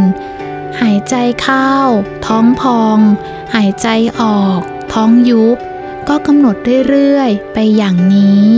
[0.82, 1.72] หายใจเข้า
[2.26, 2.98] ท้องพอง
[3.56, 3.88] หายใจ
[4.20, 4.60] ออก
[4.94, 5.58] ท้องยุบ
[6.08, 6.56] ก็กำหนด
[6.90, 8.50] เรื่อยๆ ไปอย่างนี้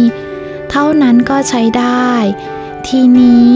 [0.69, 2.09] เท่านั้นก็ใช้ได้
[2.87, 3.53] ทีนี้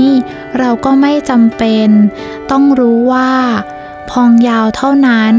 [0.57, 1.89] เราก็ไม่จำเป็น
[2.51, 3.31] ต้องรู้ว่า
[4.09, 5.35] พองยาวเท่านั้น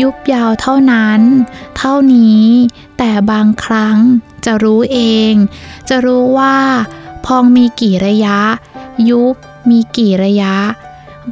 [0.00, 1.20] ยุบยาวเท่านั้น
[1.78, 2.46] เท่านี้
[2.98, 3.96] แต่บางครั้ง
[4.44, 4.98] จะรู้เอ
[5.30, 5.32] ง
[5.88, 6.56] จะรู้ว่า
[7.26, 8.40] พองมีกี่ระยะ
[9.08, 9.34] ยุบ
[9.70, 10.56] มีกี่ระยะ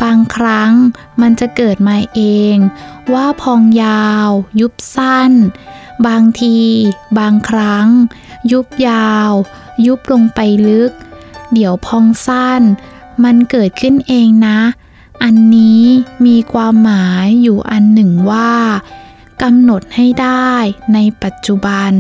[0.02, 0.72] บางครั้ง
[1.20, 2.22] มันจะเกิดมาเอ
[2.52, 2.54] ง
[3.14, 4.28] ว่าพองยาว
[4.60, 5.32] ยุบสั้น
[6.06, 6.58] บางที
[7.18, 7.86] บางครั้ง
[8.52, 9.30] ยุบยาว
[9.86, 10.92] ยุบลงไปลึก
[11.52, 12.62] เดี๋ยวพองสั้น
[13.24, 14.60] มันเกิดขึ้นเองนะ
[15.22, 15.82] อันนี้
[16.26, 18.52] มีความหมายอยู่อันหนึ่งว่า
[19.42, 20.52] กำหนดให้ได้
[20.94, 21.92] ในปัจจุบัน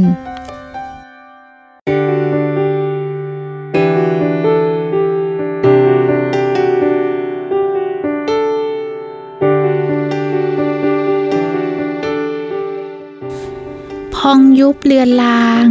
[14.14, 15.66] พองยุบเลือนลาง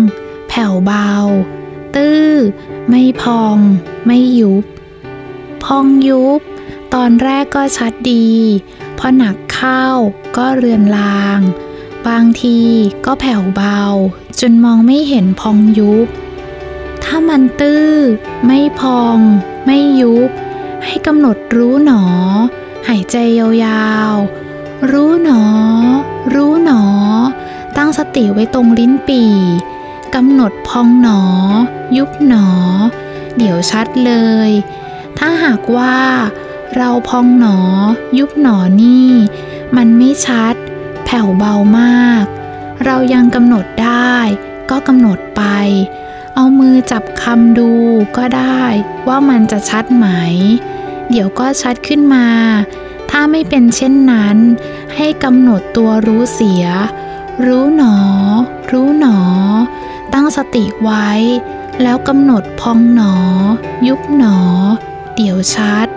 [0.47, 1.09] แผ่วเบา
[1.95, 2.29] ตื้อ
[2.89, 3.57] ไม่พอง
[4.05, 4.64] ไม่ยุบ
[5.64, 6.39] พองยุบ
[6.93, 8.30] ตอนแรกก็ชัดดี
[8.97, 9.85] พอหนักเข้า
[10.38, 11.39] ก็เรือนลาง
[12.07, 12.59] บางที
[13.05, 13.81] ก็แผ่วเบา
[14.39, 16.07] จนมองไม่เห็นพองยุบ
[17.03, 17.91] ถ้ามันตื้อ
[18.45, 19.18] ไม่พอง
[19.65, 20.30] ไม่ยุบ
[20.85, 22.03] ให้กำหนดรู้หนอ
[22.88, 25.43] หายใจยาวๆ รู้หนอ
[26.34, 26.84] รู้หนอ
[27.77, 29.34] ตั้งสติไว้ตรงลิ้นปี่
[30.22, 31.22] กำหนดพองหนอ
[31.98, 32.48] ยุบหนอ
[33.38, 34.14] เดี๋ยวชัดเล
[34.48, 34.49] ย
[35.18, 35.98] ถ้าหากว่า
[36.77, 37.57] เราพองหนอ
[38.19, 39.11] ยุบหนอนี่
[39.77, 40.56] มันไม่ชัด
[41.06, 42.23] แผ่วเบามาก
[42.85, 44.15] เรายังกำหนดได้
[44.69, 45.44] ก็กำหนดไป
[46.35, 47.72] เอามือจับคำดู
[48.18, 48.64] ก็ได้
[49.07, 50.07] ว่ามันจะชัดไหม
[51.10, 52.27] เดี๋ยวก็ชัดขึ้นมา
[53.10, 54.38] ถ้าไม่เป็นเช่นนั้น
[54.95, 56.65] ให้กำหนดตัวรู้เสีย
[57.45, 57.95] รู้หนอ
[58.72, 59.19] รู้หนอ
[60.19, 61.10] ตั้งสติไว้
[61.81, 63.14] แล้วกำหนดพองหนอ
[63.88, 64.38] ยุบหนอ
[65.15, 65.88] เดี๋ยวชัด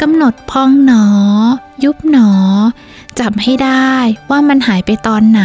[0.00, 1.04] กำหนดพองหนอ
[1.84, 2.30] ยุบหนอ
[3.20, 3.92] จับให้ได้
[4.30, 5.44] ว่ามันหายไปตอนไหน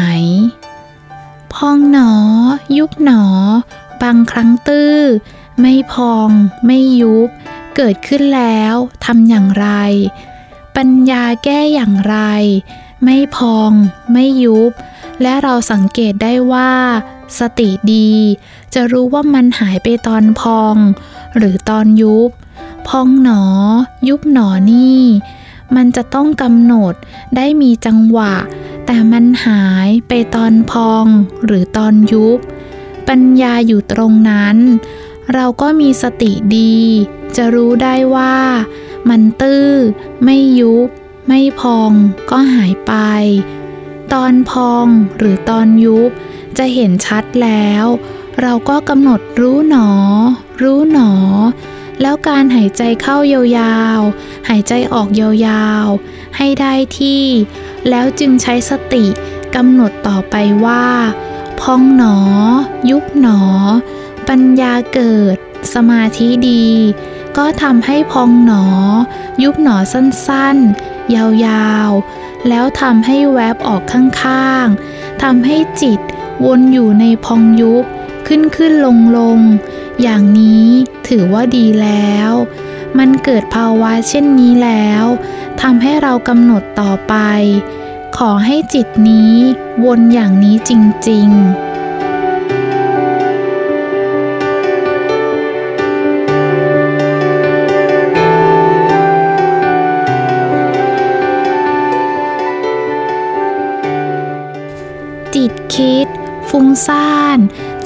[1.62, 2.12] พองหนอ
[2.78, 3.24] ยุบหนอ
[4.02, 4.98] บางครั้งตื้อ
[5.62, 6.30] ไม่พอง
[6.66, 7.30] ไม่ยุบ
[7.76, 8.76] เกิดขึ้นแล้ว
[9.06, 9.68] ทำอย่างไร
[10.76, 12.18] ปัญญาแก้อย่างไร
[13.04, 13.72] ไม่พอง
[14.12, 14.72] ไม่ยุบ
[15.22, 16.72] และเราสังเกตได้ว่า
[17.40, 18.12] สติดี
[18.74, 20.76] จะรู้ว่ามันหายไปตอนพอง
[21.38, 22.30] หรือตอนยุบ
[22.88, 23.44] พองหนอ
[24.10, 25.02] ยุบหนอนี่
[25.76, 26.94] มันจะต้องกำหนด
[27.36, 28.34] ได้มีจังหวะ
[28.88, 31.06] แต่มันหายไปตอนพอง
[31.46, 32.40] หรือตอนยุบ
[33.08, 34.58] ปัญญาอยู่ตรงนั้น
[35.34, 36.78] เราก็มีสติดี
[37.36, 38.38] จะรู้ได้ว่า
[39.10, 39.70] มันตื้อ
[40.24, 40.88] ไม่ยุบ
[41.28, 41.92] ไม่พอง
[42.32, 42.94] ก็หายไป
[44.14, 44.86] ตอนพอง
[45.18, 46.12] หรือตอนยุบ
[46.58, 47.86] จะเห็นชัดแล้ว
[48.42, 49.90] เราก็กำหนดรู้หนอ
[50.62, 51.12] รู้หนอ
[52.02, 57.24] แล้วการหายใจเข้ายาวๆ หายใจออกยาวๆ ให้ได้ที่
[57.90, 59.06] แล้วจึงใช้สติ
[59.56, 60.36] กำหนดต่อไป
[60.66, 60.86] ว่า
[61.62, 62.18] พองหนอ
[62.90, 63.42] ยุบหนอ
[64.30, 65.36] ปัญญาเกิด
[65.74, 66.68] สมาธิดี
[67.38, 68.66] ก็ทำให้พองหนอ
[69.44, 76.00] ยุบหนอสั้นๆ ยาวๆ แล้วทำให้แวบออกข้างๆทำให้จิต
[76.46, 77.86] วนอยู่ในพองยุบ
[78.28, 79.40] ขึ้นขึ้นลงลง
[80.02, 80.68] อย่างนี้
[81.08, 82.32] ถือว่าดีแล้ว
[82.98, 85.06] มันเกิดภาวะเช่นนี้แล้ว
[85.62, 87.16] ทำให้เรากำหนดต่อไป
[88.18, 89.34] ขอให้จิตนี้
[89.86, 90.72] วนอย่างนี้จ
[91.10, 91.78] ริง ๆ
[105.36, 106.08] จิตคิด
[106.50, 107.40] ฟุ้งซ่าน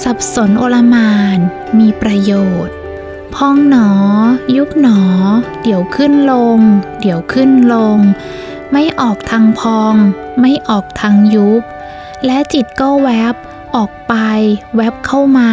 [0.04, 1.38] สับสนโอลมาน
[1.80, 2.34] มีประโย
[2.68, 2.81] ชน์
[3.36, 3.90] พองหนอ
[4.56, 5.00] ยุบหนอ
[5.64, 6.60] เดี๋ยวขึ้นลง
[7.02, 7.98] เดี๋ยวขึ้นลง
[8.72, 9.96] ไม่ออกทางพอง
[10.42, 11.62] ไม่ออกทางยุบ
[12.26, 13.36] และจิตก็แวบ
[13.76, 14.14] ออกไป
[14.76, 15.52] แวบเข้ามา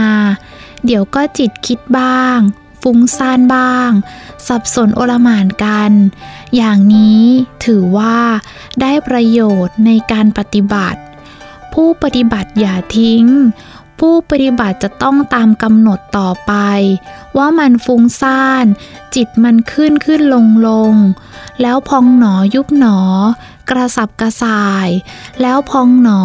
[0.85, 2.39] เดี๋ยวก็จิตคิดบ้าง
[2.83, 3.91] ฟุ้งซ่านบ้าง
[4.47, 5.93] สับสนโอลหม่านกัน
[6.57, 7.25] อย่างนี้
[7.65, 8.19] ถือว่า
[8.81, 11.01] ได้ประโยชน์ในการปฏิบัติ
[11.73, 13.25] ผู้ปฏิบัติอย่าทิ้ง
[13.99, 16.53] ผู้ปฏิบัติจะต้องตามกำหนดต่อไป
[17.37, 18.65] ว่ามันฟุ้งซ่าน
[19.15, 20.95] จิตมันขึ้นขึ้นลงลง
[21.63, 22.99] แล้วพองหนอยุบหนอ
[23.71, 24.89] กระสับกระส่าย
[25.41, 26.23] แล้วพองหนอ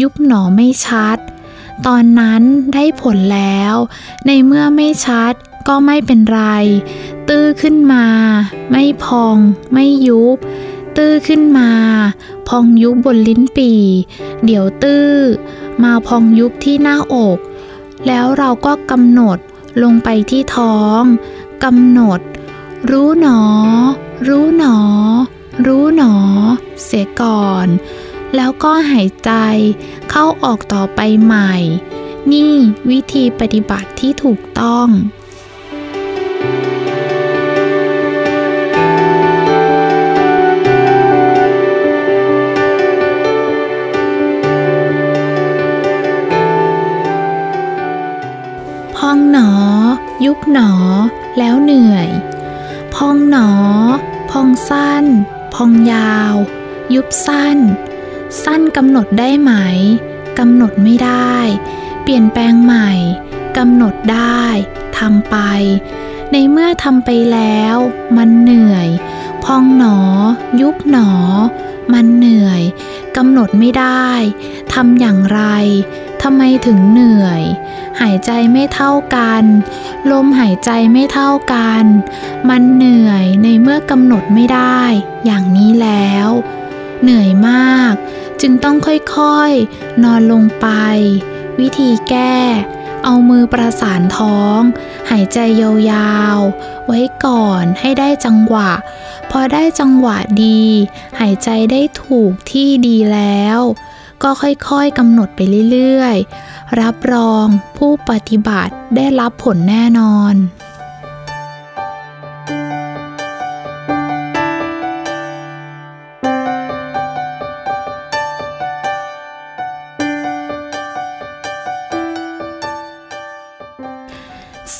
[0.00, 1.18] ยุบหนอไม่ชัด
[1.86, 2.42] ตอนนั้น
[2.74, 3.74] ได้ผลแล้ว
[4.26, 5.32] ในเมื่อไม่ชัด
[5.68, 6.42] ก็ไม่เป็นไร
[7.28, 8.06] ตื้อขึ้นมา
[8.70, 9.36] ไม่พอง
[9.72, 10.36] ไม่ยุบ
[10.96, 11.70] ตื้อขึ้นมา
[12.48, 13.82] พองยุบบนลิ้นปี่
[14.44, 15.10] เดี๋ยวตื้อ
[15.84, 17.38] มาพองยุบที่หน้าอก
[18.06, 19.38] แล้วเราก็กำหนด
[19.82, 21.02] ลงไปที่ท้อง
[21.64, 22.20] กำหนด
[22.90, 23.40] รู้หนอ
[24.28, 24.76] รู้หนอ
[25.66, 26.14] รู้หนอ
[26.84, 27.66] เสียก่อน
[28.36, 29.30] แล้วก็หายใจ
[30.10, 31.52] เข้าออกต่อไปใหม่
[32.32, 32.54] นี่
[32.90, 34.88] วิธีปฏิบัติที่ถูกต้อง
[50.26, 50.72] ยุบหนอ
[51.38, 52.08] แล้วเหนื่อย
[52.94, 53.50] พองหนอ
[54.30, 55.04] พองสั้น
[55.54, 56.34] พองยาว
[56.94, 57.58] ยุบสั้น
[58.44, 59.52] สั้นกำหนดได้ไหม
[60.38, 61.36] กำหนดไม่ได้
[62.02, 62.90] เปลี่ยนแปลงใหม่
[63.56, 64.42] กำหนดได้
[64.98, 65.36] ทำไป
[66.32, 67.76] ในเมื่อทำไปแล้ว
[68.16, 68.88] มันเหนื่อย
[69.44, 69.98] พองหนอ
[70.60, 71.10] ยุบหนอ
[71.92, 72.62] มันเหนื่อย
[73.16, 74.08] กำหนดไม่ได้
[74.74, 75.42] ทำอย่างไร
[76.22, 77.42] ทำไมถึงเหนื่อย
[78.00, 79.44] หายใจไม่เท่ากัน
[80.10, 81.84] ลมหายใจไม่เท่ากัน
[82.48, 84.80] มันเหนื่อยในเมื่อกำหนดไม่ได้
[85.24, 86.28] อย่างนี้แล้ว
[87.02, 87.94] เหนื่อยมาก
[88.40, 90.66] จึงต้องค่อยๆ นอนลงไป
[91.60, 92.36] วิธีแก้
[93.04, 94.60] เอามือประสานท้อง
[95.10, 98.70] หายใจยาวๆ ไว้ก่อนให้ได้จังหวะ
[99.30, 100.62] พอได้จังหวะดี
[101.20, 103.60] หายใจได้ถูกที่ดีแล้ว
[104.22, 105.40] ก็ค่อยๆกำหนดไป
[105.70, 110.36] เรื่อยๆ รับรองผู้ปฏิบัติได้รับผลแน่นอน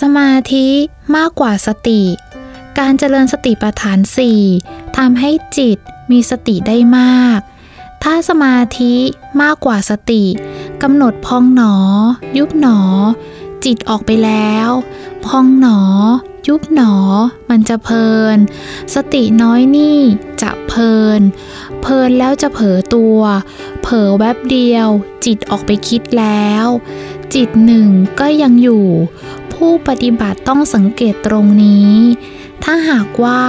[0.01, 0.69] สมาธิ
[1.17, 2.03] มากกว่าสติ
[2.79, 4.41] การเจริญสติปัฏฐานสี่
[4.97, 5.79] ทำให้จิต
[6.11, 7.41] มีสติได้มาก
[8.03, 8.95] ถ้าสมาธิ
[9.43, 10.25] มากกว่าสติ
[10.83, 11.75] กำหนดพองหนอ
[12.39, 12.79] ยุบหนอ
[13.65, 14.69] จิตออกไปแล้ว
[15.27, 15.79] พองหนอ
[16.49, 16.95] ยุบหนอ
[17.51, 18.39] มันจะเพลิน
[18.95, 20.01] สติน้อยนี่
[20.43, 21.21] จะเพลิน
[21.81, 23.21] เพลินแล้วจะเผลอตัว
[23.83, 24.89] เผลอแวบเดียว
[25.25, 26.67] จิตออกไปคิดแล้ว
[27.35, 27.89] จิตหนึ่ง
[28.21, 28.87] ก็ยังอยู่
[29.53, 31.95] ผู้ปฏิบัติต้องสังเกตตรงนี้
[32.65, 33.43] ถ้าหากว่า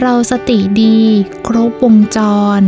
[0.00, 0.98] เราสติดี
[1.46, 2.18] ครบวงจ
[2.58, 2.60] ร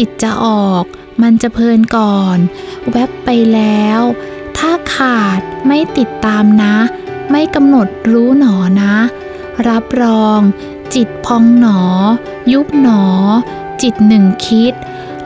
[0.00, 0.84] จิตจะออก
[1.22, 2.38] มันจะเพลินก่อน
[2.90, 4.00] แวบไปแล้ว
[4.58, 6.76] ถ้าขาดไม่ติดตามนะ
[7.30, 8.94] ไม่กำหนดรู้หนอนะ
[9.68, 10.40] รับรอง
[10.94, 11.80] จิตพองหนอ
[12.52, 13.02] ยุบหนอ
[13.82, 14.72] จิตหนึ่งคิด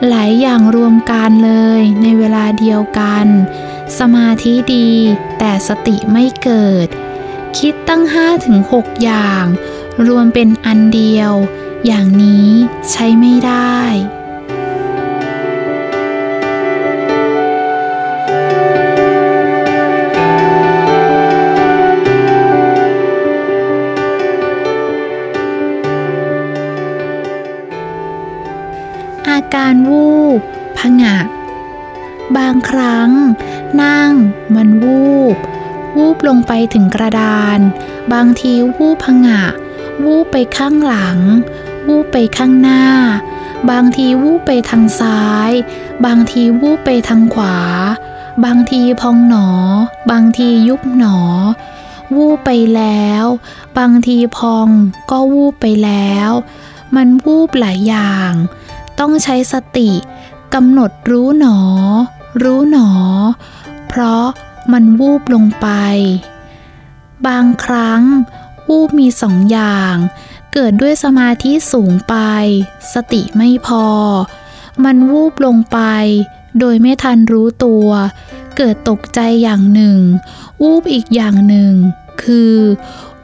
[0.07, 3.25] หลายอย่างรวมกันเลยในเวลาเดียวกัน
[3.99, 4.89] สมาธิดี
[5.39, 6.87] แต่สติไม่เกิด
[7.57, 9.45] คิดตั้งห้าถึงหกอย่าง
[10.07, 11.31] รวมเป็นอันเดียว
[11.85, 12.49] อย่างนี้
[12.91, 13.77] ใช้ไม่ได้
[29.73, 30.39] การวูบ
[30.79, 31.17] ผงะ
[32.37, 33.09] บางครั้ง
[33.81, 34.11] นั่ง
[34.55, 35.35] มันวูบ
[35.97, 37.59] วูบลงไปถึงกระดาน
[38.13, 39.43] บางทีวูบพงะ
[40.05, 41.19] วูบไปข้างหลัง
[41.87, 42.83] วูบไปข้างหน้า
[43.69, 45.51] บางทีวูบไปทางซ้าย
[46.05, 47.57] บางทีวูบไปทางขวา
[48.45, 49.47] บางทีพองหนอ
[50.11, 51.17] บางทียุบหนอ
[52.15, 53.25] วูบไปแล้ว
[53.77, 54.67] บางทีพอง
[55.11, 56.31] ก็วูบไปแล้ว
[56.95, 58.33] มันวูบหลายอย่าง
[58.99, 59.89] ต้องใช้สติ
[60.53, 61.59] กำหนดรู้หนอ
[62.43, 62.89] รู้หนอ
[63.87, 64.25] เพราะ
[64.71, 65.67] มันวูบลงไป
[67.27, 68.01] บางครั้ง
[68.69, 69.95] วูบมีสองอย่าง
[70.53, 72.15] เกิดด้วยสมาธิสูงไป
[72.93, 73.87] สติไม่พอ
[74.83, 75.79] มันวูบลงไป
[76.59, 77.87] โดยไม่ทันรู้ตัว
[78.57, 79.99] เกิดตกใจอย่างหนึ่ง
[80.61, 81.73] วูบอีกอย่างหนึ่ง
[82.23, 82.55] คือ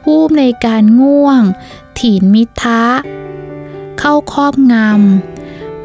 [0.06, 1.42] วูบในการง่วง
[1.98, 2.84] ถีนมิทะ
[3.98, 5.39] เข้าครอบงำ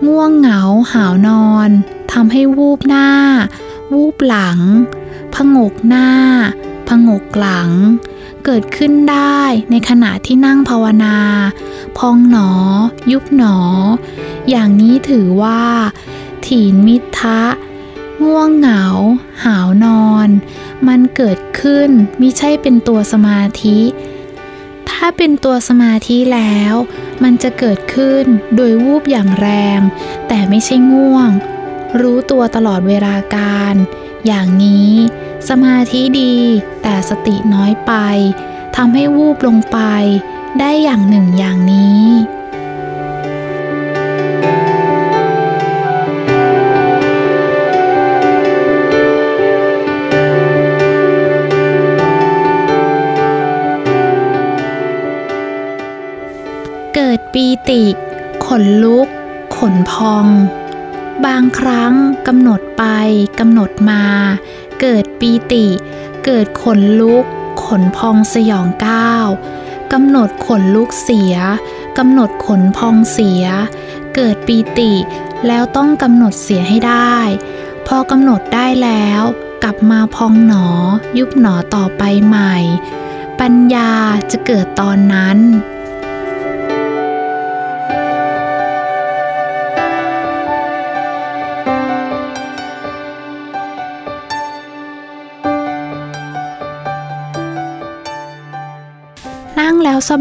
[0.07, 0.61] ง่วงเหงา
[0.93, 1.69] หาวนอน
[2.11, 3.09] ทำให้วูบหน้า
[3.93, 4.59] วูบหลัง
[5.33, 6.09] พงกหน้า
[6.87, 7.71] พงกหลัง
[8.45, 9.41] เกิดขึ้นได้
[9.71, 11.17] ในขณะที่นั่งภาวนา
[11.97, 12.49] พองหนอ
[13.11, 13.57] ยุบหนอ
[14.49, 15.63] อย่างนี้ถือว่า
[16.45, 17.41] ถีนมิทะ
[18.23, 18.83] ง่วงเหงา
[19.43, 20.27] หาวนอน
[20.87, 23.79] มันเกิดขึ้นมิใช่เป็นตัวสมาธิ
[24.89, 26.73] ถ้าเป็นตัวสมาธิแล้ว
[27.23, 28.25] มันจะเกิดขึ้น
[28.55, 29.79] โดยวูบอย่างแรง
[30.27, 31.29] แต่ไม่ใช่ง่วง
[32.01, 33.75] รู้ตัวตลอดเวลาการ
[34.27, 34.91] อย่างนี้
[35.49, 36.35] สมาธิดี
[36.81, 37.93] แต่สติน้อยไป
[38.75, 39.79] ทำให้วูบลงไป
[40.59, 42.05] ได้อย่างหนึ่งอย่างนี้
[57.39, 57.83] ปีติ
[58.45, 59.07] ขนลุก
[59.57, 60.27] ขนพอง
[61.25, 61.93] บางครั้ง
[62.27, 62.83] กำหนดไป
[63.39, 64.03] กำหนดมา
[64.81, 65.65] เกิดปีติ
[66.25, 67.25] เกิดขนลุก
[67.65, 69.27] ขนพองสยองก้าว
[69.93, 71.35] กำหนดขนลุกเสีย
[71.97, 73.43] กำหนดขนพองเสีย
[74.15, 74.91] เกิดปีติ
[75.47, 77.15] แล้วต้องกำหนดเสียให้ได้
[77.87, 79.21] พอกำหนดได้แล้ว
[79.63, 80.67] กลับมาพองหนอ
[81.17, 82.55] ยุบหนอต่อไปใหม่
[83.39, 83.91] ปัญญา
[84.31, 85.39] จะเกิดตอนนั้น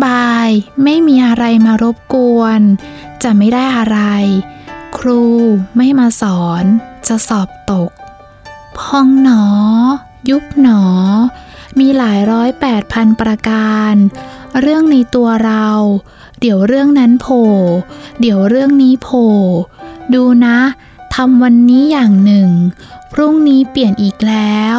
[0.04, 0.48] บาย
[0.84, 2.60] ไม่มีอะไรมารบกวน
[3.22, 3.98] จะไม่ได้อะไร
[4.96, 5.22] ครู
[5.76, 6.64] ไม่มาสอน
[7.06, 7.90] จะสอบตก
[8.78, 9.44] พองหนอ
[10.30, 10.82] ยุบหนอ
[11.78, 13.94] มีหลายร้อยแปดพันประการ
[14.60, 15.68] เรื่องในตัวเรา
[16.40, 17.46] เดี๋ยวเรื่องนั้นโผล่
[18.20, 19.30] เดี๋ยวเรื่องนี้โผล่
[20.14, 20.58] ดูนะ
[21.14, 22.50] ทำวันนี้อย่างหนึ่ง
[23.12, 24.78] พรุ่งนี้เปลี่ยนอีกแล้ว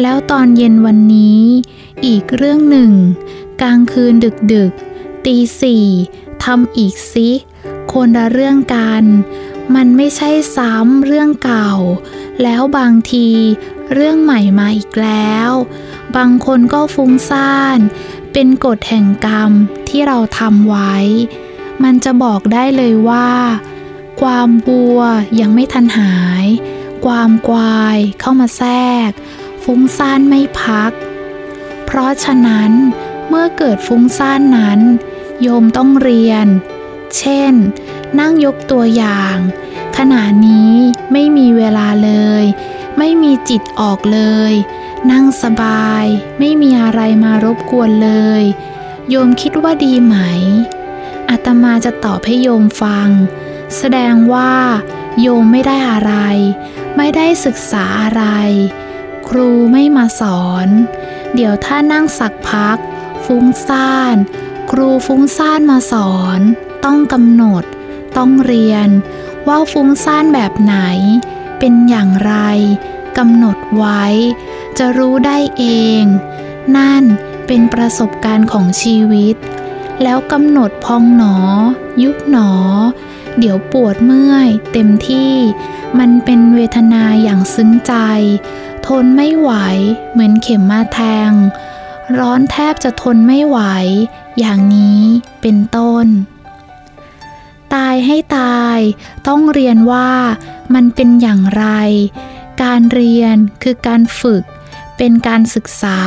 [0.00, 1.42] แล้วตอนเย็นวันนี้
[2.06, 2.90] อีกเรื่องหนึ่ง
[3.60, 4.72] กลางคืนดึกดึก
[5.26, 5.86] ตีสี่
[6.44, 7.28] ทำอีกซิ
[7.92, 9.04] คนละเรื่องกัน
[9.74, 11.72] มันไม่ใช่ซ้ำเรื่องเก่า
[12.42, 13.28] แล้วบางที
[13.92, 15.50] เรื่องใหม่มาอีกแล้ว
[16.16, 17.78] บางคนก็ฟุ้งซ่าน
[18.32, 19.52] เป็นกฎแห่งกรรม
[19.88, 20.94] ที่เราทำไว้
[21.82, 23.30] มันจะบอกได้เลยว่า
[24.20, 25.00] ความบัว
[25.40, 26.46] ยังไม่ทันหาย
[27.06, 28.74] ความกวายเข้ามาแทร
[29.08, 29.10] ก
[29.64, 30.92] ฟุ้งซ่านไม่พัก
[31.84, 32.72] เพราะฉะนั้น
[33.28, 34.80] เมื่อเกิดฟุ้งซ่านนั้น
[35.42, 36.46] โยมต้องเรียน
[37.16, 37.54] เช่น
[38.18, 39.36] นั่งยกตัวอย่าง
[39.96, 40.74] ขณะนี้
[41.12, 42.12] ไม่มีเวลาเล
[42.42, 42.44] ย
[42.98, 44.20] ไม่มีจิตออกเล
[44.50, 44.52] ย
[45.10, 46.04] นั่งสบาย
[46.38, 48.42] ไม่มีอะไรมารบกวนเลย
[49.10, 50.16] โยมคิดว่าดีไหม
[51.30, 53.08] อาตมาจะตอบให้โยมฟัง
[53.76, 54.54] แสดงว่า
[55.20, 56.14] โยมไม่ได้อะไร
[56.96, 58.24] ไม่ได้ศึกษาอะไร
[59.28, 60.68] ครูไม่มาสอน
[61.34, 62.78] เดี๋ยวถ้านั่งสักพัก
[63.26, 64.16] ฟุ้งซ่าน
[64.70, 66.40] ครูฟุ้งซ่านมาสอน
[66.84, 67.64] ต้องกำหนด
[68.16, 68.88] ต้องเรียน
[69.48, 70.76] ว่าฟุ้งซ่านแบบไหน
[71.58, 72.34] เป็นอย่างไร
[73.18, 74.04] กำหนดไว้
[74.78, 75.64] จะรู้ได้เอ
[76.00, 76.02] ง
[76.76, 77.04] นั่น
[77.46, 79.36] เป็นประสบการณ์ของชีวิต
[80.02, 81.36] แล้วกำหนดพองหนอ
[82.02, 82.50] ยุบหนอ
[83.38, 85.34] เดี๋ยวปวดเมื่อยเต็มที่
[85.98, 87.94] มันเป็นเวทนาอย่างซึ้งใจ
[88.86, 89.50] ทนไม่ไหว
[90.12, 91.32] เหมือนเข็มมาแทง
[92.18, 93.58] ร้อนแทบจะทนไม่ไหว
[94.38, 95.02] อย่างนี้
[95.40, 96.06] เป็นต้น
[97.74, 98.78] ตายให้ตาย
[99.28, 100.10] ต้องเรียนว่า
[100.74, 101.66] มันเป็นอย่างไร
[102.62, 104.44] การเรียนคือการฝึก
[104.96, 106.00] เป็นการศึกษา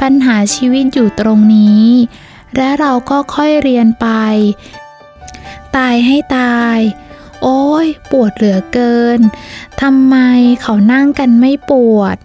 [0.00, 1.86] ปัญหาชีวิตอยู่ตรงนี้
[2.56, 4.06] และเราก็ค่อยเรียนไป
[5.76, 6.78] ตายให้ตาย
[7.42, 9.20] โอ้ยปวดเหลือเกิน
[9.82, 10.16] ทำไม
[10.62, 12.16] เขานั่งกันไม่ปวด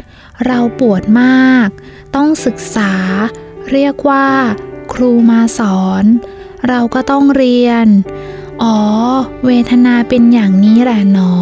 [0.46, 1.70] เราปวดมาก
[2.16, 2.94] ต้องศึกษา
[3.72, 4.28] เรียกว่า
[4.94, 6.04] ครูมาสอน
[6.68, 7.88] เราก็ต้องเรียน
[8.62, 8.78] อ๋อ
[9.46, 11.34] เวทนาเป็นอย่างนี้แหละหนอ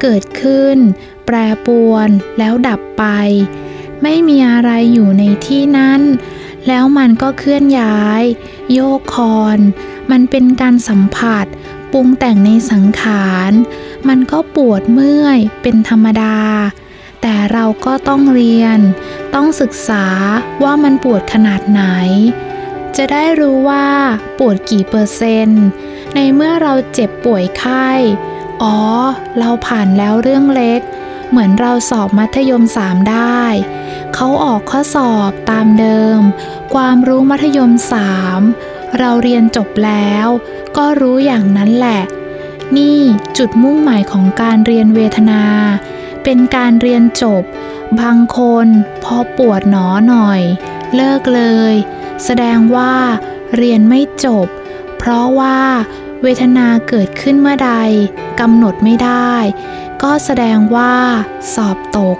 [0.00, 0.76] เกิดขึ้น
[1.26, 1.36] แปร
[1.66, 2.08] ปวน
[2.38, 3.04] แล้วดับไป
[4.02, 6.00] ไม่มีอะไรอยู่ในที่นั้น
[6.66, 8.22] แล้วมันก็เคลื่อนย้าย
[8.72, 9.58] โยกคอน
[10.10, 11.46] มันเป็นการสัมผัส
[11.92, 13.52] ปรุงแต่งในสังขาร
[14.08, 16.36] มันก็ปวดเมื่อยเป็นธรรมดา
[17.26, 18.78] แต่เราก็ต้องเรียน
[19.34, 20.06] ต้องศึกษา
[20.62, 21.82] ว่ามันปวดขนาดไหน
[22.96, 23.88] จะได้รู้ว่า
[24.38, 25.64] ปวดกี่เปอร์เซนต์
[26.14, 27.88] ในเมื่อเราเจ็บป่วยไข้
[28.62, 28.78] อ๋อ
[29.38, 30.80] เราผ่านแล้วเรื่องเล็ก
[31.30, 33.42] เหมือนเราสอบมัธยมสามได้
[34.14, 36.20] เขาออกข้อสอบตามเดิม
[36.74, 38.40] ความรู้มัธยมสาม
[38.98, 40.26] เราเรียนจบแล้ว
[40.76, 42.02] ก็รู้อย่างนั้นแหละ
[42.76, 42.98] นี่
[43.38, 45.42] จุดมุ่งหมายของการเรียนเวทนา
[46.24, 47.42] เป็นการเรียนจบ
[48.00, 48.66] บางคน
[49.04, 50.40] พอปวดหนอหน่อย
[50.94, 51.42] เลิกเล
[51.72, 51.74] ย
[52.24, 52.94] แสดงว่า
[53.56, 54.46] เรียนไม่จบ
[54.98, 55.58] เพราะว่า
[56.22, 57.72] เวทนาเกิดขึ้นเมื่อใด
[58.40, 59.34] กำหนดไม่ได้
[60.02, 60.94] ก็แสดงว่า
[61.54, 62.18] สอบตก